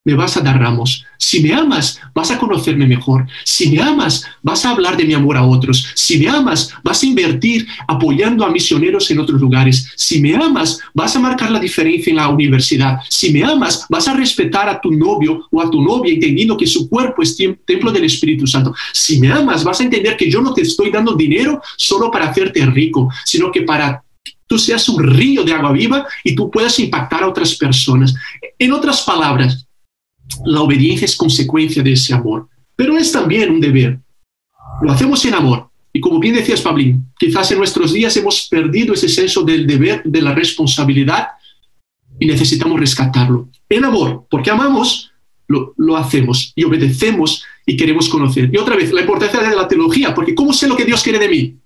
me 0.07 0.15
vas 0.15 0.37
a 0.37 0.41
dar 0.41 0.59
ramos. 0.61 1.05
Si 1.19 1.41
me 1.41 1.53
amas, 1.53 2.01
vas 2.15 2.31
a 2.31 2.39
conocerme 2.39 2.87
mejor. 2.87 3.27
Si 3.45 3.69
me 3.71 3.83
amas, 3.83 4.25
vas 4.41 4.65
a 4.65 4.71
hablar 4.71 4.97
de 4.97 5.05
mi 5.05 5.15
amor 5.15 5.37
a 5.37 5.45
otros. 5.45 5.89
Si 5.97 6.17
me 6.17 6.29
amas, 6.29 6.73
vas 6.85 7.03
a 7.03 7.07
invertir 7.07 7.67
apoyando 7.89 8.47
a 8.47 8.51
misioneros 8.51 9.11
en 9.11 9.19
otros 9.19 9.41
lugares. 9.41 9.91
Si 9.97 10.21
me 10.21 10.37
amas, 10.37 10.79
vas 10.95 11.17
a 11.17 11.19
marcar 11.19 11.51
la 11.51 11.59
diferencia 11.59 12.11
en 12.11 12.17
la 12.17 12.29
universidad. 12.29 13.01
Si 13.09 13.33
me 13.33 13.43
amas, 13.43 13.85
vas 13.89 14.07
a 14.07 14.15
respetar 14.15 14.69
a 14.69 14.81
tu 14.81 14.93
novio 14.93 15.49
o 15.51 15.61
a 15.61 15.69
tu 15.69 15.83
novia 15.83 16.15
entendiendo 16.15 16.57
que 16.57 16.69
su 16.69 16.89
cuerpo 16.89 17.23
es 17.23 17.37
templo 17.37 17.91
del 17.91 18.05
Espíritu 18.05 18.47
Santo. 18.47 18.73
Si 18.93 19.19
me 19.19 19.33
amas, 19.33 19.65
vas 19.65 19.81
a 19.81 19.85
entender 19.85 20.17
que 20.17 20.31
yo 20.31 20.41
no 20.41 20.55
te 20.55 20.63
estoy 20.63 20.93
dando 20.93 21.15
dinero 21.15 21.61
solo 21.77 22.13
para 22.13 22.29
hacerte 22.29 22.65
rico, 22.67 23.09
sino 23.25 23.51
que 23.51 23.63
para 23.63 24.05
tú 24.47 24.59
seas 24.59 24.89
un 24.89 25.03
río 25.03 25.45
de 25.45 25.53
agua 25.53 25.73
viva 25.73 26.07
y 26.25 26.35
tú 26.35 26.51
puedas 26.51 26.79
impactar 26.79 27.23
a 27.23 27.29
otras 27.29 27.55
personas. 27.57 28.15
En 28.59 28.73
otras 28.73 29.03
palabras, 29.03 29.67
la 30.45 30.61
obediencia 30.61 31.05
es 31.05 31.17
consecuencia 31.17 31.83
de 31.83 31.93
ese 31.93 32.15
amor, 32.15 32.49
pero 32.75 32.97
es 32.97 33.13
también 33.13 33.51
un 33.51 33.61
deber. 33.61 34.01
Lo 34.83 34.93
hacemos 34.93 35.25
en 35.25 35.35
amor 35.35 35.71
Y 35.93 36.01
como 36.01 36.19
bien 36.19 36.35
decías, 36.35 36.61
Pablín, 36.61 37.07
quizás 37.19 37.51
en 37.51 37.59
nuestros 37.59 37.93
días 37.93 38.15
hemos 38.19 38.47
perdido 38.49 38.93
ese 38.93 39.09
senso 39.09 39.43
del 39.43 39.67
deber, 39.67 40.03
de 40.05 40.21
la 40.21 40.35
responsabilidad 40.35 41.29
y 42.21 42.27
necesitamos 42.27 42.79
rescatarlo. 42.79 43.49
En 43.69 43.85
amor, 43.85 44.27
porque 44.31 44.51
amamos, 44.51 45.11
lo, 45.49 45.73
lo, 45.79 45.97
hacemos 45.97 46.53
y 46.55 46.65
obedecemos 46.65 47.45
y 47.65 47.77
queremos 47.77 48.09
conocer. 48.09 48.51
Y 48.53 48.59
otra 48.59 48.77
vez, 48.77 48.93
la 48.93 49.01
importancia 49.01 49.41
de 49.41 49.57
la 49.57 49.67
teología, 49.67 50.15
porque 50.15 50.35
¿cómo 50.35 50.53
sé 50.53 50.69
lo 50.69 50.77
que 50.77 50.85
Dios 50.85 51.03
quiere 51.03 51.19
de 51.19 51.29
mí? 51.29 51.57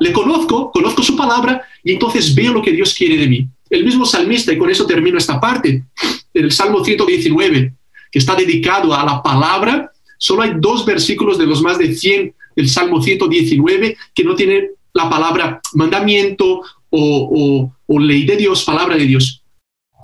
Le 0.00 0.12
conozco, 0.12 0.70
conozco 0.70 1.02
su 1.02 1.16
palabra 1.16 1.62
y 1.82 1.92
entonces 1.92 2.34
veo 2.34 2.52
lo 2.52 2.62
que 2.62 2.72
Dios 2.72 2.94
quiere 2.94 3.16
de 3.16 3.28
mí. 3.28 3.48
El 3.70 3.84
mismo 3.84 4.06
salmista, 4.06 4.52
y 4.52 4.58
con 4.58 4.70
eso 4.70 4.86
termino 4.86 5.18
esta 5.18 5.40
parte, 5.40 5.84
el 6.32 6.52
Salmo 6.52 6.84
119, 6.84 7.74
que 8.10 8.18
está 8.18 8.34
dedicado 8.34 8.94
a 8.94 9.04
la 9.04 9.22
palabra, 9.22 9.92
solo 10.16 10.42
hay 10.42 10.52
dos 10.58 10.86
versículos 10.86 11.38
de 11.38 11.46
los 11.46 11.62
más 11.62 11.78
de 11.78 11.94
100 11.94 12.34
del 12.56 12.68
Salmo 12.68 13.02
119 13.02 13.96
que 14.14 14.24
no 14.24 14.34
tienen 14.34 14.70
la 14.92 15.08
palabra 15.08 15.60
mandamiento 15.74 16.62
o, 16.90 17.70
o, 17.86 17.98
ley 17.98 18.24
de 18.24 18.36
Dios, 18.36 18.64
palabra 18.64 18.96
de 18.96 19.04
Dios. 19.04 19.42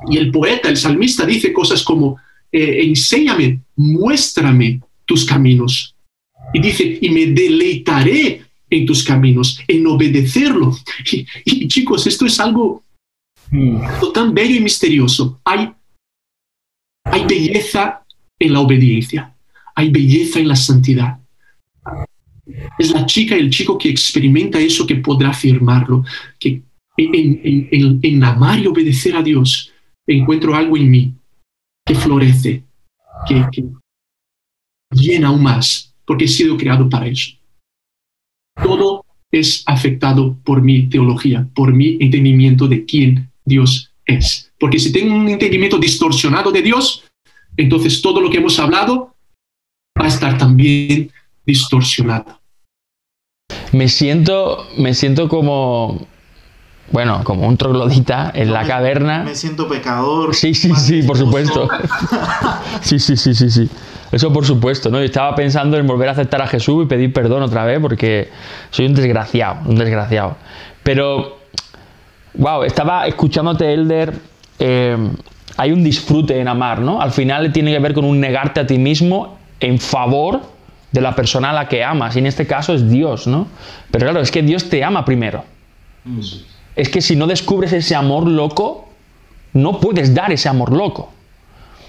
Y 0.09 0.19
el 0.19 0.31
poeta, 0.31 0.69
el 0.69 0.77
salmista, 0.77 1.25
dice 1.25 1.53
cosas 1.53 1.83
como, 1.83 2.19
eh, 2.53 2.85
enséñame, 2.85 3.61
muéstrame 3.77 4.81
tus 5.05 5.25
caminos. 5.25 5.95
Y 6.53 6.61
dice, 6.61 6.99
y 7.01 7.09
me 7.09 7.27
deleitaré 7.27 8.43
en 8.71 8.87
tus 8.87 9.03
caminos, 9.05 9.61
en 9.69 9.87
obedecerlo. 9.87 10.77
Y, 11.45 11.69
chicos, 11.69 12.07
esto 12.07 12.27
es 12.27 12.39
algo 12.41 12.83
mm. 13.51 14.13
tan 14.13 14.35
bello 14.35 14.57
y 14.57 14.61
misterioso. 14.61 15.41
Hay, 15.45 15.73
hay 17.05 17.27
belleza 17.27 18.03
en 18.39 18.53
la 18.53 18.61
obediencia, 18.61 19.35
hay 19.75 19.91
belleza 19.91 20.41
en 20.41 20.49
la 20.49 20.57
santidad. 20.57 21.19
Es 22.79 22.91
la 22.91 23.07
chica 23.07 23.37
y 23.37 23.41
el 23.41 23.51
chico 23.51 23.79
que 23.79 23.89
experimenta 23.89 24.59
eso 24.59 24.87
que 24.87 24.97
podrá 24.97 25.31
afirmarlo, 25.31 26.05
que 26.39 26.63
en, 26.97 28.01
en 28.03 28.25
amar 28.25 28.59
y 28.59 28.67
obedecer 28.67 29.17
a 29.17 29.23
Dios 29.23 29.73
encuentro 30.07 30.55
algo 30.55 30.77
en 30.77 30.91
mí 30.91 31.15
que 31.85 31.95
florece, 31.95 32.65
que, 33.27 33.47
que 33.53 33.65
llena 34.91 35.29
aún 35.29 35.43
más, 35.43 35.95
porque 36.07 36.25
he 36.25 36.29
sido 36.29 36.57
creado 36.57 36.89
para 36.89 37.07
eso. 37.07 37.33
Todo 38.63 39.05
es 39.31 39.63
afectado 39.67 40.37
por 40.45 40.63
mi 40.63 40.89
teología, 40.89 41.49
por 41.55 41.73
mi 41.73 41.99
entendimiento 42.01 42.69
de 42.69 42.85
quién 42.85 43.31
Dios 43.45 43.93
es. 44.07 44.53
Porque 44.59 44.79
si 44.79 44.93
tengo 44.93 45.15
un 45.15 45.29
entendimiento 45.29 45.79
distorsionado 45.79 46.53
de 46.53 46.63
Dios, 46.63 47.05
entonces 47.57 48.01
todo 48.01 48.21
lo 48.21 48.31
que 48.31 48.39
hemos 48.39 48.59
hablado 48.59 49.15
va 50.01 50.07
a 50.07 50.09
estar 50.09 50.39
también 50.39 51.11
distorsionado. 51.45 52.41
Me 53.73 53.89
siento, 53.89 54.67
me 54.79 54.95
siento 54.95 55.29
como, 55.29 56.07
bueno, 56.91 57.23
como 57.25 57.47
un 57.47 57.57
troglodita 57.57 58.31
en 58.35 58.53
la 58.53 58.65
caverna. 58.65 59.25
Me 59.25 59.35
siento 59.35 59.69
pecador. 59.69 60.35
Sí, 60.35 60.55
sí, 60.55 60.73
sí, 60.75 61.03
por 61.03 61.17
supuesto. 61.17 61.69
sí, 62.81 62.99
sí, 62.99 63.17
sí, 63.17 63.35
sí, 63.35 63.51
sí. 63.51 63.69
Eso 64.13 64.33
por 64.33 64.45
supuesto, 64.45 64.91
¿no? 64.91 64.99
Yo 64.99 65.05
estaba 65.05 65.35
pensando 65.35 65.77
en 65.77 65.87
volver 65.87 66.09
a 66.09 66.13
aceptar 66.13 66.41
a 66.41 66.47
Jesús 66.47 66.85
y 66.85 66.87
pedir 66.87 67.13
perdón 67.13 67.43
otra 67.43 67.65
vez 67.65 67.81
porque 67.81 68.31
soy 68.71 68.87
un 68.87 68.95
desgraciado, 68.95 69.59
un 69.67 69.77
desgraciado. 69.77 70.37
Pero, 70.83 71.39
wow, 72.35 72.63
estaba 72.63 73.07
escuchándote, 73.07 73.73
Elder. 73.73 74.15
Eh, 74.61 74.97
hay 75.57 75.73
un 75.73 75.83
disfrute 75.83 76.39
en 76.39 76.47
amar, 76.47 76.81
¿no? 76.81 77.01
Al 77.01 77.11
final 77.11 77.53
tiene 77.53 77.73
que 77.73 77.79
ver 77.79 77.95
con 77.95 78.05
un 78.05 78.21
negarte 78.21 78.61
a 78.61 78.67
ti 78.67 78.79
mismo 78.79 79.39
en 79.59 79.79
favor 79.81 80.43
de 80.93 81.01
la 81.01 81.17
persona 81.17 81.51
a 81.51 81.53
la 81.53 81.69
que 81.69 81.83
amas. 81.83 82.15
Y 82.15 82.21
en 82.21 82.27
este 82.27 82.47
caso 82.47 82.73
es 82.73 82.89
Dios, 82.89 83.27
¿no? 83.27 83.49
Pero 83.91 84.07
claro, 84.07 84.21
es 84.21 84.31
que 84.31 84.43
Dios 84.43 84.69
te 84.69 84.85
ama 84.85 85.05
primero. 85.05 85.45
Mm. 86.05 86.21
Es 86.77 86.89
que 86.89 87.01
si 87.01 87.17
no 87.17 87.27
descubres 87.27 87.73
ese 87.73 87.95
amor 87.95 88.27
loco, 88.27 88.89
no 89.53 89.81
puedes 89.81 90.15
dar 90.15 90.33
ese 90.33 90.49
amor 90.49 90.73
loco. 90.73 91.11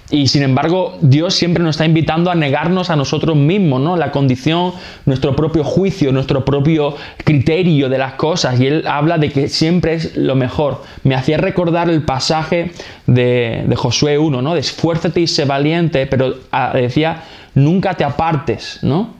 Y 0.08 0.28
sin 0.28 0.44
embargo, 0.44 0.96
Dios 1.00 1.34
siempre 1.34 1.64
nos 1.64 1.74
está 1.74 1.84
invitando 1.84 2.30
a 2.30 2.36
negarnos 2.36 2.90
a 2.90 2.96
nosotros 2.96 3.36
mismos, 3.36 3.80
¿no? 3.80 3.96
La 3.96 4.12
condición, 4.12 4.72
nuestro 5.04 5.34
propio 5.34 5.64
juicio, 5.64 6.12
nuestro 6.12 6.44
propio 6.44 6.94
criterio 7.24 7.88
de 7.88 7.98
las 7.98 8.12
cosas. 8.12 8.60
Y 8.60 8.68
Él 8.68 8.84
habla 8.86 9.18
de 9.18 9.32
que 9.32 9.48
siempre 9.48 9.94
es 9.94 10.16
lo 10.16 10.36
mejor. 10.36 10.84
Me 11.02 11.16
hacía 11.16 11.38
recordar 11.38 11.90
el 11.90 12.02
pasaje 12.02 12.70
de, 13.08 13.66
Josué 13.74 14.16
1, 14.16 14.42
¿no? 14.42 14.54
De 14.54 14.60
esfuérzate 14.60 15.20
y 15.20 15.26
sé 15.26 15.44
valiente, 15.44 16.06
pero 16.06 16.36
ah, 16.52 16.70
decía, 16.72 17.24
nunca 17.56 17.94
te 17.94 18.04
apartes, 18.04 18.78
¿no? 18.82 19.12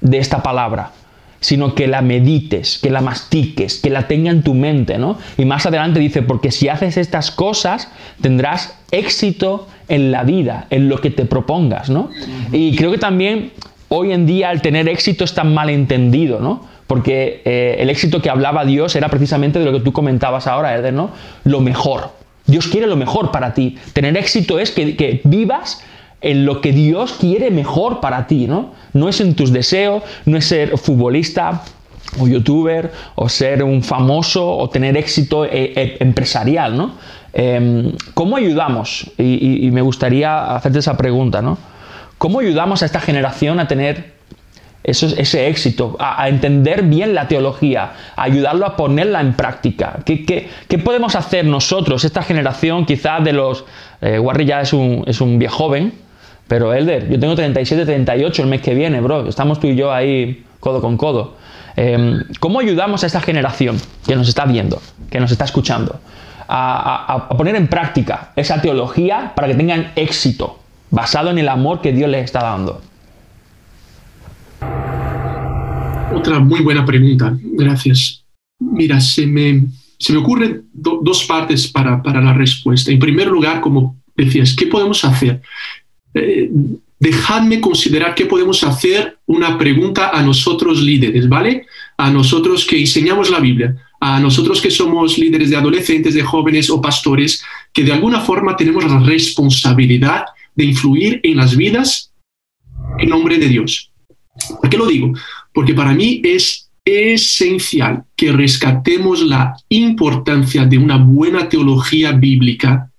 De 0.00 0.16
esta 0.16 0.42
palabra 0.42 0.92
sino 1.42 1.74
que 1.74 1.88
la 1.88 2.00
medites, 2.02 2.78
que 2.78 2.88
la 2.88 3.00
mastiques, 3.00 3.80
que 3.80 3.90
la 3.90 4.06
tenga 4.06 4.30
en 4.30 4.42
tu 4.42 4.54
mente, 4.54 4.96
¿no? 4.96 5.18
Y 5.36 5.44
más 5.44 5.66
adelante 5.66 5.98
dice, 5.98 6.22
porque 6.22 6.52
si 6.52 6.68
haces 6.68 6.96
estas 6.96 7.32
cosas, 7.32 7.88
tendrás 8.20 8.78
éxito 8.92 9.68
en 9.88 10.12
la 10.12 10.22
vida, 10.22 10.66
en 10.70 10.88
lo 10.88 11.00
que 11.00 11.10
te 11.10 11.24
propongas, 11.24 11.90
¿no? 11.90 12.10
Y 12.52 12.76
creo 12.76 12.92
que 12.92 12.98
también 12.98 13.50
hoy 13.88 14.12
en 14.12 14.24
día 14.24 14.52
el 14.52 14.62
tener 14.62 14.88
éxito 14.88 15.24
es 15.24 15.34
tan 15.34 15.52
mal 15.52 15.68
entendido, 15.68 16.38
¿no? 16.40 16.64
Porque 16.86 17.42
eh, 17.44 17.76
el 17.80 17.90
éxito 17.90 18.22
que 18.22 18.30
hablaba 18.30 18.64
Dios 18.64 18.94
era 18.94 19.08
precisamente 19.08 19.58
de 19.58 19.64
lo 19.64 19.72
que 19.72 19.80
tú 19.80 19.92
comentabas 19.92 20.46
ahora, 20.46 20.76
Eder, 20.76 20.94
¿no? 20.94 21.10
Lo 21.42 21.60
mejor. 21.60 22.10
Dios 22.46 22.68
quiere 22.68 22.86
lo 22.86 22.96
mejor 22.96 23.32
para 23.32 23.52
ti. 23.52 23.78
Tener 23.92 24.16
éxito 24.16 24.60
es 24.60 24.70
que, 24.70 24.96
que 24.96 25.20
vivas 25.24 25.82
en 26.22 26.46
lo 26.46 26.60
que 26.60 26.72
Dios 26.72 27.16
quiere 27.20 27.50
mejor 27.50 28.00
para 28.00 28.26
ti, 28.26 28.46
¿no? 28.46 28.72
No 28.92 29.08
es 29.08 29.20
en 29.20 29.34
tus 29.34 29.52
deseos, 29.52 30.02
no 30.24 30.38
es 30.38 30.46
ser 30.46 30.78
futbolista 30.78 31.62
o 32.18 32.28
youtuber 32.28 32.92
o 33.14 33.28
ser 33.28 33.62
un 33.62 33.82
famoso 33.82 34.56
o 34.56 34.68
tener 34.68 34.96
éxito 34.96 35.44
eh, 35.44 35.72
eh, 35.74 35.96
empresarial, 36.00 36.76
¿no? 36.76 36.92
Em, 37.32 37.92
¿Cómo 38.14 38.36
ayudamos? 38.36 39.10
Y, 39.18 39.70
me 39.72 39.80
gustaría 39.80 40.54
hacerte 40.54 40.80
esa 40.80 40.96
pregunta, 40.96 41.40
¿no? 41.40 41.56
¿Cómo 42.18 42.40
ayudamos 42.40 42.82
a 42.82 42.86
esta 42.86 43.00
generación 43.00 43.58
a 43.58 43.66
tener 43.66 44.12
ese 44.84 45.48
éxito, 45.48 45.96
a, 45.98 46.28
entender 46.28 46.82
bien 46.82 47.14
la 47.14 47.28
teología, 47.28 47.92
a 48.16 48.22
ayudarlo 48.24 48.66
a 48.66 48.76
ponerla 48.76 49.20
en 49.20 49.32
práctica? 49.32 50.00
¿Qué, 50.04 50.48
podemos 50.84 51.14
hacer 51.16 51.46
nosotros, 51.46 52.04
esta 52.04 52.22
generación 52.22 52.84
quizás 52.84 53.24
de 53.24 53.32
los... 53.32 53.64
Eh, 54.02 54.20
ya 54.44 54.60
es 54.60 54.72
un, 54.72 55.04
es 55.06 55.20
un 55.20 55.38
viejo 55.38 55.56
joven, 55.56 55.92
pero 56.48 56.74
Elder, 56.74 57.08
yo 57.08 57.18
tengo 57.18 57.34
37, 57.34 57.84
38 57.84 58.42
el 58.42 58.48
mes 58.48 58.60
que 58.60 58.74
viene, 58.74 59.00
bro. 59.00 59.28
Estamos 59.28 59.58
tú 59.58 59.68
y 59.68 59.76
yo 59.76 59.92
ahí 59.92 60.44
codo 60.60 60.80
con 60.80 60.96
codo. 60.96 61.36
Em, 61.76 62.22
¿Cómo 62.40 62.60
ayudamos 62.60 63.02
a 63.02 63.06
esta 63.06 63.20
generación 63.20 63.78
que 64.06 64.14
nos 64.14 64.28
está 64.28 64.44
viendo, 64.44 64.80
que 65.10 65.18
nos 65.20 65.32
está 65.32 65.44
escuchando, 65.44 66.00
a, 66.48 67.28
poner 67.36 67.56
en 67.56 67.66
práctica 67.66 68.32
esa 68.36 68.60
teología 68.60 69.32
para 69.34 69.48
que 69.48 69.54
tengan 69.54 69.92
éxito, 69.96 70.58
basado 70.90 71.30
en 71.30 71.38
el 71.38 71.48
amor 71.48 71.80
que 71.80 71.92
Dios 71.92 72.10
les 72.10 72.24
está 72.24 72.42
dando? 72.42 72.82
Otra 76.14 76.38
muy 76.40 76.60
buena 76.60 76.84
pregunta, 76.84 77.34
gracias. 77.40 78.24
Mira, 78.60 79.00
se 79.00 79.26
me, 79.26 79.64
se 79.98 80.12
me 80.12 80.18
ocurren 80.18 80.66
dos 80.72 81.24
partes 81.24 81.66
para, 81.66 82.02
para 82.02 82.20
la 82.20 82.34
respuesta. 82.34 82.90
En 82.90 82.98
primer 82.98 83.28
lugar, 83.28 83.62
como 83.62 83.96
decías, 84.14 84.54
¿qué 84.54 84.66
podemos 84.66 85.02
hacer? 85.04 85.40
Eh, 86.14 86.50
dejadme 86.98 87.60
considerar 87.60 88.14
qué 88.14 88.26
podemos 88.26 88.62
hacer 88.62 89.18
una 89.26 89.58
pregunta 89.58 90.10
a 90.10 90.22
nosotros 90.22 90.80
líderes, 90.80 91.28
¿vale? 91.28 91.66
A 91.96 92.10
nosotros 92.10 92.64
que 92.64 92.78
enseñamos 92.78 93.28
la 93.28 93.40
Biblia, 93.40 93.76
a 94.00 94.20
nosotros 94.20 94.60
que 94.60 94.70
somos 94.70 95.18
líderes 95.18 95.50
de 95.50 95.56
adolescentes, 95.56 96.14
de 96.14 96.22
jóvenes 96.22 96.70
o 96.70 96.80
pastores, 96.80 97.42
que 97.72 97.82
de 97.82 97.92
alguna 97.92 98.20
forma 98.20 98.56
tenemos 98.56 98.84
la 98.84 99.00
responsabilidad 99.00 100.26
de 100.54 100.64
influir 100.64 101.20
en 101.24 101.38
las 101.38 101.56
vidas 101.56 102.12
en 102.98 103.08
nombre 103.08 103.38
de 103.38 103.48
Dios. 103.48 103.90
¿Por 104.60 104.70
qué 104.70 104.76
lo 104.76 104.86
digo? 104.86 105.12
Porque 105.52 105.74
para 105.74 105.92
mí 105.94 106.20
es 106.24 106.70
esencial 106.84 108.04
que 108.16 108.32
rescatemos 108.32 109.22
la 109.22 109.56
importancia 109.68 110.64
de 110.66 110.78
una 110.78 110.98
buena 110.98 111.48
teología 111.48 112.12
bíblica 112.12 112.90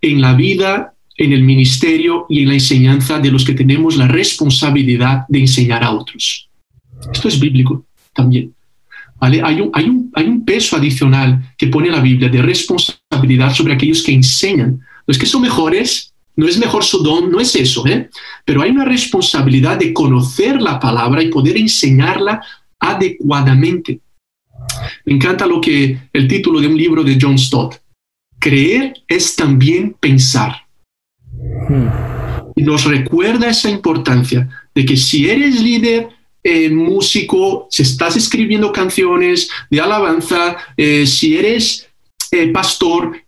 en 0.00 0.20
la 0.20 0.34
vida 0.34 0.94
en 1.18 1.32
el 1.32 1.42
ministerio 1.42 2.26
y 2.28 2.42
en 2.42 2.48
la 2.48 2.54
enseñanza 2.54 3.18
de 3.18 3.30
los 3.30 3.44
que 3.44 3.52
tenemos 3.52 3.96
la 3.96 4.06
responsabilidad 4.06 5.24
de 5.28 5.40
enseñar 5.40 5.82
a 5.82 5.90
otros. 5.90 6.48
Esto 7.12 7.28
es 7.28 7.38
bíblico 7.38 7.84
también. 8.14 8.54
¿vale? 9.20 9.42
Hay, 9.42 9.60
un, 9.60 9.70
hay, 9.74 9.84
un, 9.88 10.10
hay 10.14 10.26
un 10.26 10.44
peso 10.44 10.76
adicional 10.76 11.54
que 11.58 11.66
pone 11.66 11.90
la 11.90 12.00
Biblia 12.00 12.28
de 12.28 12.40
responsabilidad 12.40 13.52
sobre 13.52 13.74
aquellos 13.74 14.02
que 14.02 14.12
enseñan. 14.12 14.78
No 14.78 15.12
es 15.12 15.18
que 15.18 15.26
son 15.26 15.42
mejores, 15.42 16.14
no 16.36 16.46
es 16.46 16.56
mejor 16.56 16.84
su 16.84 17.02
don, 17.02 17.32
no 17.32 17.40
es 17.40 17.56
eso, 17.56 17.84
¿eh? 17.86 18.08
pero 18.44 18.62
hay 18.62 18.70
una 18.70 18.84
responsabilidad 18.84 19.76
de 19.76 19.92
conocer 19.92 20.62
la 20.62 20.78
palabra 20.78 21.20
y 21.20 21.30
poder 21.30 21.56
enseñarla 21.56 22.40
adecuadamente. 22.78 24.00
Me 25.04 25.14
encanta 25.14 25.46
lo 25.48 25.60
que 25.60 25.98
el 26.12 26.28
título 26.28 26.60
de 26.60 26.68
un 26.68 26.76
libro 26.76 27.02
de 27.02 27.18
John 27.20 27.36
Stott. 27.36 27.80
Creer 28.38 28.94
es 29.08 29.34
también 29.34 29.96
pensar. 29.98 30.67
Y 32.54 32.62
nos 32.62 32.84
recuerda 32.84 33.48
esa 33.48 33.70
importancia 33.70 34.48
de 34.74 34.84
que 34.84 34.96
si 34.96 35.28
eres 35.28 35.60
líder, 35.60 36.08
eh, 36.42 36.70
músico, 36.70 37.66
si 37.70 37.82
estás 37.82 38.16
escribiendo 38.16 38.72
canciones 38.72 39.50
de 39.70 39.80
alabanza, 39.80 40.56
eh, 40.76 41.06
si 41.06 41.36
eres 41.36 41.88
eh, 42.30 42.48
pastor, 42.48 43.22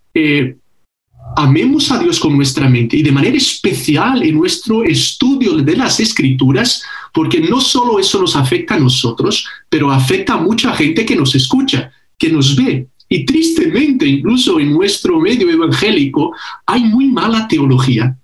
amemos 1.37 1.91
a 1.91 1.99
Dios 1.99 2.19
con 2.19 2.37
nuestra 2.37 2.69
mente 2.69 2.97
y 2.97 3.03
de 3.03 3.13
manera 3.13 3.37
especial 3.37 4.23
en 4.23 4.35
nuestro 4.35 4.85
estudio 4.85 5.57
de 5.57 5.77
las 5.77 6.01
escrituras, 6.01 6.83
porque 7.13 7.41
no 7.41 7.61
solo 7.61 7.99
eso 7.99 8.21
nos 8.21 8.37
afecta 8.37 8.75
a 8.75 8.81
nosotros, 8.81 9.47
pero 9.69 9.91
afecta 9.91 10.35
a 10.35 10.41
mucha 10.41 10.73
gente 10.75 11.05
que 11.05 11.17
nos 11.17 11.35
escucha, 11.35 11.93
que 12.19 12.31
nos 12.31 12.57
ve. 12.57 12.87
Y 13.13 13.25
tristemente, 13.25 14.07
incluso 14.07 14.61
en 14.61 14.73
nuestro 14.73 15.19
medio 15.19 15.51
evangélico, 15.51 16.33
hay 16.65 16.85
muy 16.85 17.09
mala 17.09 17.49
teología. 17.49 18.17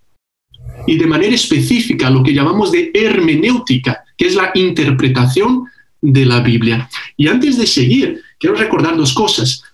Y 0.86 0.96
de 0.96 1.06
manera 1.08 1.34
específica, 1.34 2.08
lo 2.08 2.22
que 2.22 2.32
llamamos 2.32 2.70
de 2.70 2.92
hermenéutica, 2.94 4.04
que 4.16 4.26
es 4.26 4.36
la 4.36 4.52
interpretación 4.54 5.64
de 6.00 6.24
la 6.24 6.40
Biblia. 6.40 6.88
Y 7.16 7.26
antes 7.26 7.58
de 7.58 7.66
seguir, 7.66 8.22
quiero 8.38 8.54
recordar 8.54 8.96
dos 8.96 9.12
cosas. 9.12 9.64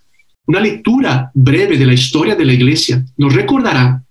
Una 0.47 0.61
lectura 0.61 1.31
breve 1.35 1.77
de 1.77 1.87
la 1.87 1.93
historia 1.93 2.35
de 2.35 2.47
la 2.47 2.55
iglesia 2.55 3.05
nos 3.19 3.35
recordará 3.35 4.03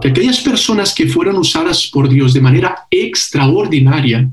que 0.00 0.08
aquellas 0.08 0.40
personas 0.40 0.94
que 0.94 1.08
fueron 1.08 1.36
usadas 1.36 1.88
por 1.88 2.08
Dios 2.08 2.32
de 2.34 2.40
manera 2.40 2.86
extraordinaria 2.88 4.30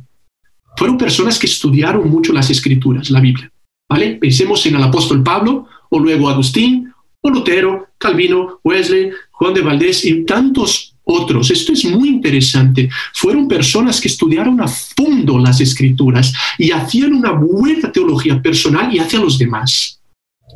fueron 0.77 0.97
personas 0.97 1.39
que 1.39 1.47
estudiaron 1.47 2.07
mucho 2.07 2.33
las 2.33 2.51
escrituras, 2.51 3.09
la 3.09 3.19
Biblia. 3.19 3.51
¿Vale? 3.89 4.15
Pensemos 4.15 4.65
en 4.67 4.75
el 4.75 4.83
apóstol 4.83 5.23
Pablo, 5.23 5.67
o 5.89 5.99
luego 5.99 6.29
Agustín, 6.29 6.93
o 7.21 7.29
Lutero, 7.29 7.87
Calvino, 7.97 8.59
Wesley, 8.63 9.09
Juan 9.31 9.53
de 9.53 9.61
Valdés 9.61 10.05
y 10.05 10.23
tantos 10.25 10.95
otros. 11.03 11.49
Esto 11.49 11.73
es 11.73 11.83
muy 11.85 12.09
interesante. 12.09 12.89
Fueron 13.13 13.47
personas 13.47 13.99
que 13.99 14.07
estudiaron 14.07 14.61
a 14.61 14.67
fondo 14.67 15.39
las 15.39 15.59
escrituras 15.59 16.33
y 16.57 16.71
hacían 16.71 17.13
una 17.13 17.31
buena 17.31 17.91
teología 17.91 18.41
personal 18.41 18.93
y 18.93 18.99
hacia 18.99 19.19
los 19.19 19.37
demás. 19.37 19.99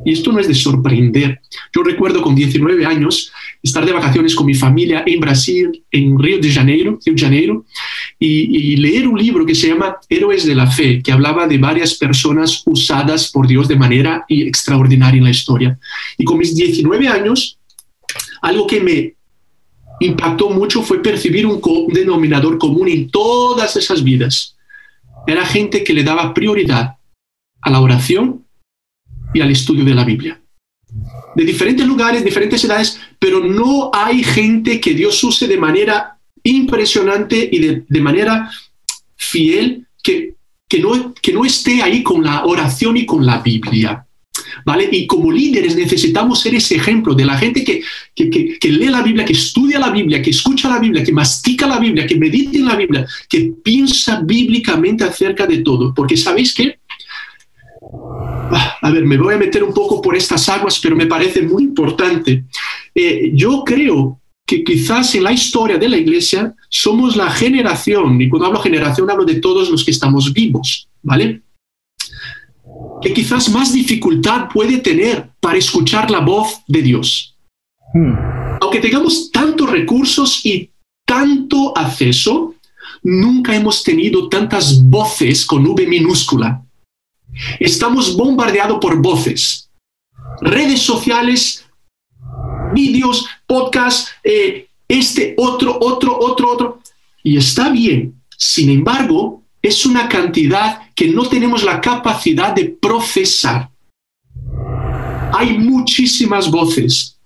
Y 0.06 0.12
esto 0.14 0.32
no 0.32 0.40
es 0.40 0.48
de 0.48 0.54
sorprender. 0.54 1.42
Yo 1.74 1.84
recuerdo 1.84 2.22
con 2.22 2.36
19 2.36 2.86
años 2.86 3.32
estar 3.64 3.86
de 3.86 3.94
vacaciones 3.94 4.36
con 4.36 4.46
mi 4.46 4.54
familia 4.54 5.04
en 5.06 5.20
Brasil, 5.22 5.84
en 5.90 6.20
Río 6.20 6.38
de 6.40 6.52
Janeiro, 6.52 7.00
de 7.04 7.18
Janeiro 7.18 7.66
y, 8.20 8.74
y, 8.74 8.76
leer 8.76 9.08
un 9.08 9.18
libro 9.18 9.46
que 9.46 9.56
se 9.56 9.70
llama 9.70 9.98
Héroes 10.10 10.46
de 10.46 10.54
la 10.54 10.68
Fe, 10.68 11.02
que 11.02 11.14
hablaba 11.14 11.48
de 11.48 11.58
varias 11.58 11.96
personas 11.96 12.62
usadas 12.66 13.32
por 13.32 13.48
Dios 13.48 13.70
de 13.70 13.78
manera 13.78 14.26
extraordinaria 14.28 15.18
en 15.18 15.24
la 15.24 15.30
historia. 15.30 15.80
Y 16.18 16.26
con 16.26 16.38
mis 16.38 16.54
19 16.54 17.08
años, 17.08 17.58
algo 18.42 18.68
que 18.68 18.82
me 18.82 19.16
impactó 20.02 20.50
mucho 20.50 20.84
fue 20.84 21.02
percibir 21.02 21.46
un 21.46 21.62
denominador 21.94 22.58
común 22.58 22.90
en 22.90 23.10
todas 23.10 23.78
esas 23.78 24.04
vidas. 24.04 24.58
Era 25.26 25.46
gente 25.46 25.84
que 25.86 25.94
le 25.94 26.04
daba 26.04 26.34
prioridad 26.34 26.98
a 27.62 27.70
la 27.70 27.80
oración 27.80 28.46
y 29.34 29.40
al 29.40 29.52
estudio 29.52 29.86
de 29.86 29.96
la 29.96 30.04
Biblia. 30.04 30.43
De 31.36 31.46
diferentes 31.46 31.86
lugares, 31.86 32.24
diferentes 32.24 32.64
edades, 32.64 33.00
pero 33.20 33.40
no 33.40 33.90
hay 33.94 34.24
gente 34.24 34.80
que 34.80 34.94
Dios 34.94 35.24
use 35.24 35.48
de 35.48 35.58
manera 35.58 36.18
impresionante 36.44 37.50
y 37.52 37.60
de, 37.88 38.02
manera 38.02 38.52
fiel 39.16 39.88
que, 40.04 40.36
que, 40.68 40.80
no, 40.80 41.14
que 41.14 41.34
no 41.34 41.46
esté 41.46 41.82
ahí 41.82 42.04
con 42.04 42.24
la 42.24 42.46
oración 42.46 42.98
y 42.98 43.06
con 43.06 43.26
la 43.26 43.40
Biblia. 43.40 44.06
¿Vale? 44.66 44.90
Y 44.92 45.08
como 45.08 45.32
líderes 45.32 45.76
necesitamos 45.76 46.42
ser 46.42 46.56
ese 46.56 46.76
ejemplo 46.76 47.14
de 47.14 47.26
la 47.26 47.38
gente 47.38 47.64
que, 47.64 47.82
que, 48.16 48.58
que, 48.60 48.70
lee 48.70 48.88
la 48.88 49.02
Biblia, 49.02 49.26
que 49.26 49.34
estudia 49.34 49.80
la 49.80 49.90
Biblia, 49.90 50.22
que 50.22 50.30
escucha 50.32 50.70
la 50.70 50.80
Biblia, 50.80 51.04
que 51.04 51.12
mastica 51.12 51.68
la 51.68 51.80
Biblia, 51.80 52.06
que 52.08 52.16
medita 52.16 52.58
en 52.58 52.66
la 52.66 52.76
Biblia, 52.76 53.06
que 53.30 53.54
piensa 53.64 54.22
bíblicamente 54.24 55.04
acerca 55.04 55.46
de 55.46 55.60
todo. 55.60 55.94
Porque 55.94 56.18
sabéis 56.18 56.54
que, 56.54 56.80
a 58.82 58.92
ver, 58.92 59.06
me 59.06 59.18
voy 59.18 59.36
a 59.36 59.38
meter 59.38 59.64
un 59.64 59.74
poco 59.74 60.02
por 60.02 60.16
estas 60.16 60.48
aguas, 60.50 60.80
pero 60.82 60.96
me 60.96 61.06
parece 61.06 61.42
muy 61.42 61.64
importante. 61.64 62.46
Eh, 62.94 63.32
yo 63.34 63.64
creo 63.64 64.20
que 64.46 64.64
quizás 64.64 65.16
en 65.16 65.24
la 65.24 65.32
historia 65.32 65.78
de 65.78 65.90
la 65.90 65.98
iglesia 65.98 66.54
somos 66.70 67.16
la 67.16 67.32
generación, 67.32 68.22
y 68.22 68.30
cuando 68.30 68.48
hablo 68.48 68.60
generación 68.60 69.10
hablo 69.10 69.26
de 69.26 69.36
todos 69.36 69.70
los 69.70 69.84
que 69.84 69.92
estamos 69.92 70.34
vivos, 70.34 70.88
¿vale? 71.02 71.44
que 73.02 73.14
quizás 73.14 73.50
más 73.50 73.74
dificultad 73.74 74.48
puede 74.52 74.78
tener 74.78 75.30
para 75.40 75.58
escuchar 75.58 76.10
la 76.10 76.20
voz 76.20 76.62
de 76.68 76.82
Dios. 76.82 77.38
Hmm. 77.94 78.14
Aunque 78.62 78.80
tengamos 78.80 79.30
tantos 79.30 79.70
recursos 79.70 80.46
y 80.46 80.72
tanto 81.06 81.78
acceso, 81.78 82.56
nunca 83.04 83.56
hemos 83.56 83.84
tenido 83.84 84.30
tantas 84.30 84.82
voces 84.90 85.46
con 85.46 85.66
V 85.68 85.86
minúscula. 85.86 86.64
Estamos 87.60 88.16
bombardeados 88.16 88.80
por 88.80 89.02
voces, 89.02 89.70
redes 90.42 90.82
sociales, 90.82 91.66
vídeos, 92.74 93.28
podcasts, 93.48 94.12
eh, 94.24 94.68
este, 94.88 95.36
otro, 95.38 95.78
otro, 95.80 96.18
otro, 96.20 96.52
otro. 96.52 96.80
Y 97.24 97.38
está 97.38 97.70
bien. 97.70 98.22
Sin 98.38 98.70
embargo, 98.70 99.44
es 99.62 99.86
una 99.86 100.10
cantidad 100.10 100.92
que 100.94 101.08
no 101.08 101.28
tenemos 101.28 101.64
la 101.64 101.80
capacidad 101.80 102.54
de 102.54 102.66
procesar. 102.66 103.70
Hay 105.34 105.58
muchísimas 105.58 106.52
voces. 106.52 107.18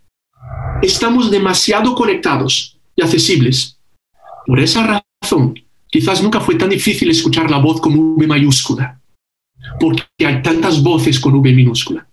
Estamos 0.82 1.32
demasiado 1.32 1.96
conectados 1.96 2.78
y 2.96 3.02
accesibles. 3.02 3.78
Por 4.46 4.60
esa 4.60 5.04
razón, 5.22 5.60
quizás 5.90 6.22
nunca 6.22 6.40
fue 6.40 6.56
tan 6.56 6.70
difícil 6.70 7.10
escuchar 7.10 7.50
la 7.50 7.58
voz 7.58 7.82
con 7.82 7.98
V 7.98 8.28
mayúscula, 8.28 9.02
porque 9.80 10.04
hay 10.26 10.42
tantas 10.42 10.82
voces 10.82 11.20
con 11.20 11.36
V 11.36 11.52
minúscula. 11.54 12.08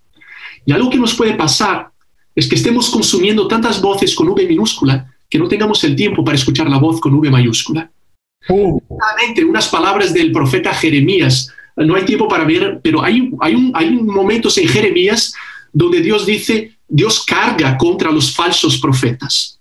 Y 0.66 0.72
algo 0.72 0.90
que 0.90 0.98
nos 0.98 1.14
puede 1.14 1.34
pasar 1.34 1.90
es 2.34 2.48
que 2.48 2.56
estemos 2.56 2.90
consumiendo 2.90 3.46
tantas 3.46 3.80
voces 3.80 4.14
con 4.14 4.28
V 4.28 4.46
minúscula 4.46 5.10
que 5.28 5.38
no 5.38 5.48
tengamos 5.48 5.82
el 5.84 5.96
tiempo 5.96 6.24
para 6.24 6.36
escuchar 6.36 6.68
la 6.68 6.78
voz 6.78 7.00
con 7.00 7.14
V 7.14 7.30
mayúscula. 7.30 7.90
Uh. 8.48 8.80
Unas 9.48 9.68
palabras 9.68 10.12
del 10.12 10.32
profeta 10.32 10.74
Jeremías. 10.74 11.52
No 11.76 11.96
hay 11.96 12.04
tiempo 12.04 12.28
para 12.28 12.44
ver, 12.44 12.80
pero 12.82 13.02
hay, 13.02 13.30
hay, 13.40 13.54
un, 13.54 13.72
hay 13.74 13.90
momentos 13.90 14.58
en 14.58 14.68
Jeremías 14.68 15.34
donde 15.72 16.00
Dios 16.00 16.24
dice, 16.24 16.76
Dios 16.88 17.24
carga 17.24 17.76
contra 17.76 18.12
los 18.12 18.32
falsos 18.32 18.78
profetas. 18.78 19.60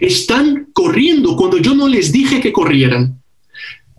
Están 0.00 0.68
corriendo 0.72 1.36
cuando 1.36 1.58
yo 1.58 1.74
no 1.74 1.88
les 1.88 2.12
dije 2.12 2.40
que 2.40 2.52
corrieran. 2.52 3.22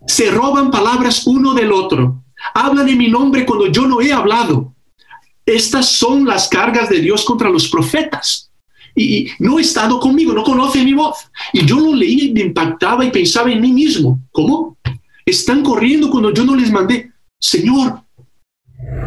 Se 0.08 0.32
roban 0.32 0.72
palabras 0.72 1.28
uno 1.28 1.54
del 1.54 1.72
otro. 1.72 2.24
Hablan 2.54 2.90
en 2.90 2.98
mi 2.98 3.08
nombre 3.08 3.46
cuando 3.46 3.68
yo 3.68 3.88
no 3.88 4.02
he 4.02 4.12
hablado. 4.12 4.74
Estas 5.46 5.90
son 5.90 6.26
las 6.26 6.48
cargas 6.48 6.90
de 6.90 7.00
Dios 7.00 7.26
contra 7.26 7.50
los 7.50 7.68
profetas 7.68 8.50
y 8.96 9.30
no 9.40 9.58
ha 9.58 9.62
estado 9.62 10.00
conmigo, 10.00 10.34
no 10.34 10.44
conoce 10.44 10.84
mi 10.84 10.94
voz. 10.94 11.18
Y 11.54 11.66
yo 11.66 11.80
lo 11.80 11.96
leía 11.96 12.26
y 12.26 12.34
me 12.34 12.42
impactaba 12.42 13.06
y 13.06 13.12
pensaba 13.12 13.52
en 13.52 13.62
mí 13.62 13.72
mismo. 13.72 14.20
¿Cómo? 14.32 14.78
Están 15.26 15.64
corriendo 15.64 16.10
cuando 16.10 16.34
yo 16.34 16.44
no 16.44 16.56
les 16.56 16.72
mandé. 16.72 17.12
Señor, 17.40 18.02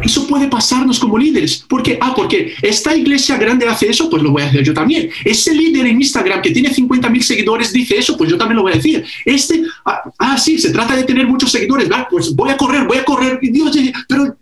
eso 0.03 0.27
puede 0.27 0.47
pasarnos 0.47 0.99
como 0.99 1.17
líderes. 1.17 1.65
porque 1.67 1.97
Ah, 2.01 2.13
porque 2.15 2.53
esta 2.61 2.95
iglesia 2.95 3.37
grande 3.37 3.67
hace 3.67 3.89
eso, 3.89 4.09
pues 4.09 4.21
lo 4.21 4.31
voy 4.31 4.43
a 4.43 4.47
hacer 4.47 4.63
yo 4.63 4.73
también. 4.73 5.09
Ese 5.23 5.53
líder 5.53 5.87
en 5.87 6.01
Instagram 6.01 6.41
que 6.41 6.51
tiene 6.51 6.73
50 6.73 7.09
mil 7.09 7.23
seguidores 7.23 7.71
dice 7.71 7.97
eso, 7.97 8.17
pues 8.17 8.29
yo 8.29 8.37
también 8.37 8.57
lo 8.57 8.63
voy 8.63 8.73
a 8.73 8.75
decir. 8.75 9.03
Este, 9.25 9.63
ah, 9.85 10.01
ah 10.19 10.37
sí, 10.37 10.59
se 10.59 10.71
trata 10.71 10.95
de 10.95 11.03
tener 11.03 11.27
muchos 11.27 11.51
seguidores, 11.51 11.87
¿verdad? 11.87 12.07
Pues 12.09 12.35
voy 12.35 12.49
a 12.49 12.57
correr, 12.57 12.85
voy 12.85 12.97
a 12.97 13.05
correr. 13.05 13.39
Y 13.41 13.51
Dios, 13.51 13.75
pero 14.07 14.37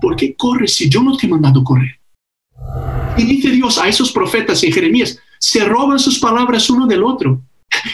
¿por 0.00 0.16
qué 0.16 0.34
corres 0.34 0.72
si 0.72 0.88
yo 0.88 1.02
no 1.02 1.16
te 1.16 1.26
he 1.26 1.30
mandado 1.30 1.62
correr? 1.62 2.00
Y 3.16 3.24
dice 3.24 3.50
Dios 3.50 3.78
a 3.78 3.88
esos 3.88 4.12
profetas 4.12 4.62
en 4.62 4.72
Jeremías, 4.72 5.18
se 5.38 5.64
roban 5.64 5.98
sus 5.98 6.18
palabras 6.18 6.68
uno 6.70 6.86
del 6.86 7.04
otro. 7.04 7.42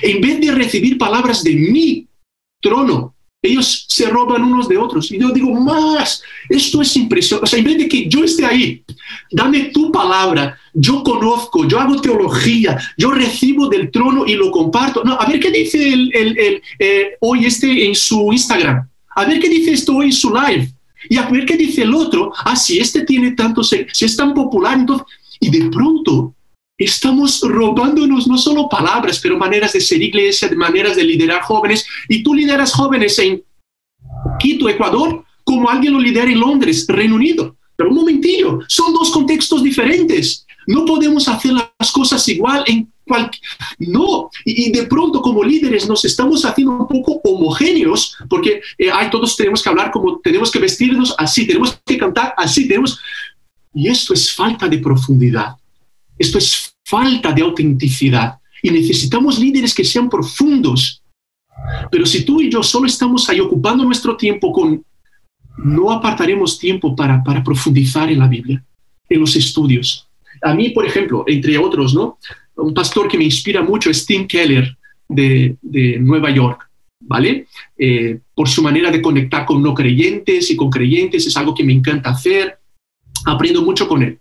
En 0.02 0.20
vez 0.20 0.40
de 0.40 0.52
recibir 0.52 0.98
palabras 0.98 1.42
de 1.42 1.54
mi 1.54 2.08
trono, 2.60 3.15
ellos 3.42 3.86
se 3.88 4.08
roban 4.08 4.42
unos 4.42 4.68
de 4.68 4.76
otros. 4.76 5.10
Y 5.10 5.18
yo 5.18 5.30
digo, 5.30 5.52
más, 5.52 6.22
esto 6.48 6.82
es 6.82 6.96
impresionante. 6.96 7.44
O 7.44 7.46
sea, 7.46 7.58
en 7.58 7.64
vez 7.64 7.78
de 7.78 7.88
que 7.88 8.08
yo 8.08 8.24
esté 8.24 8.44
ahí, 8.44 8.82
dame 9.30 9.70
tu 9.72 9.92
palabra, 9.92 10.58
yo 10.72 11.02
conozco, 11.02 11.66
yo 11.66 11.78
hago 11.78 12.00
teología, 12.00 12.78
yo 12.96 13.10
recibo 13.10 13.68
del 13.68 13.90
trono 13.90 14.26
y 14.26 14.34
lo 14.34 14.50
comparto. 14.50 15.04
No, 15.04 15.14
a 15.14 15.26
ver 15.26 15.40
qué 15.40 15.50
dice 15.50 15.92
el, 15.92 16.10
el, 16.14 16.62
eh, 16.78 17.16
hoy 17.20 17.46
este 17.46 17.86
en 17.86 17.94
su 17.94 18.32
Instagram. 18.32 18.88
A 19.14 19.24
ver 19.24 19.40
qué 19.40 19.48
dice 19.48 19.72
esto 19.72 19.96
hoy 19.96 20.06
en 20.06 20.12
su 20.12 20.32
live. 20.32 20.72
Y 21.08 21.16
a 21.18 21.28
ver 21.28 21.46
qué 21.46 21.56
dice 21.56 21.82
el 21.82 21.94
otro, 21.94 22.32
ah, 22.44 22.56
si 22.56 22.78
este 22.78 23.04
tiene 23.04 23.32
tanto, 23.32 23.62
si 23.62 23.86
es 24.00 24.16
tan 24.16 24.34
popular, 24.34 24.76
entonces, 24.76 25.06
y 25.38 25.50
de 25.50 25.70
pronto 25.70 26.34
estamos 26.78 27.40
robándonos 27.42 28.26
no 28.26 28.36
solo 28.38 28.68
palabras, 28.68 29.18
pero 29.22 29.38
maneras 29.38 29.72
de 29.72 29.80
ser 29.80 30.02
iglesia, 30.02 30.50
maneras 30.56 30.96
de 30.96 31.04
liderar 31.04 31.42
jóvenes, 31.42 31.86
y 32.08 32.22
tú 32.22 32.34
lideras 32.34 32.72
jóvenes 32.72 33.18
en 33.18 33.42
Quito, 34.38 34.68
Ecuador, 34.68 35.24
como 35.44 35.70
alguien 35.70 35.92
lo 35.92 36.00
lidera 36.00 36.30
en 36.30 36.40
Londres, 36.40 36.86
Reino 36.88 37.14
Unido. 37.14 37.56
Pero 37.76 37.90
un 37.90 37.96
momentillo, 37.96 38.60
son 38.68 38.92
dos 38.92 39.10
contextos 39.10 39.62
diferentes. 39.62 40.46
No 40.66 40.84
podemos 40.84 41.28
hacer 41.28 41.52
las 41.52 41.92
cosas 41.92 42.26
igual 42.28 42.64
en 42.66 42.90
no, 43.78 44.30
y, 44.44 44.72
de 44.72 44.86
pronto 44.86 45.22
como 45.22 45.44
líderes 45.44 45.88
nos 45.88 46.04
estamos 46.04 46.44
haciendo 46.44 46.72
un 46.72 46.88
poco 46.88 47.20
homogéneos 47.22 48.16
porque 48.28 48.60
eh, 48.76 48.90
todos 49.12 49.36
tenemos 49.36 49.62
que 49.62 49.68
hablar 49.68 49.92
como 49.92 50.18
tenemos 50.18 50.50
que 50.50 50.58
vestirnos 50.58 51.14
así, 51.16 51.46
tenemos 51.46 51.80
que 51.84 51.98
cantar 51.98 52.34
así, 52.36 52.66
tenemos... 52.66 52.98
Y 53.72 53.88
esto 53.88 54.14
es 54.14 54.32
falta 54.32 54.66
de 54.66 54.78
profundidad, 54.78 55.54
esto 56.18 56.38
es 56.38 56.74
falta 56.84 57.32
de 57.32 57.42
autenticidad 57.42 58.38
y 58.62 58.70
necesitamos 58.70 59.38
líderes 59.38 59.74
que 59.74 59.84
sean 59.84 60.08
profundos. 60.08 61.02
Pero 61.90 62.06
si 62.06 62.24
tú 62.24 62.40
y 62.40 62.50
yo 62.50 62.62
solo 62.62 62.86
estamos 62.86 63.28
ahí 63.28 63.40
ocupando 63.40 63.84
nuestro 63.84 64.16
tiempo 64.16 64.52
con, 64.52 64.84
no 65.58 65.90
apartaremos 65.90 66.58
tiempo 66.58 66.94
para, 66.94 67.22
para 67.22 67.42
profundizar 67.42 68.10
en 68.10 68.18
la 68.18 68.28
Biblia, 68.28 68.62
en 69.08 69.20
los 69.20 69.34
estudios. 69.36 70.08
A 70.42 70.54
mí, 70.54 70.70
por 70.70 70.86
ejemplo, 70.86 71.24
entre 71.26 71.58
otros, 71.58 71.94
¿no? 71.94 72.18
un 72.56 72.74
pastor 72.74 73.08
que 73.08 73.18
me 73.18 73.24
inspira 73.24 73.62
mucho 73.62 73.90
es 73.90 74.06
Tim 74.06 74.26
Keller 74.26 74.76
de, 75.08 75.56
Nueva 76.00 76.30
York, 76.30 76.68
¿vale? 77.00 77.46
Eh, 77.78 78.20
por 78.34 78.48
su 78.48 78.62
manera 78.62 78.90
de 78.90 79.02
conectar 79.02 79.44
con 79.44 79.62
no 79.62 79.74
creyentes 79.74 80.50
y 80.50 80.56
con 80.56 80.70
creyentes, 80.70 81.26
es 81.26 81.36
algo 81.36 81.54
que 81.54 81.64
me 81.64 81.72
encanta 81.72 82.10
hacer. 82.10 82.58
Aprendo 83.24 83.62
mucho 83.62 83.88
con 83.88 84.02
él. 84.02 84.18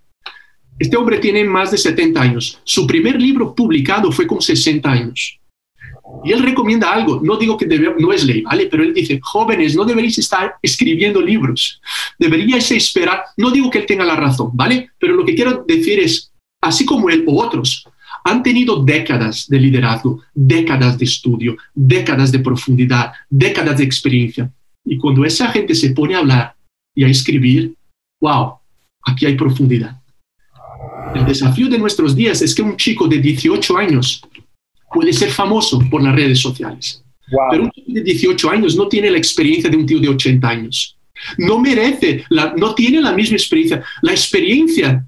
Este 0.78 0.97
hombre 0.97 1.19
tiene 1.19 1.43
más 1.43 1.71
de 1.71 1.78
70 1.78 2.21
años. 2.21 2.59
Su 2.63 2.86
primer 2.86 3.21
libro 3.21 3.55
publicado 3.55 4.11
fue 4.11 4.28
con 4.28 4.41
60 4.41 4.91
años. 4.91 5.39
Y 6.23 6.32
él 6.32 6.43
recomienda 6.43 6.91
algo, 6.91 7.19
no 7.23 7.38
digo 7.38 7.57
que 7.57 7.65
no 7.65 8.11
es 8.11 8.26
ley, 8.26 8.41
¿vale? 8.41 8.67
Pero 8.67 8.84
él 8.84 8.93
dice, 8.93 9.19
jóvenes, 9.21 9.76
no 9.76 9.86
deberíais 9.86 10.17
estar 10.17 10.55
escribiendo 10.61 11.19
libros, 11.21 11.82
deberíais 12.19 12.69
esperar, 12.71 13.23
no 13.38 13.49
digo 13.49 13.69
que 13.69 13.80
él 13.80 13.86
tenga 13.86 14.05
la 14.05 14.15
razón, 14.15 14.51
¿vale? 14.53 14.91
Pero 14.99 15.15
lo 15.15 15.26
que 15.26 15.34
quiero 15.34 15.63
decir 15.67 15.99
es, 15.99 16.32
así 16.61 16.86
como 16.86 17.09
él 17.09 17.23
o 17.28 17.41
otros, 17.43 17.88
han 18.23 18.43
tenido 18.43 18.84
décadas 18.84 19.47
de 19.47 19.59
liderazgo, 19.59 20.23
décadas 20.34 20.97
de 20.97 21.05
estudio, 21.05 21.57
décadas 21.73 22.32
de 22.32 22.39
profundidad, 22.39 23.13
décadas 23.30 23.78
de 23.78 23.84
experiencia. 23.84 24.51
Y 24.84 24.97
cuando 24.97 25.26
esa 25.26 25.49
gente 25.49 25.73
se 25.73 25.91
pone 25.91 26.15
a 26.15 26.19
hablar 26.19 26.55
y 26.95 27.03
a 27.03 27.07
escribir, 27.07 27.76
wow, 28.21 28.55
aquí 29.03 29.26
hay 29.26 29.36
profundidad. 29.36 30.01
El 31.16 31.26
desafío 31.26 31.70
de 31.70 31.80
nuestros 31.80 32.16
días 32.16 32.41
es 32.41 32.53
que 32.53 32.61
un 32.61 32.76
chico 32.76 33.07
de 33.07 33.20
18 33.20 33.78
años 33.78 34.22
puede 34.93 35.13
ser 35.13 35.30
famoso 35.30 35.80
por 35.89 36.03
las 36.03 36.16
redes 36.16 36.39
sociales. 36.39 37.03
Pero 37.49 37.63
un 37.63 37.72
chico 37.72 37.91
de 37.93 38.01
18 38.01 38.49
años 38.49 38.76
no 38.76 38.88
tiene 38.88 39.09
la 39.09 39.18
experiencia 39.18 39.70
de 39.70 39.78
un 39.78 39.86
tío 39.86 39.99
de 39.99 40.09
80 40.09 40.47
años. 40.47 40.97
No 41.38 41.59
merece, 41.59 42.26
no 42.57 42.76
tiene 42.76 43.01
la 43.01 43.13
misma 43.13 43.38
experiencia. 43.38 43.84
La 44.01 44.11
experiencia 44.11 45.07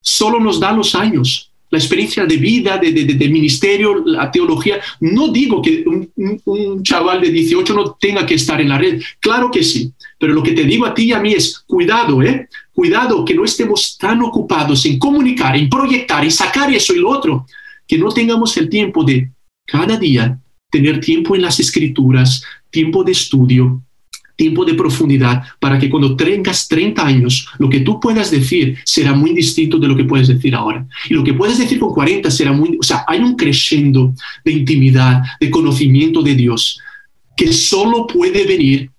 solo 0.00 0.40
nos 0.40 0.60
da 0.60 0.72
los 0.72 0.94
años 0.94 1.50
la 1.70 1.78
experiencia 1.78 2.26
de 2.26 2.36
vida, 2.36 2.78
de, 2.78 2.92
de, 2.92 3.28
ministerio, 3.28 4.02
la 4.04 4.30
teología. 4.30 4.80
No 5.00 5.28
digo 5.28 5.62
que 5.62 5.84
un, 5.86 6.82
chaval 6.82 7.20
de 7.20 7.30
18 7.30 7.74
no 7.74 7.96
tenga 7.98 8.26
que 8.26 8.34
estar 8.34 8.60
en 8.60 8.68
la 8.68 8.78
red, 8.78 9.00
claro 9.20 9.50
que 9.50 9.62
sí, 9.62 9.92
pero 10.20 10.34
lo 10.34 10.42
que 10.42 10.52
te 10.52 10.64
digo 10.64 10.84
a 10.84 10.92
ti 10.92 11.04
y 11.04 11.12
a 11.12 11.18
mí 11.18 11.32
es, 11.32 11.64
cuidado, 11.66 12.22
¿eh? 12.22 12.46
Cuidado 12.74 13.24
que 13.24 13.34
no 13.34 13.42
estemos 13.42 13.96
tan 13.98 14.20
ocupados 14.20 14.84
en 14.84 14.98
comunicar, 14.98 15.56
en 15.56 15.70
proyectar, 15.70 16.22
en 16.22 16.30
sacar 16.30 16.70
eso 16.70 16.94
y 16.94 16.98
lo 16.98 17.08
otro, 17.08 17.46
que 17.88 17.96
no 17.96 18.10
tengamos 18.10 18.54
el 18.58 18.68
tiempo 18.68 19.02
de 19.02 19.30
cada 19.66 19.96
día 19.96 20.38
tener 20.70 21.00
tiempo 21.00 21.34
en 21.34 21.42
las 21.42 21.58
escrituras, 21.58 22.44
tiempo 22.68 23.02
de 23.02 23.12
estudio, 23.12 23.82
tiempo 24.36 24.66
de 24.66 24.74
profundidad 24.74 25.42
para 25.58 25.78
que 25.78 25.88
cuando 25.88 26.14
tengas 26.16 26.68
30 26.68 27.04
años, 27.04 27.48
lo 27.58 27.70
que 27.70 27.80
tú 27.80 27.98
puedas 27.98 28.30
decir 28.30 28.76
será 28.84 29.14
muy 29.14 29.32
distinto 29.32 29.78
de 29.78 29.88
lo 29.88 29.96
que 29.96 30.04
puedes 30.04 30.28
decir 30.28 30.54
ahora. 30.54 30.86
Y 31.08 31.14
lo 31.14 31.24
que 31.24 31.32
puedes 31.32 31.56
decir 31.56 31.78
con 31.78 31.94
40 31.94 32.30
será 32.30 32.52
muy... 32.52 32.76
O 32.78 32.82
sea, 32.82 33.04
hay 33.08 33.20
un 33.20 33.36
crescendo 33.36 34.12
de 34.44 34.52
intimidad, 34.52 35.22
de 35.40 35.50
conocimiento 35.50 36.22
de 36.22 36.34
Dios, 36.34 36.78
que 37.34 37.54
solo 37.54 38.06
puede 38.06 38.44
venir 38.44 38.90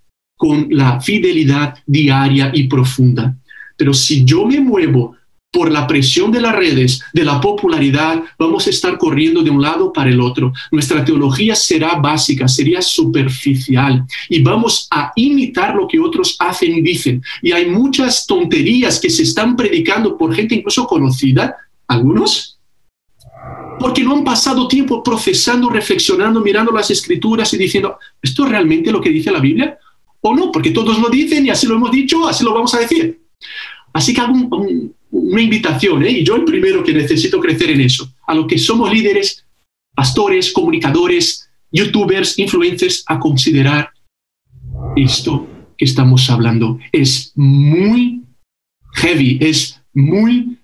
con 0.41 0.65
la 0.71 0.99
fidelidad 0.99 1.75
diaria 1.85 2.49
y 2.51 2.63
profunda. 2.63 3.37
Pero 3.77 3.93
si 3.93 4.25
yo 4.25 4.43
me 4.43 4.59
muevo 4.59 5.15
por 5.51 5.69
la 5.69 5.85
presión 5.85 6.31
de 6.31 6.41
las 6.41 6.55
redes, 6.55 6.99
de 7.13 7.23
la 7.23 7.39
popularidad, 7.39 8.23
vamos 8.39 8.65
a 8.65 8.71
estar 8.71 8.97
corriendo 8.97 9.43
de 9.43 9.51
un 9.51 9.61
lado 9.61 9.93
para 9.93 10.09
el 10.09 10.19
otro. 10.19 10.51
Nuestra 10.71 11.05
teología 11.05 11.53
será 11.53 11.93
básica, 11.93 12.47
sería 12.47 12.81
superficial 12.81 14.03
y 14.29 14.41
vamos 14.41 14.87
a 14.89 15.11
imitar 15.15 15.75
lo 15.75 15.87
que 15.87 15.99
otros 15.99 16.35
hacen 16.39 16.75
y 16.75 16.81
dicen. 16.81 17.21
Y 17.43 17.51
hay 17.51 17.67
muchas 17.67 18.25
tonterías 18.25 18.99
que 18.99 19.11
se 19.11 19.21
están 19.21 19.55
predicando 19.55 20.17
por 20.17 20.33
gente 20.33 20.55
incluso 20.55 20.87
conocida, 20.87 21.55
algunos, 21.87 22.57
porque 23.79 24.03
no 24.03 24.13
han 24.13 24.23
pasado 24.23 24.67
tiempo 24.67 25.03
procesando, 25.03 25.69
reflexionando, 25.69 26.41
mirando 26.41 26.71
las 26.71 26.89
escrituras 26.89 27.53
y 27.53 27.59
diciendo, 27.59 27.99
¿esto 28.19 28.45
es 28.45 28.49
realmente 28.49 28.91
lo 28.91 28.99
que 28.99 29.11
dice 29.11 29.29
la 29.29 29.39
Biblia? 29.39 29.77
¿O 30.21 30.35
no? 30.35 30.51
Porque 30.51 30.71
todos 30.71 30.99
lo 30.99 31.09
dicen 31.09 31.45
y 31.45 31.49
así 31.49 31.67
lo 31.67 31.75
hemos 31.75 31.91
dicho, 31.91 32.27
así 32.27 32.43
lo 32.43 32.53
vamos 32.53 32.73
a 32.75 32.79
decir. 32.79 33.21
Así 33.93 34.13
que 34.13 34.21
hago 34.21 34.33
un 34.33 34.93
una 35.11 35.41
invitación, 35.41 36.03
¿eh? 36.03 36.11
y 36.11 36.23
yo 36.23 36.35
el 36.35 36.45
primero 36.45 36.83
que 36.83 36.93
necesito 36.93 37.39
crecer 37.39 37.69
en 37.69 37.81
eso, 37.81 38.11
a 38.25 38.33
lo 38.33 38.47
que 38.47 38.57
somos 38.57 38.91
líderes, 38.91 39.45
pastores, 39.93 40.51
comunicadores, 40.53 41.49
youtubers, 41.71 42.39
influencers, 42.39 43.03
a 43.07 43.19
considerar 43.19 43.91
esto 44.95 45.47
que 45.77 45.85
estamos 45.85 46.29
hablando. 46.29 46.79
Es 46.91 47.33
muy 47.35 48.23
heavy, 48.93 49.37
es 49.41 49.81
muy 49.93 50.57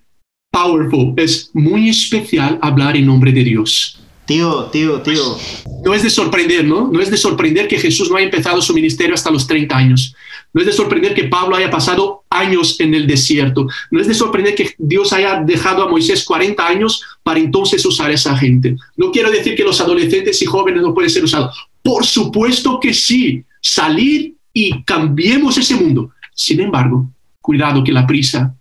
powerful, 0.50 1.12
es 1.16 1.50
muy 1.52 1.90
especial 1.90 2.58
hablar 2.62 2.96
en 2.96 3.06
nombre 3.06 3.32
de 3.32 3.44
Dios. 3.44 3.97
Tío, 4.28 4.64
tío, 4.64 5.00
tío. 5.00 5.38
No 5.82 5.94
es 5.94 6.02
de 6.02 6.10
sorprender, 6.10 6.62
¿no? 6.62 6.90
No 6.92 7.00
es 7.00 7.10
de 7.10 7.16
sorprender 7.16 7.66
que 7.66 7.78
Jesús 7.78 8.10
no 8.10 8.16
haya 8.18 8.26
empezado 8.26 8.60
su 8.60 8.74
ministerio 8.74 9.14
hasta 9.14 9.30
los 9.30 9.46
30 9.46 9.74
años. 9.74 10.14
No 10.52 10.60
es 10.60 10.66
de 10.66 10.74
sorprender 10.74 11.14
que 11.14 11.24
Pablo 11.24 11.56
haya 11.56 11.70
pasado 11.70 12.24
años 12.28 12.78
en 12.78 12.92
el 12.92 13.06
desierto. 13.06 13.66
No 13.90 13.98
es 13.98 14.06
de 14.06 14.12
sorprender 14.12 14.54
que 14.54 14.74
Dios 14.76 15.14
haya 15.14 15.40
dejado 15.40 15.82
a 15.82 15.88
Moisés 15.88 16.26
40 16.26 16.66
años 16.66 17.02
para 17.22 17.40
entonces 17.40 17.82
usar 17.86 18.10
a 18.10 18.12
esa 18.12 18.36
gente. 18.36 18.76
No 18.98 19.10
quiero 19.10 19.30
decir 19.30 19.56
que 19.56 19.64
los 19.64 19.80
adolescentes 19.80 20.42
y 20.42 20.44
jóvenes 20.44 20.82
no 20.82 20.92
pueden 20.92 21.08
ser 21.08 21.24
usados. 21.24 21.56
Por 21.82 22.04
supuesto 22.04 22.78
que 22.78 22.92
sí. 22.92 23.42
Salir 23.62 24.34
y 24.52 24.82
cambiemos 24.82 25.56
ese 25.56 25.74
mundo. 25.74 26.10
Sin 26.34 26.60
embargo, 26.60 27.10
cuidado 27.40 27.82
que 27.82 27.92
la 27.92 28.06
prisa 28.06 28.54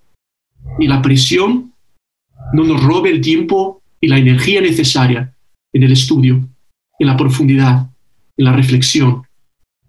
y 0.80 0.88
la 0.88 1.02
presión 1.02 1.74
no 2.54 2.64
nos 2.64 2.82
robe 2.82 3.10
el 3.10 3.20
tiempo 3.20 3.82
y 4.00 4.08
la 4.08 4.18
energía 4.18 4.62
necesaria 4.62 5.34
en 5.74 5.84
el 5.84 5.92
estudio, 5.92 6.48
en 7.00 7.08
la 7.08 7.18
profundidad, 7.18 7.88
en 8.38 8.46
la 8.46 8.54
reflexión, 8.54 9.24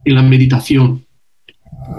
en 0.05 0.15
la 0.15 0.23
meditación, 0.23 1.05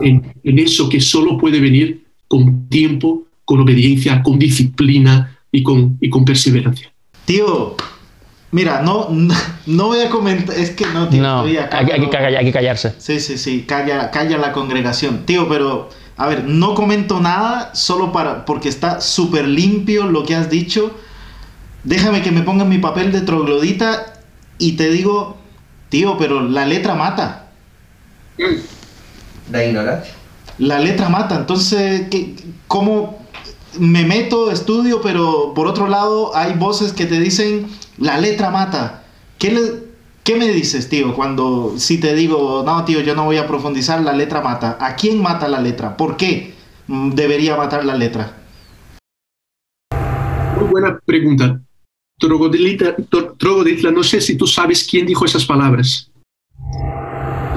en, 0.02 0.34
eso 0.44 0.90
que 0.90 1.02
solo 1.02 1.38
puede 1.38 1.60
venir 1.60 2.06
con 2.28 2.68
tiempo, 2.70 3.26
con 3.46 3.62
obediencia, 3.62 4.22
con 4.22 4.38
disciplina 4.38 5.38
y 5.52 5.64
con, 5.64 5.98
y 6.00 6.10
con 6.10 6.26
perseverancia. 6.26 6.92
Tío, 7.26 7.76
mira, 8.52 8.82
no, 8.82 9.10
no, 9.66 9.88
voy 9.88 10.02
a 10.02 10.10
comentar, 10.10 10.56
es 10.56 10.72
que 10.72 10.86
no, 10.88 11.10
tío, 11.10 11.22
no, 11.22 11.42
hay, 11.42 12.46
que 12.46 12.52
callarse. 12.52 12.94
Sí, 12.98 13.20
sí, 13.20 13.38
sí, 13.38 13.64
calla, 13.68 14.12
calla 14.12 14.38
la 14.38 14.52
congregación. 14.52 15.26
Tío, 15.26 15.48
pero, 15.48 15.90
a 16.18 16.28
ver, 16.28 16.46
no 16.46 16.76
comento 16.76 17.20
nada 17.20 17.74
solo 17.74 18.12
para, 18.12 18.46
porque 18.46 18.70
está 18.70 19.02
súper 19.02 19.48
limpio 19.48 20.06
lo 20.08 20.24
que 20.24 20.36
has 20.36 20.50
dicho 20.50 20.96
déjame 21.84 22.22
que 22.22 22.32
me 22.32 22.42
ponga 22.42 22.64
en 22.64 22.70
mi 22.70 22.78
papel 22.78 23.12
de 23.12 23.22
troglodita 23.22 24.14
y 24.58 24.74
te 24.74 24.90
digo, 24.90 25.38
tío, 25.90 26.18
pero 26.18 26.42
la 26.42 26.66
letra 26.66 26.96
mata. 26.96 27.48
La 29.52 29.66
ignorancia. 29.66 30.14
La 30.58 30.80
letra 30.80 31.10
mata, 31.10 31.36
entonces, 31.36 32.08
¿cómo 32.68 33.20
me 33.80 34.04
meto, 34.04 34.52
estudio, 34.52 35.02
pero 35.02 35.54
por 35.54 35.68
otro 35.68 35.88
lado 35.88 36.36
hay 36.36 36.54
voces 36.54 36.92
que 36.92 37.06
te 37.06 37.20
dicen, 37.20 37.68
la 37.98 38.18
letra 38.18 38.50
mata? 38.50 39.04
¿Qué, 39.38 39.88
¿Qué 40.24 40.36
me 40.36 40.50
dices, 40.50 40.90
tío, 40.90 41.16
cuando 41.16 41.76
si 41.78 41.98
te 41.98 42.14
digo, 42.14 42.64
no, 42.66 42.84
tío, 42.84 43.00
yo 43.00 43.16
no 43.16 43.26
voy 43.26 43.38
a 43.38 43.48
profundizar, 43.48 44.02
la 44.02 44.14
letra 44.14 44.42
mata? 44.42 44.78
¿A 44.82 44.96
quién 44.96 45.22
mata 45.22 45.48
la 45.48 45.62
letra? 45.62 45.96
¿Por 45.96 46.18
qué 46.18 46.54
debería 46.88 47.56
matar 47.56 47.86
la 47.86 47.96
letra? 47.96 48.34
Muy 50.58 50.68
buena 50.70 51.00
pregunta. 51.06 51.62
Trogoditla, 52.20 53.92
no 53.92 54.04
sé 54.04 54.22
si 54.22 54.38
tú 54.38 54.46
sabes 54.46 54.88
quién 54.90 55.06
dijo 55.06 55.26
esas 55.26 55.46
palabras. 55.46 56.12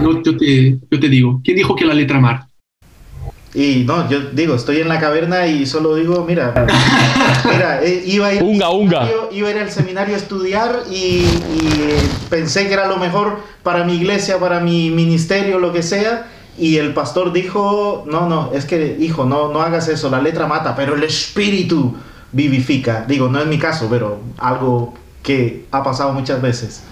No, 0.01 0.23
yo 0.23 0.37
te, 0.37 0.79
yo 0.91 1.01
te 1.01 1.09
digo, 1.09 1.41
¿quién 1.45 1.57
dijo 1.57 1.77
que 1.77 1.85
la 1.85 1.95
letra 1.95 2.21
mar? 2.21 2.47
Y 3.55 3.85
no, 3.87 4.09
yo 4.09 4.21
digo, 4.33 4.55
estoy 4.55 4.81
en 4.81 4.89
la 4.89 4.99
caverna 4.99 5.47
y 5.47 5.67
solo 5.67 5.95
digo, 5.97 6.25
mira, 6.27 6.55
mira 7.45 7.85
eh, 7.85 8.03
iba, 8.07 8.29
a 8.29 8.35
ir 8.35 8.43
unga, 8.43 8.71
unga. 8.71 9.11
iba 9.31 9.49
a 9.49 9.51
ir 9.51 9.59
al 9.59 9.71
seminario 9.71 10.15
a 10.15 10.19
estudiar 10.19 10.85
y, 10.91 11.25
pensé 12.31 12.67
que 12.67 12.73
era 12.73 12.89
lo 12.89 12.97
mejor 12.97 13.41
para 13.63 13.85
mi 13.85 13.97
iglesia, 13.97 14.39
para 14.39 14.61
mi 14.61 14.91
ministerio, 14.91 15.59
lo 15.59 15.73
que 15.73 15.83
sea. 15.83 16.29
Y 16.59 16.77
el 16.77 16.95
pastor 16.95 17.33
dijo, 17.33 18.05
no, 18.07 18.27
no, 18.29 18.51
es 18.55 18.65
que, 18.65 18.97
hijo, 19.01 19.27
no, 19.27 19.53
no 19.53 19.61
hagas 19.61 19.89
eso, 19.89 20.09
la 20.09 20.21
letra 20.21 20.47
mata, 20.47 20.75
pero 20.75 20.95
el 20.95 21.03
espíritu 21.03 21.95
vivifica. 22.33 23.05
Digo, 23.07 23.29
no 23.29 23.41
es 23.41 23.47
mi 23.47 23.59
caso, 23.59 23.89
pero 23.91 24.21
algo 24.39 24.95
que 25.23 25.67
ha 25.71 25.83
pasado 25.83 26.13
muchas 26.13 26.41
veces. 26.43 26.85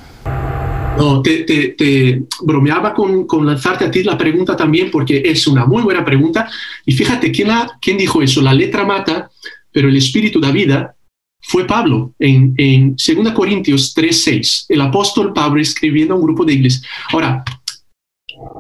No, 0.97 1.22
te, 1.22 2.22
bromeaba 2.43 2.93
con, 2.93 3.26
lanzarte 3.47 3.86
a 3.86 3.91
ti 3.91 4.03
la 4.03 4.18
pregunta 4.18 4.57
también 4.57 4.91
porque 4.91 5.22
es 5.24 5.47
una 5.47 5.64
muy 5.64 5.82
buena 5.82 6.05
pregunta. 6.05 6.51
Y 6.84 6.93
fíjate, 6.93 7.32
¿quién, 7.32 7.97
dijo 7.97 8.22
eso? 8.22 8.43
La 8.43 8.53
letra 8.53 8.84
mata, 8.84 9.30
pero 9.72 9.88
el 9.88 9.97
espíritu 9.97 10.41
da 10.41 10.51
vida. 10.51 10.95
Fue 11.43 11.66
Pablo 11.66 12.12
en, 12.18 12.55
en 12.59 12.97
2 12.97 13.32
Corintios 13.32 13.97
3:6, 13.97 14.66
el 14.68 14.80
apóstol 14.82 15.32
Pablo 15.32 15.59
escribiendo 15.59 16.12
a 16.12 16.18
un 16.18 16.22
grupo 16.22 16.45
de 16.45 16.53
iglesias. 16.53 16.84
Ahora, 17.11 17.43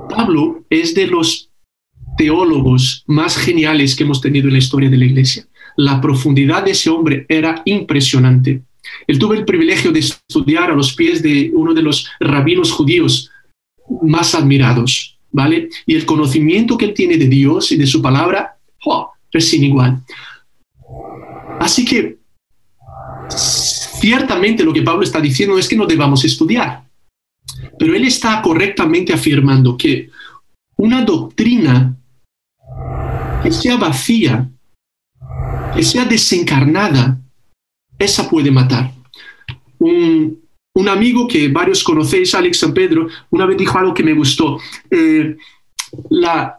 Pablo 0.08 0.64
es 0.70 0.94
de 0.94 1.06
los 1.06 1.50
teólogos 2.16 3.04
más 3.06 3.36
geniales 3.36 3.94
que 3.94 4.04
hemos 4.04 4.22
tenido 4.22 4.46
en 4.46 4.54
la 4.54 4.58
historia 4.58 4.88
de 4.88 4.96
la 4.96 5.04
iglesia. 5.04 5.46
La 5.80 5.98
profundidad 5.98 6.62
de 6.62 6.72
ese 6.72 6.90
hombre 6.90 7.24
era 7.26 7.62
impresionante. 7.64 8.60
Él 9.06 9.18
tuvo 9.18 9.32
el 9.32 9.46
privilegio 9.46 9.90
de 9.90 10.00
estudiar 10.00 10.70
a 10.70 10.74
los 10.74 10.92
pies 10.92 11.22
de 11.22 11.50
uno 11.54 11.72
de 11.72 11.80
los 11.80 12.06
rabinos 12.20 12.70
judíos 12.70 13.30
más 14.02 14.34
admirados, 14.34 15.18
¿vale? 15.32 15.70
Y 15.86 15.94
el 15.94 16.04
conocimiento 16.04 16.76
que 16.76 16.84
él 16.84 16.92
tiene 16.92 17.16
de 17.16 17.28
Dios 17.28 17.72
y 17.72 17.76
de 17.76 17.86
su 17.86 18.02
palabra 18.02 18.58
oh, 18.84 19.10
es 19.32 19.48
sin 19.48 19.64
igual. 19.64 20.02
Así 21.58 21.86
que 21.86 22.18
ciertamente 23.30 24.62
lo 24.62 24.74
que 24.74 24.82
Pablo 24.82 25.02
está 25.02 25.18
diciendo 25.18 25.58
es 25.58 25.66
que 25.66 25.76
no 25.76 25.86
debamos 25.86 26.22
estudiar, 26.26 26.84
pero 27.78 27.94
él 27.94 28.04
está 28.04 28.42
correctamente 28.42 29.14
afirmando 29.14 29.78
que 29.78 30.10
una 30.76 31.06
doctrina 31.06 31.96
que 33.42 33.50
sea 33.50 33.78
vacía, 33.78 34.46
que 35.74 35.82
sea 35.82 36.04
desencarnada, 36.04 37.18
esa 37.98 38.28
puede 38.28 38.50
matar. 38.50 38.92
Un, 39.78 40.38
amigo 40.88 41.28
que 41.28 41.48
varios 41.48 41.84
conocéis, 41.84 42.34
Alex 42.34 42.58
San 42.58 42.72
Pedro, 42.72 43.06
una 43.30 43.44
vez 43.44 43.58
dijo 43.58 43.78
algo 43.78 43.92
que 43.92 44.02
me 44.02 44.14
gustó. 44.14 44.58
Eh, 44.90 45.36
la, 46.08 46.58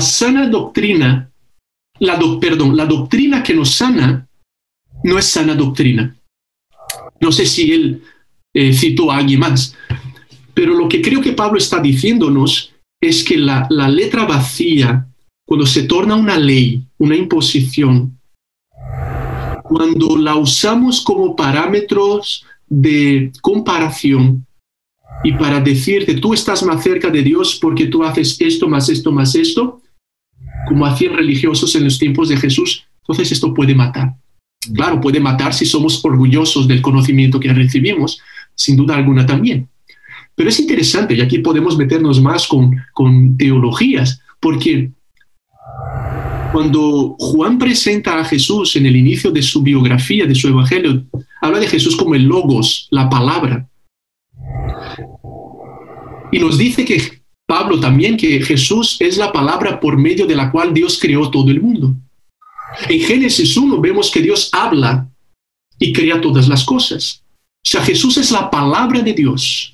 sana 0.00 0.48
doctrina, 0.48 1.30
la 2.00 2.18
perdón, 2.40 2.76
la 2.76 2.84
doctrina 2.84 3.42
que 3.42 3.54
nos 3.54 3.70
sana 3.70 4.26
no 5.04 5.18
es 5.18 5.26
sana 5.26 5.54
doctrina. 5.54 6.16
No 7.20 7.30
sé 7.30 7.46
si 7.46 7.72
él 7.72 8.02
eh, 8.52 8.72
citó 8.72 9.12
a 9.12 9.18
alguien 9.18 9.40
más, 9.40 9.76
pero 10.52 10.74
lo 10.74 10.88
que 10.88 11.00
creo 11.00 11.20
que 11.20 11.32
Pablo 11.32 11.58
está 11.58 11.80
diciéndonos 11.80 12.72
es 13.00 13.22
que 13.22 13.38
la 13.38 13.88
letra 13.88 14.24
vacía, 14.24 15.06
cuando 15.46 15.66
se 15.66 15.84
torna 15.84 16.16
una 16.16 16.38
ley, 16.38 16.82
una 17.04 17.16
imposición, 17.16 18.18
cuando 19.62 20.16
la 20.16 20.36
usamos 20.36 21.00
como 21.02 21.36
parámetros 21.36 22.44
de 22.66 23.30
comparación 23.40 24.46
y 25.22 25.32
para 25.32 25.60
decirte 25.60 26.14
tú 26.14 26.34
estás 26.34 26.62
más 26.62 26.82
cerca 26.82 27.10
de 27.10 27.22
Dios 27.22 27.58
porque 27.60 27.86
tú 27.86 28.02
haces 28.04 28.40
esto 28.40 28.68
más 28.68 28.88
esto 28.88 29.12
más 29.12 29.34
esto, 29.34 29.80
como 30.68 30.86
hacían 30.86 31.14
religiosos 31.14 31.74
en 31.76 31.84
los 31.84 31.98
tiempos 31.98 32.28
de 32.28 32.36
Jesús, 32.36 32.84
entonces 33.00 33.32
esto 33.32 33.52
puede 33.52 33.74
matar. 33.74 34.14
Claro, 34.74 34.98
puede 35.00 35.20
matar 35.20 35.52
si 35.52 35.66
somos 35.66 36.02
orgullosos 36.02 36.66
del 36.66 36.80
conocimiento 36.80 37.38
que 37.38 37.52
recibimos, 37.52 38.18
sin 38.54 38.76
duda 38.76 38.96
alguna 38.96 39.26
también. 39.26 39.68
Pero 40.34 40.48
es 40.48 40.58
interesante, 40.58 41.14
y 41.14 41.20
aquí 41.20 41.38
podemos 41.38 41.76
meternos 41.76 42.20
más 42.20 42.46
con, 42.48 42.74
con 42.94 43.36
teologías, 43.36 44.20
porque 44.40 44.90
cuando 46.54 47.16
Juan 47.18 47.58
presenta 47.58 48.20
a 48.20 48.24
Jesús 48.24 48.76
en 48.76 48.86
el 48.86 48.94
inicio 48.94 49.32
de 49.32 49.42
su 49.42 49.60
biografía, 49.60 50.24
de 50.24 50.36
su 50.36 50.46
evangelio, 50.46 51.04
habla 51.40 51.58
de 51.58 51.66
Jesús 51.66 51.96
como 51.96 52.14
el 52.14 52.22
logos, 52.22 52.86
la 52.92 53.10
palabra. 53.10 53.68
Y 56.30 56.38
nos 56.38 56.56
dice 56.56 56.84
que 56.84 57.24
Pablo 57.44 57.80
también 57.80 58.16
que 58.16 58.40
Jesús 58.40 58.96
es 59.00 59.18
la 59.18 59.32
palabra 59.32 59.80
por 59.80 59.98
medio 59.98 60.28
de 60.28 60.36
la 60.36 60.52
cual 60.52 60.72
Dios 60.72 60.96
creó 61.00 61.28
todo 61.28 61.50
el 61.50 61.60
mundo. 61.60 61.92
En 62.88 63.00
Génesis 63.00 63.56
1 63.56 63.80
vemos 63.80 64.08
que 64.12 64.22
Dios 64.22 64.48
habla 64.52 65.10
y 65.80 65.92
crea 65.92 66.20
todas 66.20 66.46
las 66.46 66.64
cosas. 66.64 67.24
O 67.66 67.68
sea, 67.68 67.82
Jesús 67.82 68.16
es 68.16 68.30
la 68.30 68.48
palabra 68.48 69.00
de 69.00 69.12
Dios 69.12 69.73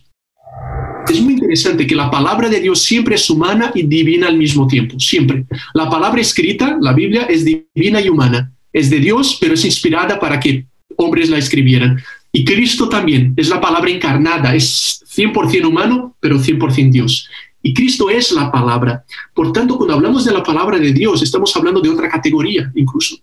es 1.08 1.20
muy 1.20 1.34
interesante 1.34 1.86
que 1.86 1.94
la 1.94 2.10
palabra 2.10 2.48
de 2.48 2.60
Dios 2.60 2.82
siempre 2.82 3.14
es 3.14 3.28
humana 3.30 3.72
y 3.74 3.82
divina 3.82 4.28
al 4.28 4.36
mismo 4.36 4.66
tiempo, 4.66 4.98
siempre. 4.98 5.46
La 5.74 5.88
palabra 5.88 6.20
escrita, 6.20 6.76
la 6.80 6.92
Biblia, 6.92 7.22
es 7.22 7.44
divina 7.44 8.00
y 8.00 8.08
humana. 8.08 8.52
Es 8.72 8.90
de 8.90 8.98
Dios, 8.98 9.38
pero 9.40 9.54
es 9.54 9.64
inspirada 9.64 10.20
para 10.20 10.38
que 10.38 10.66
hombres 10.96 11.28
la 11.28 11.38
escribieran. 11.38 12.00
Y 12.32 12.44
Cristo 12.44 12.88
también 12.88 13.34
es 13.36 13.48
la 13.48 13.60
palabra 13.60 13.90
encarnada, 13.90 14.54
es 14.54 15.02
100% 15.16 15.66
humano, 15.66 16.16
pero 16.20 16.38
100% 16.38 16.90
Dios. 16.90 17.28
Y 17.62 17.74
Cristo 17.74 18.08
es 18.08 18.32
la 18.32 18.50
palabra. 18.50 19.04
Por 19.34 19.52
tanto, 19.52 19.76
cuando 19.76 19.94
hablamos 19.94 20.24
de 20.24 20.32
la 20.32 20.42
palabra 20.42 20.78
de 20.78 20.92
Dios, 20.92 21.22
estamos 21.22 21.54
hablando 21.56 21.80
de 21.80 21.88
otra 21.88 22.08
categoría 22.08 22.70
incluso. 22.74 23.16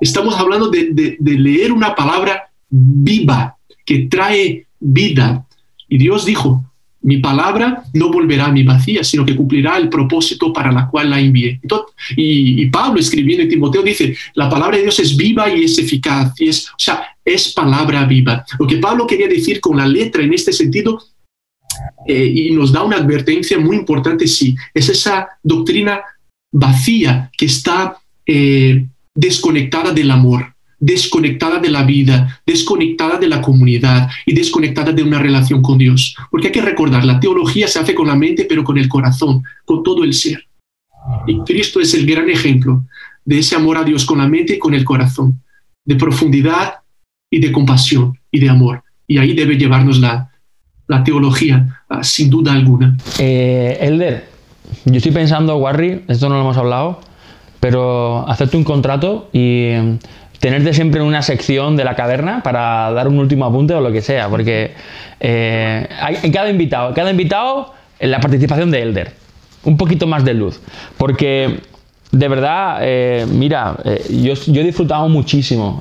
Estamos 0.00 0.34
hablando 0.36 0.68
de, 0.68 1.16
de 1.18 1.38
leer 1.38 1.72
una 1.72 1.94
palabra 1.94 2.50
viva, 2.68 3.56
que 3.84 4.06
trae 4.10 4.66
vida. 4.78 5.46
Y 5.88 5.98
Dios 5.98 6.24
dijo, 6.26 6.67
mi 7.02 7.18
palabra 7.18 7.84
no 7.94 8.10
volverá 8.10 8.46
a 8.46 8.52
mi 8.52 8.64
vacía, 8.64 9.04
sino 9.04 9.24
que 9.24 9.36
cumplirá 9.36 9.76
el 9.76 9.88
propósito 9.88 10.52
para 10.52 10.72
la 10.72 10.88
cual 10.88 11.10
la 11.10 11.20
envié. 11.20 11.60
y, 12.16 12.66
Pablo 12.66 13.00
escribiendo 13.00 13.44
en 13.44 13.48
Timoteo 13.48 13.82
dice, 13.82 14.16
la 14.34 14.48
palabra 14.48 14.76
de 14.76 14.82
Dios 14.82 14.98
es 14.98 15.16
viva 15.16 15.48
y 15.52 15.64
es 15.64 15.78
eficaz, 15.78 16.38
y 16.40 16.48
es, 16.48 16.68
o 16.68 16.78
sea, 16.78 17.02
es 17.24 17.52
palabra 17.52 18.04
viva. 18.04 18.44
Lo 18.58 18.66
que 18.66 18.78
Pablo 18.78 19.06
quería 19.06 19.28
decir 19.28 19.60
con 19.60 19.76
la 19.76 19.86
letra 19.86 20.22
en 20.22 20.34
este 20.34 20.52
sentido, 20.52 21.00
eh, 22.06 22.24
y 22.24 22.50
nos 22.50 22.72
da 22.72 22.82
una 22.82 22.96
advertencia 22.96 23.58
muy 23.58 23.76
importante, 23.76 24.26
sí, 24.26 24.56
es 24.74 24.88
esa 24.88 25.28
doctrina 25.42 26.00
vacía 26.52 27.30
que 27.36 27.46
está 27.46 27.96
eh, 28.26 28.86
desconectada 29.14 29.92
del 29.92 30.10
amor 30.10 30.54
desconectada 30.80 31.58
de 31.58 31.70
la 31.70 31.82
vida, 31.82 32.40
desconectada 32.46 33.18
de 33.18 33.28
la 33.28 33.40
comunidad 33.40 34.08
y 34.26 34.34
desconectada 34.34 34.92
de 34.92 35.02
una 35.02 35.18
relación 35.18 35.60
con 35.62 35.78
Dios. 35.78 36.14
Porque 36.30 36.48
hay 36.48 36.52
que 36.52 36.62
recordar, 36.62 37.04
la 37.04 37.20
teología 37.20 37.66
se 37.68 37.78
hace 37.78 37.94
con 37.94 38.06
la 38.06 38.14
mente, 38.14 38.44
pero 38.44 38.64
con 38.64 38.78
el 38.78 38.88
corazón, 38.88 39.42
con 39.64 39.82
todo 39.82 40.04
el 40.04 40.14
ser. 40.14 40.44
Y 41.26 41.38
Cristo 41.40 41.80
es 41.80 41.94
el 41.94 42.06
gran 42.06 42.28
ejemplo 42.28 42.84
de 43.24 43.38
ese 43.38 43.56
amor 43.56 43.76
a 43.76 43.84
Dios 43.84 44.04
con 44.04 44.18
la 44.18 44.28
mente 44.28 44.54
y 44.54 44.58
con 44.58 44.74
el 44.74 44.84
corazón, 44.84 45.42
de 45.84 45.96
profundidad 45.96 46.76
y 47.30 47.40
de 47.40 47.52
compasión 47.52 48.18
y 48.30 48.40
de 48.40 48.48
amor. 48.48 48.82
Y 49.06 49.18
ahí 49.18 49.34
debe 49.34 49.56
llevarnos 49.56 49.98
la, 49.98 50.30
teología, 51.04 51.82
ah, 51.88 52.02
sin 52.02 52.30
duda 52.30 52.52
alguna. 52.52 52.96
Eh, 53.18 53.76
Elder, 53.80 54.28
yo 54.86 54.96
estoy 54.96 55.12
pensando, 55.12 55.56
Warry, 55.56 56.04
esto 56.08 56.28
no 56.28 56.36
lo 56.36 56.40
hemos 56.42 56.56
hablado, 56.56 57.00
pero 57.60 58.26
hacerte 58.28 58.56
un 58.56 58.64
contrato 58.64 59.28
y 59.32 59.72
tenerte 60.40 60.72
siempre 60.72 61.00
en 61.00 61.06
una 61.06 61.22
sección 61.22 61.76
de 61.76 61.84
la 61.84 61.96
caverna 61.96 62.42
para 62.42 62.92
dar 62.92 63.08
un 63.08 63.18
último 63.18 63.44
apunte 63.44 63.74
o 63.74 63.80
lo 63.80 63.92
que 63.92 64.02
sea, 64.02 64.28
porque 64.28 64.72
eh, 65.20 65.88
en 66.22 66.32
cada 66.32 66.50
invitado, 66.50 66.94
cada 66.94 67.10
invitado, 67.10 67.74
en 67.98 68.10
la 68.10 68.20
participación 68.20 68.70
de 68.70 68.82
Elder, 68.82 69.12
un 69.64 69.76
poquito 69.76 70.06
más 70.06 70.24
de 70.24 70.34
luz, 70.34 70.60
porque 70.96 71.60
de 72.12 72.28
verdad, 72.28 72.78
eh, 72.82 73.26
mira, 73.28 73.76
eh, 73.84 74.02
yo, 74.22 74.32
he 74.32 74.64
disfrutado 74.64 75.08
muchísimo. 75.08 75.80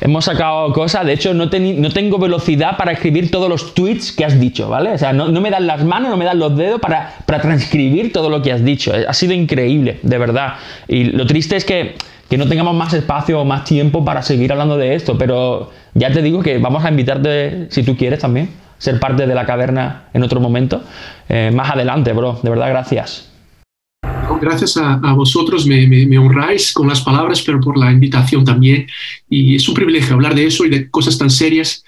hemos 0.00 0.24
sacado 0.24 0.72
cosas, 0.72 1.04
de 1.04 1.12
hecho 1.14 1.34
no, 1.34 1.50
tengo 1.50 2.18
velocidad 2.18 2.76
para 2.76 2.92
escribir 2.92 3.32
todos 3.32 3.48
los 3.48 3.74
tweets 3.74 4.12
que 4.12 4.24
has 4.24 4.38
dicho, 4.38 4.68
¿vale? 4.68 4.92
O 4.92 4.98
sea, 4.98 5.12
no, 5.12 5.28
me 5.28 5.50
dan 5.50 5.66
las 5.66 5.82
manos, 5.84 6.10
no 6.10 6.16
me 6.16 6.24
dan 6.24 6.38
los 6.38 6.56
dedos 6.56 6.80
para 6.80 7.12
transcribir 7.26 8.12
todo 8.12 8.30
lo 8.30 8.40
que 8.40 8.52
has 8.52 8.64
dicho. 8.64 8.92
Ha 9.06 9.12
sido 9.12 9.32
increíble, 9.34 9.98
de 10.02 10.18
verdad. 10.18 10.54
Y 10.86 11.04
lo 11.04 11.26
triste 11.26 11.56
es 11.56 11.64
que 11.64 11.96
que 12.28 12.36
no 12.36 12.46
tengamos 12.46 12.74
más 12.74 12.92
espacio 12.92 13.40
o 13.40 13.44
más 13.44 13.64
tiempo 13.64 14.04
para 14.04 14.22
seguir 14.22 14.52
hablando 14.52 14.76
de 14.76 14.94
esto, 14.94 15.16
pero 15.16 15.70
ya 15.94 16.12
te 16.12 16.22
digo 16.22 16.42
que 16.42 16.58
vamos 16.58 16.84
a 16.84 16.90
invitarte, 16.90 17.68
si 17.70 17.82
tú 17.82 17.96
quieres 17.96 18.20
también, 18.20 18.50
ser 18.78 19.00
parte 19.00 19.26
de 19.26 19.34
la 19.34 19.46
caverna 19.46 20.08
en 20.12 20.22
otro 20.22 20.40
momento. 20.40 20.82
Eh, 21.28 21.50
más 21.54 21.70
adelante, 21.70 22.12
bro. 22.12 22.38
De 22.42 22.50
verdad, 22.50 22.68
gracias. 22.68 23.30
Gracias 24.40 24.76
a, 24.76 25.12
vosotros, 25.14 25.66
me, 25.66 26.18
honráis 26.18 26.72
con 26.72 26.86
las 26.86 27.00
palabras, 27.00 27.42
pero 27.42 27.60
por 27.60 27.76
la 27.76 27.90
invitación 27.90 28.44
también. 28.44 28.86
Y 29.28 29.56
es 29.56 29.68
un 29.68 29.74
privilegio 29.74 30.14
hablar 30.14 30.34
de 30.34 30.46
eso 30.46 30.64
y 30.64 30.70
de 30.70 30.88
cosas 30.90 31.18
tan 31.18 31.30
serias. 31.30 31.84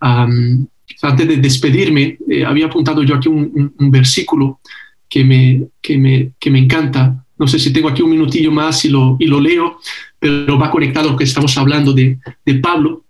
antes 0.00 1.28
de 1.28 1.36
despedirme, 1.36 2.16
eh, 2.28 2.44
había 2.44 2.66
apuntado 2.66 3.02
yo 3.02 3.16
aquí 3.16 3.28
un, 3.28 3.74
versículo 3.90 4.60
que 5.08 5.24
me, 5.24 5.64
que 5.82 5.98
me, 5.98 6.30
que 6.38 6.50
me 6.50 6.60
encanta, 6.60 7.19
no 7.40 7.48
sé 7.48 7.58
si 7.58 7.72
tengo 7.72 7.88
aquí 7.88 8.02
un 8.02 8.10
minutillo 8.10 8.52
más 8.52 8.84
y 8.84 8.90
lo, 8.90 9.16
y 9.18 9.26
lo 9.26 9.40
leo, 9.40 9.78
pero 10.18 10.58
va 10.58 10.70
conectado 10.70 11.08
a 11.08 11.12
lo 11.12 11.16
que 11.16 11.24
estamos 11.24 11.56
hablando 11.56 11.94
de, 11.94 12.18
de 12.44 12.54
Pablo. 12.56 13.06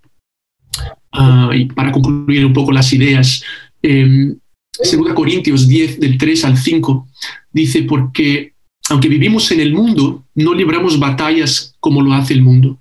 Ah, 1.10 1.50
y 1.52 1.64
para 1.64 1.90
concluir 1.90 2.46
un 2.46 2.52
poco 2.52 2.70
las 2.70 2.92
ideas, 2.92 3.42
eh, 3.82 4.32
2 4.78 5.14
Corintios 5.14 5.66
10, 5.66 5.98
del 5.98 6.16
3 6.16 6.44
al 6.44 6.56
5, 6.56 7.08
dice, 7.52 7.82
porque 7.82 8.54
aunque 8.88 9.08
vivimos 9.08 9.50
en 9.50 9.58
el 9.58 9.72
mundo, 9.72 10.24
no 10.36 10.54
libramos 10.54 11.00
batallas 11.00 11.74
como 11.80 12.00
lo 12.00 12.12
hace 12.12 12.32
el 12.32 12.42
mundo. 12.42 12.78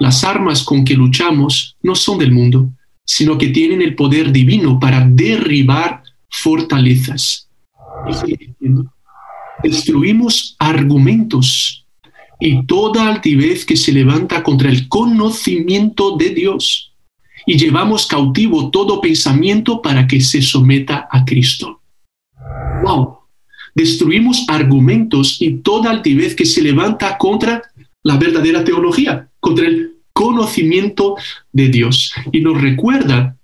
las 0.00 0.24
armas 0.24 0.62
con 0.62 0.84
que 0.84 0.94
luchamos 0.94 1.76
no 1.82 1.94
son 1.96 2.18
del 2.18 2.32
mundo, 2.32 2.70
sino 3.04 3.36
que 3.36 3.48
tienen 3.48 3.82
el 3.82 3.94
poder 3.94 4.32
divino 4.32 4.78
para 4.80 5.04
derribar 5.04 6.02
fortalezas. 6.30 7.50
Destruimos 9.62 10.56
argumentos 10.58 11.86
y 12.40 12.64
toda 12.66 13.08
altivez 13.08 13.64
que 13.64 13.76
se 13.76 13.92
levanta 13.92 14.42
contra 14.42 14.70
el 14.70 14.88
conocimiento 14.88 16.16
de 16.16 16.30
Dios 16.30 16.92
y 17.46 17.58
llevamos 17.58 18.06
cautivo 18.06 18.70
todo 18.70 19.00
pensamiento 19.00 19.82
para 19.82 20.06
que 20.06 20.20
se 20.20 20.42
someta 20.42 21.08
a 21.10 21.24
Cristo. 21.24 21.80
¡Wow! 22.84 23.18
Destruimos 23.74 24.44
argumentos 24.48 25.40
y 25.40 25.58
toda 25.58 25.90
altivez 25.90 26.34
que 26.34 26.44
se 26.44 26.62
levanta 26.62 27.16
contra 27.16 27.62
la 28.02 28.16
verdadera 28.16 28.64
teología, 28.64 29.28
contra 29.40 29.66
el 29.66 29.96
conocimiento 30.12 31.16
de 31.52 31.68
Dios. 31.68 32.12
Y 32.32 32.40
nos 32.40 32.60
recuerda 32.60 33.36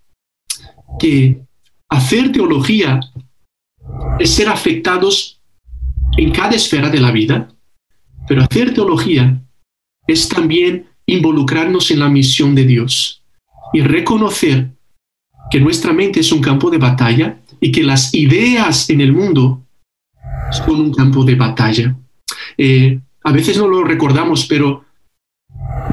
que 0.98 1.40
hacer 1.88 2.32
teología 2.32 3.00
es 4.18 4.30
ser 4.30 4.48
afectados 4.48 5.40
en 6.16 6.30
cada 6.30 6.56
esfera 6.56 6.90
de 6.90 7.00
la 7.00 7.10
vida, 7.10 7.48
pero 8.28 8.42
hacer 8.42 8.72
teología 8.72 9.40
es 10.06 10.28
también 10.28 10.86
involucrarnos 11.06 11.90
en 11.90 12.00
la 12.00 12.08
misión 12.08 12.54
de 12.54 12.64
Dios 12.64 13.22
y 13.72 13.80
reconocer 13.80 14.70
que 15.50 15.60
nuestra 15.60 15.92
mente 15.92 16.20
es 16.20 16.32
un 16.32 16.40
campo 16.40 16.70
de 16.70 16.78
batalla 16.78 17.40
y 17.60 17.70
que 17.70 17.82
las 17.82 18.14
ideas 18.14 18.88
en 18.90 19.00
el 19.00 19.12
mundo 19.12 19.62
son 20.50 20.80
un 20.80 20.94
campo 20.94 21.24
de 21.24 21.34
batalla. 21.34 21.96
Eh, 22.56 22.98
a 23.22 23.32
veces 23.32 23.58
no 23.58 23.66
lo 23.66 23.84
recordamos, 23.84 24.46
pero 24.46 24.84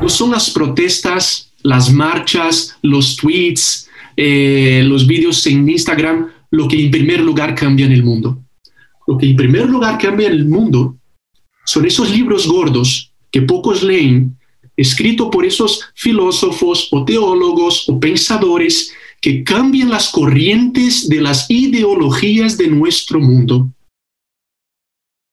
no 0.01 0.09
son 0.09 0.32
las 0.32 0.49
protestas, 0.49 1.51
las 1.63 1.91
marchas, 1.91 2.78
los 2.82 3.15
tweets, 3.15 3.89
eh, 4.15 4.84
los 4.86 5.07
vídeos 5.07 5.45
en 5.47 5.67
Instagram 5.69 6.28
lo 6.51 6.67
que 6.67 6.84
en 6.84 6.91
primer 6.91 7.22
lugar 7.22 7.55
cambia 7.55 7.86
en 7.86 7.93
el 7.93 8.03
mundo. 8.03 8.43
Lo 9.12 9.18
que 9.18 9.30
en 9.30 9.36
primer 9.36 9.70
lugar 9.70 9.97
cambia 9.97 10.30
el 10.30 10.45
mundo. 10.45 10.95
Son 11.66 11.86
esos 11.86 12.09
libros 12.12 12.47
gordos 12.47 13.12
que 13.30 13.41
pocos 13.41 13.84
leen, 13.84 14.38
escritos 14.78 15.28
por 15.30 15.45
esos 15.45 15.82
filósofos 15.95 16.88
o 16.91 17.03
teólogos 17.03 17.89
o 17.89 17.99
pensadores 17.99 18.93
que 19.20 19.43
cambian 19.43 19.89
las 19.89 20.09
corrientes 20.12 21.09
de 21.09 21.20
las 21.20 21.51
ideologías 21.51 22.57
de 22.57 22.70
nuestro 22.70 23.20
mundo. 23.20 23.70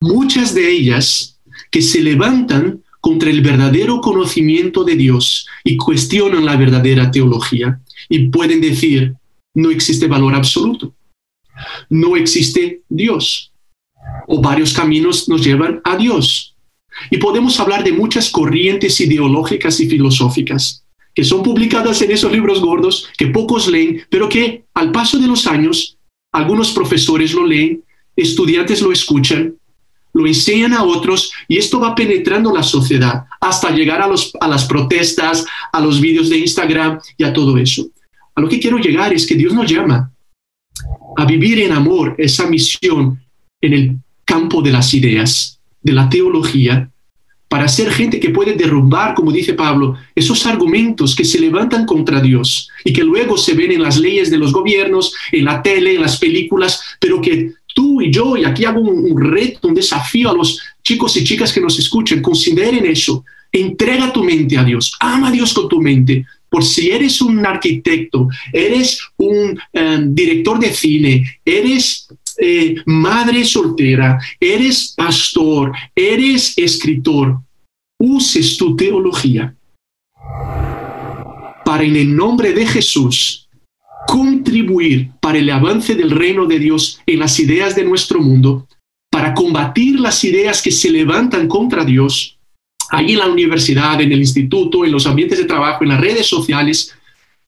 Muchas 0.01 0.53
de 0.53 0.69
ellas 0.69 1.39
que 1.71 1.81
se 1.81 2.01
levantan 2.01 2.83
contra 2.99 3.29
el 3.29 3.41
verdadero 3.41 4.01
conocimiento 4.01 4.83
de 4.83 4.97
Dios 4.97 5.47
y 5.63 5.77
cuestionan 5.77 6.43
la 6.43 6.57
verdadera 6.57 7.11
teología 7.11 7.79
y 8.09 8.27
pueden 8.27 8.59
decir, 8.59 9.15
no 9.55 9.71
existe 9.71 10.07
valor 10.07 10.35
absoluto, 10.35 10.93
no 11.89 12.17
existe 12.17 12.81
Dios, 12.89 13.49
o 14.31 14.39
varios 14.41 14.73
caminos 14.73 15.27
nos 15.27 15.43
llevan 15.43 15.81
a 15.83 15.97
Dios. 15.97 16.55
Y 17.09 17.17
podemos 17.17 17.59
hablar 17.59 17.83
de 17.83 17.91
muchas 17.91 18.29
corrientes 18.29 19.01
ideológicas 19.01 19.79
y 19.79 19.89
filosóficas 19.89 20.85
que 21.15 21.23
son 21.23 21.41
publicadas 21.41 22.01
en 22.03 22.11
esos 22.11 22.31
libros 22.31 22.61
gordos 22.61 23.09
que 23.17 23.27
pocos 23.27 23.67
leen, 23.67 24.03
pero 24.09 24.29
que 24.29 24.65
al 24.75 24.91
paso 24.91 25.17
de 25.17 25.27
los 25.27 25.47
años 25.47 25.97
algunos 26.31 26.71
profesores 26.71 27.33
lo 27.33 27.45
leen, 27.45 27.83
estudiantes 28.15 28.81
lo 28.81 28.91
escuchan, 28.91 29.55
lo 30.13 30.27
enseñan 30.27 30.73
a 30.73 30.83
otros 30.83 31.31
y 31.47 31.57
esto 31.57 31.79
va 31.79 31.95
penetrando 31.95 32.53
la 32.53 32.63
sociedad 32.63 33.25
hasta 33.41 33.71
llegar 33.71 34.01
a, 34.01 34.07
los, 34.07 34.31
a 34.39 34.47
las 34.47 34.65
protestas, 34.65 35.45
a 35.73 35.81
los 35.81 35.99
vídeos 35.99 36.29
de 36.29 36.37
Instagram 36.37 36.99
y 37.17 37.23
a 37.23 37.33
todo 37.33 37.57
eso. 37.57 37.89
A 38.35 38.41
lo 38.41 38.47
que 38.47 38.59
quiero 38.59 38.77
llegar 38.77 39.11
es 39.11 39.25
que 39.25 39.35
Dios 39.35 39.53
nos 39.53 39.69
llama 39.69 40.11
a 41.17 41.25
vivir 41.25 41.59
en 41.59 41.71
amor 41.71 42.15
esa 42.19 42.47
misión 42.47 43.19
en 43.61 43.73
el 43.73 43.97
campo 44.29 44.61
de 44.61 44.71
las 44.71 44.93
ideas, 44.93 45.59
de 45.81 45.93
la 45.93 46.07
teología, 46.07 46.91
para 47.47 47.67
ser 47.67 47.89
gente 47.89 48.19
que 48.19 48.29
puede 48.29 48.53
derrumbar, 48.53 49.15
como 49.15 49.31
dice 49.31 49.55
Pablo, 49.55 49.95
esos 50.13 50.45
argumentos 50.45 51.15
que 51.15 51.25
se 51.25 51.39
levantan 51.39 51.87
contra 51.87 52.21
Dios 52.21 52.69
y 52.85 52.93
que 52.93 53.03
luego 53.03 53.39
se 53.39 53.55
ven 53.55 53.71
en 53.71 53.81
las 53.81 53.97
leyes 53.97 54.29
de 54.29 54.37
los 54.37 54.53
gobiernos, 54.53 55.15
en 55.31 55.45
la 55.45 55.63
tele, 55.63 55.95
en 55.95 56.01
las 56.01 56.17
películas, 56.17 56.79
pero 56.99 57.19
que 57.19 57.53
tú 57.73 58.01
y 58.03 58.11
yo, 58.11 58.37
y 58.37 58.45
aquí 58.45 58.65
hago 58.65 58.81
un, 58.81 59.19
reto, 59.19 59.67
un 59.67 59.73
desafío 59.73 60.29
a 60.29 60.35
los 60.35 60.61
chicos 60.83 61.17
y 61.17 61.23
chicas 61.23 61.51
que 61.51 61.61
nos 61.61 61.79
escuchen, 61.79 62.21
consideren 62.21 62.85
eso, 62.85 63.25
entrega 63.51 64.13
tu 64.13 64.23
mente 64.23 64.55
a 64.55 64.63
Dios, 64.63 64.95
ama 64.99 65.29
a 65.29 65.31
Dios 65.31 65.51
con 65.51 65.67
tu 65.67 65.81
mente, 65.81 66.23
por 66.49 66.63
si 66.63 66.91
eres 66.91 67.19
un 67.19 67.43
arquitecto, 67.45 68.27
eres 68.53 68.99
un 69.17 69.59
eh, 69.73 69.99
director 70.03 70.59
de 70.59 70.71
cine, 70.71 71.39
eres 71.43 72.07
eh, 72.41 72.75
madre 72.85 73.43
soltera, 73.45 74.19
eres 74.39 74.93
pastor, 74.95 75.73
eres 75.95 76.57
escritor, 76.57 77.41
uses 77.99 78.57
tu 78.57 78.75
teología 78.75 79.55
para 81.65 81.83
en 81.83 81.95
el 81.95 82.15
nombre 82.15 82.53
de 82.53 82.65
Jesús 82.65 83.47
contribuir 84.07 85.11
para 85.21 85.37
el 85.37 85.49
avance 85.51 85.93
del 85.93 86.09
reino 86.09 86.47
de 86.47 86.57
Dios 86.57 86.99
en 87.05 87.19
las 87.19 87.39
ideas 87.39 87.75
de 87.75 87.83
nuestro 87.83 88.19
mundo, 88.19 88.67
para 89.11 89.35
combatir 89.35 89.99
las 89.99 90.23
ideas 90.23 90.63
que 90.63 90.71
se 90.71 90.89
levantan 90.89 91.47
contra 91.47 91.85
Dios 91.85 92.39
ahí 92.89 93.11
en 93.11 93.19
la 93.19 93.27
universidad, 93.27 94.01
en 94.01 94.11
el 94.11 94.19
instituto, 94.19 94.83
en 94.83 94.91
los 94.91 95.05
ambientes 95.05 95.37
de 95.37 95.45
trabajo, 95.45 95.83
en 95.83 95.89
las 95.89 96.01
redes 96.01 96.25
sociales, 96.25 96.95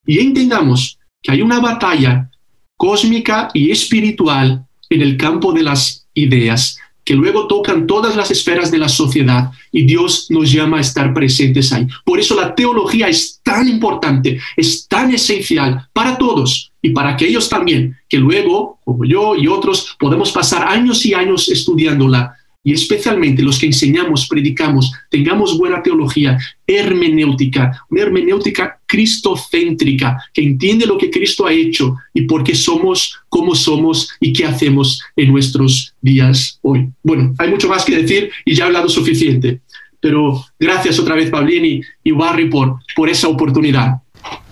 y 0.05 0.19
entendamos 0.19 0.99
que 1.23 1.31
hay 1.31 1.41
una 1.41 1.59
batalla 1.59 2.29
cósmica 2.77 3.49
y 3.53 3.71
espiritual 3.71 4.67
en 4.91 5.01
el 5.01 5.17
campo 5.17 5.51
de 5.53 5.63
las 5.63 6.05
ideas 6.13 6.77
que 7.03 7.15
luego 7.15 7.47
tocan 7.47 7.87
todas 7.87 8.15
las 8.15 8.29
esferas 8.29 8.69
de 8.69 8.77
la 8.77 8.87
sociedad 8.87 9.51
y 9.71 9.85
Dios 9.85 10.27
nos 10.29 10.51
llama 10.51 10.77
a 10.77 10.81
estar 10.81 11.13
presentes 11.13 11.73
ahí. 11.73 11.87
Por 12.05 12.19
eso 12.19 12.35
la 12.35 12.53
teología 12.53 13.07
es 13.07 13.39
tan 13.43 13.67
importante, 13.67 14.39
es 14.55 14.87
tan 14.87 15.11
esencial 15.11 15.87
para 15.93 16.17
todos 16.17 16.71
y 16.81 16.91
para 16.91 17.09
aquellos 17.09 17.49
también 17.49 17.97
que 18.07 18.17
luego, 18.17 18.79
como 18.83 19.03
yo 19.05 19.35
y 19.35 19.47
otros, 19.47 19.95
podemos 19.99 20.31
pasar 20.31 20.67
años 20.67 21.05
y 21.05 21.13
años 21.13 21.49
estudiándola 21.49 22.35
y 22.63 22.73
especialmente 22.73 23.41
los 23.41 23.57
que 23.57 23.65
enseñamos, 23.65 24.27
predicamos, 24.27 24.91
tengamos 25.09 25.57
buena 25.57 25.81
teología, 25.81 26.37
hermenéutica, 26.67 27.83
una 27.89 28.01
hermenéutica 28.01 28.79
cristocéntrica, 28.85 30.23
que 30.33 30.43
entiende 30.43 30.85
lo 30.85 30.97
que 30.97 31.09
Cristo 31.09 31.45
ha 31.45 31.53
hecho 31.53 31.97
y 32.13 32.23
por 32.23 32.43
qué 32.43 32.53
somos 32.53 33.19
como 33.29 33.55
somos 33.55 34.09
y 34.19 34.31
qué 34.33 34.45
hacemos 34.45 35.01
en 35.15 35.31
nuestros 35.31 35.93
días 36.01 36.59
hoy. 36.61 36.89
Bueno, 37.03 37.33
hay 37.39 37.49
mucho 37.49 37.67
más 37.67 37.83
que 37.83 38.01
decir 38.01 38.29
y 38.45 38.53
ya 38.53 38.65
he 38.65 38.67
hablado 38.67 38.89
suficiente, 38.89 39.61
pero 39.99 40.43
gracias 40.59 40.99
otra 40.99 41.15
vez, 41.15 41.29
Pablini 41.29 41.81
y 42.03 42.11
Barry, 42.11 42.49
por, 42.49 42.79
por 42.95 43.09
esa 43.09 43.27
oportunidad. 43.27 44.01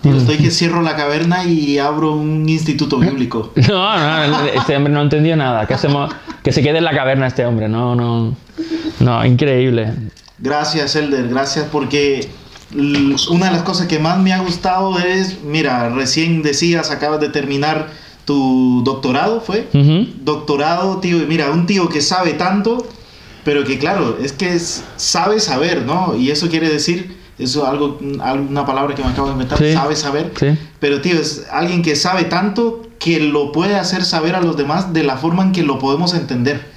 Estoy 0.02 0.38
que 0.38 0.50
cierro 0.50 0.82
la 0.82 0.96
caverna 0.96 1.44
y 1.44 1.78
abro 1.78 2.12
un 2.12 2.48
instituto 2.48 2.98
bíblico. 2.98 3.52
No, 3.68 4.26
no, 4.28 4.46
este 4.46 4.76
hombre 4.76 4.92
no 4.92 5.02
entendió 5.02 5.36
nada. 5.36 5.66
¿Qué 5.66 5.74
hacemos? 5.74 6.10
que 6.42 6.52
se 6.52 6.62
quede 6.62 6.78
en 6.78 6.84
la 6.84 6.92
caverna 6.92 7.26
este 7.26 7.44
hombre. 7.44 7.68
No, 7.68 7.94
no, 7.94 8.34
no, 9.00 9.24
increíble. 9.24 9.92
Gracias, 10.38 10.96
Elder, 10.96 11.28
gracias 11.28 11.66
porque 11.70 12.28
una 12.72 13.46
de 13.46 13.52
las 13.52 13.62
cosas 13.62 13.86
que 13.86 13.98
más 13.98 14.18
me 14.18 14.32
ha 14.32 14.38
gustado 14.38 14.98
es, 14.98 15.42
mira, 15.42 15.90
recién 15.90 16.42
decías, 16.42 16.90
acabas 16.90 17.20
de 17.20 17.28
terminar 17.28 17.88
tu 18.24 18.82
doctorado, 18.84 19.40
¿fue? 19.40 19.68
Doctorado, 20.22 20.98
tío, 20.98 21.18
mira, 21.26 21.50
un 21.50 21.66
tío 21.66 21.88
que 21.88 22.00
sabe 22.00 22.34
tanto, 22.34 22.86
pero 23.44 23.64
que 23.64 23.78
claro, 23.78 24.18
es 24.22 24.32
que 24.32 24.58
sabe 24.58 25.40
saber, 25.40 25.82
¿no? 25.82 26.14
Y 26.16 26.30
eso 26.30 26.48
quiere 26.48 26.68
decir, 26.68 27.16
eso 27.40 27.66
algo, 27.66 27.98
una 28.00 28.66
palabra 28.66 28.94
que 28.94 29.02
me 29.02 29.10
acabo 29.10 29.28
de 29.28 29.32
inventar, 29.32 29.58
sabe 29.72 29.96
saber, 29.96 30.32
pero 30.78 31.00
tío, 31.00 31.18
es 31.18 31.46
alguien 31.50 31.82
que 31.82 31.96
sabe 31.96 32.24
tanto 32.24 32.82
que 32.98 33.20
lo 33.20 33.52
puede 33.52 33.76
hacer 33.76 34.04
saber 34.04 34.34
a 34.34 34.40
los 34.40 34.56
demás 34.56 34.92
de 34.92 35.02
la 35.04 35.16
forma 35.16 35.42
en 35.42 35.52
que 35.52 35.62
lo 35.62 35.78
podemos 35.78 36.14
entender. 36.14 36.70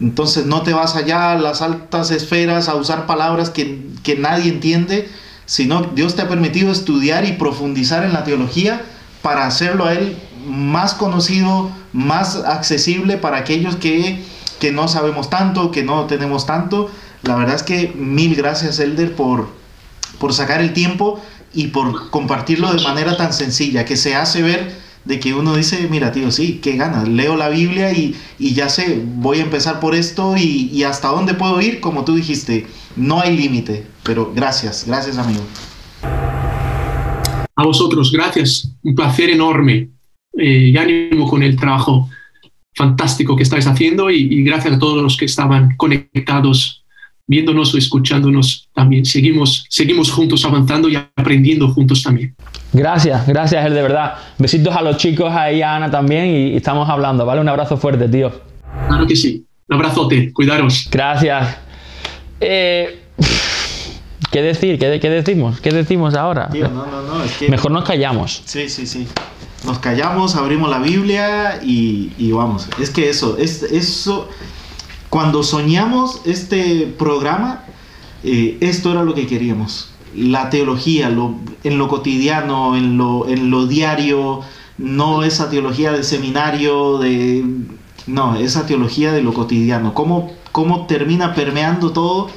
Entonces 0.00 0.46
no 0.46 0.62
te 0.62 0.72
vas 0.72 0.94
allá 0.96 1.32
a 1.32 1.38
las 1.38 1.60
altas 1.60 2.10
esferas 2.10 2.68
a 2.68 2.76
usar 2.76 3.06
palabras 3.06 3.50
que, 3.50 3.86
que 4.02 4.16
nadie 4.16 4.50
entiende, 4.50 5.08
sino 5.44 5.82
Dios 5.82 6.14
te 6.14 6.22
ha 6.22 6.28
permitido 6.28 6.70
estudiar 6.70 7.24
y 7.24 7.32
profundizar 7.32 8.04
en 8.04 8.12
la 8.12 8.24
teología 8.24 8.82
para 9.22 9.46
hacerlo 9.46 9.86
a 9.86 9.92
Él 9.92 10.16
más 10.46 10.94
conocido, 10.94 11.70
más 11.92 12.36
accesible 12.36 13.18
para 13.18 13.38
aquellos 13.38 13.76
que, 13.76 14.24
que 14.60 14.72
no 14.72 14.88
sabemos 14.88 15.30
tanto, 15.30 15.70
que 15.70 15.82
no 15.82 16.06
tenemos 16.06 16.46
tanto. 16.46 16.90
La 17.22 17.34
verdad 17.34 17.56
es 17.56 17.62
que 17.62 17.92
mil 17.96 18.36
gracias, 18.36 18.78
Elder, 18.78 19.14
por, 19.14 19.48
por 20.18 20.32
sacar 20.32 20.60
el 20.60 20.72
tiempo 20.72 21.20
y 21.52 21.68
por 21.68 22.10
compartirlo 22.10 22.72
de 22.72 22.82
manera 22.82 23.16
tan 23.16 23.32
sencilla, 23.32 23.84
que 23.84 23.96
se 23.96 24.14
hace 24.14 24.42
ver 24.42 24.76
de 25.04 25.18
que 25.18 25.32
uno 25.32 25.56
dice, 25.56 25.88
mira 25.90 26.12
tío, 26.12 26.30
sí, 26.30 26.60
qué 26.62 26.76
ganas, 26.76 27.08
leo 27.08 27.36
la 27.36 27.48
Biblia 27.48 27.92
y, 27.92 28.14
ya 28.38 28.68
sé, 28.68 29.02
voy 29.02 29.38
a 29.38 29.42
empezar 29.42 29.80
por 29.80 29.94
esto 29.94 30.36
y, 30.36 30.68
y, 30.72 30.82
hasta 30.82 31.08
dónde 31.08 31.34
puedo 31.34 31.60
ir, 31.62 31.80
como 31.80 32.04
tú 32.04 32.14
dijiste, 32.14 32.66
no 32.96 33.20
hay 33.20 33.36
límite, 33.36 33.86
pero 34.02 34.32
gracias, 34.34 34.84
gracias 34.86 35.16
amigo. 35.16 35.40
a 37.56 37.64
vosotros, 37.64 38.12
gracias. 38.12 38.70
Un 38.82 38.94
placer 38.94 39.30
enorme. 39.30 39.88
Eh, 40.36 40.70
y 40.72 40.76
ánimo 40.76 41.28
con 41.28 41.42
el 41.42 41.56
trabajo 41.56 42.08
fantástico 42.74 43.34
que 43.34 43.42
estáis 43.42 43.66
haciendo 43.66 44.08
y, 44.08 44.18
y 44.18 44.44
gracias 44.44 44.74
a 44.74 44.78
todos 44.78 45.02
los 45.02 45.16
que 45.16 45.24
estaban 45.24 45.74
conectados 45.76 46.84
viéndonos 47.28 47.72
o 47.74 47.78
escuchándonos 47.78 48.68
también. 48.74 49.04
Seguimos, 49.04 49.66
seguimos 49.68 50.10
juntos 50.10 50.44
avanzando 50.44 50.88
y 50.88 50.96
aprendiendo 50.96 51.68
juntos 51.68 52.02
también. 52.02 52.34
Gracias, 52.72 53.26
gracias, 53.28 53.64
él 53.64 53.74
de 53.74 53.82
verdad. 53.82 54.14
Besitos 54.38 54.74
a 54.74 54.82
los 54.82 54.96
chicos, 54.96 55.32
ahí 55.32 55.62
a 55.62 55.76
Ana 55.76 55.90
también 55.90 56.26
y, 56.26 56.48
y 56.48 56.56
estamos 56.56 56.88
hablando, 56.88 57.24
¿vale? 57.24 57.40
Un 57.40 57.48
abrazo 57.48 57.76
fuerte, 57.76 58.08
tío. 58.08 58.32
Claro 58.88 59.06
que 59.06 59.14
sí. 59.14 59.44
Un 59.68 59.76
abrazote, 59.76 60.32
cuidaros. 60.32 60.88
Gracias. 60.90 61.58
Eh, 62.40 63.02
¿Qué 64.30 64.42
decir? 64.42 64.78
¿Qué, 64.78 64.98
qué 65.00 65.10
decimos? 65.10 65.60
¿Qué 65.60 65.70
decimos 65.70 66.14
ahora? 66.14 66.48
Tío, 66.48 66.68
no, 66.68 66.86
no, 66.86 67.02
no, 67.02 67.24
es 67.24 67.32
que... 67.32 67.48
Mejor 67.48 67.70
nos 67.70 67.84
callamos. 67.84 68.42
Sí, 68.44 68.68
sí, 68.68 68.86
sí. 68.86 69.06
Nos 69.66 69.78
callamos, 69.78 70.36
abrimos 70.36 70.70
la 70.70 70.78
Biblia 70.78 71.60
y, 71.62 72.12
y 72.16 72.30
vamos. 72.32 72.68
Es 72.80 72.90
que 72.90 73.08
eso, 73.08 73.36
es, 73.38 73.62
eso, 73.62 74.28
cuando 75.10 75.42
soñamos 75.42 76.20
este 76.24 76.86
programa, 76.98 77.64
eh, 78.24 78.58
esto 78.60 78.92
era 78.92 79.04
lo 79.04 79.14
que 79.14 79.26
queríamos. 79.26 79.90
La 80.14 80.50
teología, 80.50 81.08
lo, 81.10 81.34
en 81.64 81.78
lo 81.78 81.88
cotidiano, 81.88 82.76
en 82.76 82.98
lo, 82.98 83.28
en 83.28 83.50
lo 83.50 83.66
diario, 83.66 84.40
no 84.76 85.22
esa 85.22 85.50
teología 85.50 85.92
de 85.92 86.04
seminario, 86.04 86.98
de... 86.98 87.44
No, 88.06 88.36
esa 88.36 88.66
teología 88.66 89.12
de 89.12 89.22
lo 89.22 89.34
cotidiano. 89.34 89.92
Cómo, 89.92 90.32
cómo 90.52 90.86
termina 90.86 91.34
permeando 91.34 91.92
todo. 91.92 92.28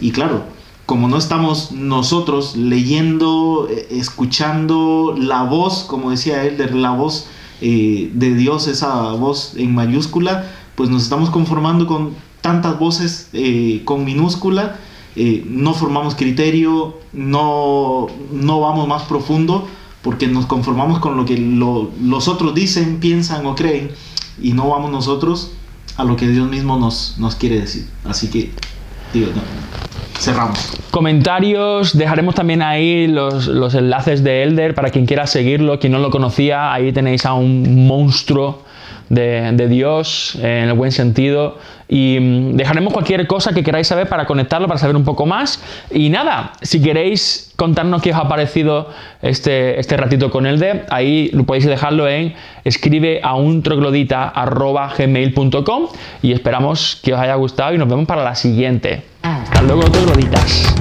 Y 0.00 0.12
claro, 0.12 0.44
como 0.86 1.08
no 1.08 1.18
estamos 1.18 1.72
nosotros 1.72 2.56
leyendo, 2.56 3.68
eh, 3.70 3.88
escuchando 3.90 5.14
la 5.18 5.42
voz, 5.42 5.84
como 5.84 6.10
decía 6.10 6.44
él, 6.44 6.56
de 6.56 6.70
la 6.70 6.92
voz 6.92 7.26
eh, 7.60 8.10
de 8.14 8.34
Dios, 8.34 8.68
esa 8.68 9.12
voz 9.12 9.54
en 9.56 9.74
mayúscula, 9.74 10.50
pues 10.78 10.90
nos 10.90 11.02
estamos 11.02 11.28
conformando 11.30 11.88
con 11.88 12.12
tantas 12.40 12.78
voces 12.78 13.30
eh, 13.32 13.82
con 13.84 14.04
minúscula, 14.04 14.76
eh, 15.16 15.44
no 15.44 15.74
formamos 15.74 16.14
criterio, 16.14 16.98
no, 17.12 18.06
no 18.30 18.60
vamos 18.60 18.86
más 18.86 19.02
profundo, 19.02 19.66
porque 20.02 20.28
nos 20.28 20.46
conformamos 20.46 21.00
con 21.00 21.16
lo 21.16 21.24
que 21.24 21.36
lo- 21.36 21.90
los 22.00 22.28
otros 22.28 22.54
dicen, 22.54 23.00
piensan 23.00 23.44
o 23.46 23.56
creen, 23.56 23.90
y 24.40 24.52
no 24.52 24.68
vamos 24.68 24.92
nosotros 24.92 25.50
a 25.96 26.04
lo 26.04 26.14
que 26.14 26.28
Dios 26.28 26.48
mismo 26.48 26.78
nos, 26.78 27.16
nos 27.18 27.34
quiere 27.34 27.58
decir. 27.60 27.88
Así 28.04 28.30
que, 28.30 28.52
cerramos. 30.16 30.58
Comentarios, 30.92 31.98
dejaremos 31.98 32.36
también 32.36 32.62
ahí 32.62 33.08
los, 33.08 33.48
los 33.48 33.74
enlaces 33.74 34.22
de 34.22 34.44
Elder 34.44 34.76
para 34.76 34.90
quien 34.90 35.06
quiera 35.06 35.26
seguirlo, 35.26 35.80
quien 35.80 35.92
no 35.92 35.98
lo 35.98 36.10
conocía, 36.10 36.72
ahí 36.72 36.92
tenéis 36.92 37.26
a 37.26 37.34
un 37.34 37.86
monstruo 37.88 38.62
de, 39.08 39.50
de 39.52 39.68
Dios 39.68 40.36
eh, 40.42 40.60
en 40.62 40.68
el 40.68 40.74
buen 40.74 40.92
sentido 40.92 41.56
y 41.88 42.18
mm, 42.20 42.56
dejaremos 42.56 42.92
cualquier 42.92 43.26
cosa 43.26 43.52
que 43.52 43.62
queráis 43.62 43.86
saber 43.86 44.06
para 44.08 44.26
conectarlo, 44.26 44.68
para 44.68 44.78
saber 44.78 44.96
un 44.96 45.04
poco 45.04 45.24
más 45.26 45.62
y 45.90 46.08
nada, 46.10 46.52
si 46.62 46.82
queréis 46.82 47.52
contarnos 47.56 48.02
qué 48.02 48.12
os 48.12 48.16
ha 48.16 48.28
parecido 48.28 48.90
este, 49.22 49.80
este 49.80 49.96
ratito 49.96 50.30
con 50.30 50.46
Elder, 50.46 50.86
ahí 50.90 51.30
lo 51.32 51.44
podéis 51.44 51.64
dejarlo 51.66 52.06
en 52.08 52.34
escribe 52.64 53.20
a 53.22 53.34
un 53.34 53.62
troglodita.gmail.com 53.62 55.86
y 56.22 56.32
esperamos 56.32 57.00
que 57.02 57.14
os 57.14 57.20
haya 57.20 57.34
gustado 57.34 57.74
y 57.74 57.78
nos 57.78 57.88
vemos 57.88 58.06
para 58.06 58.22
la 58.22 58.34
siguiente. 58.34 59.02
Hasta 59.22 59.62
luego 59.62 59.82
trogloditas. 59.82 60.74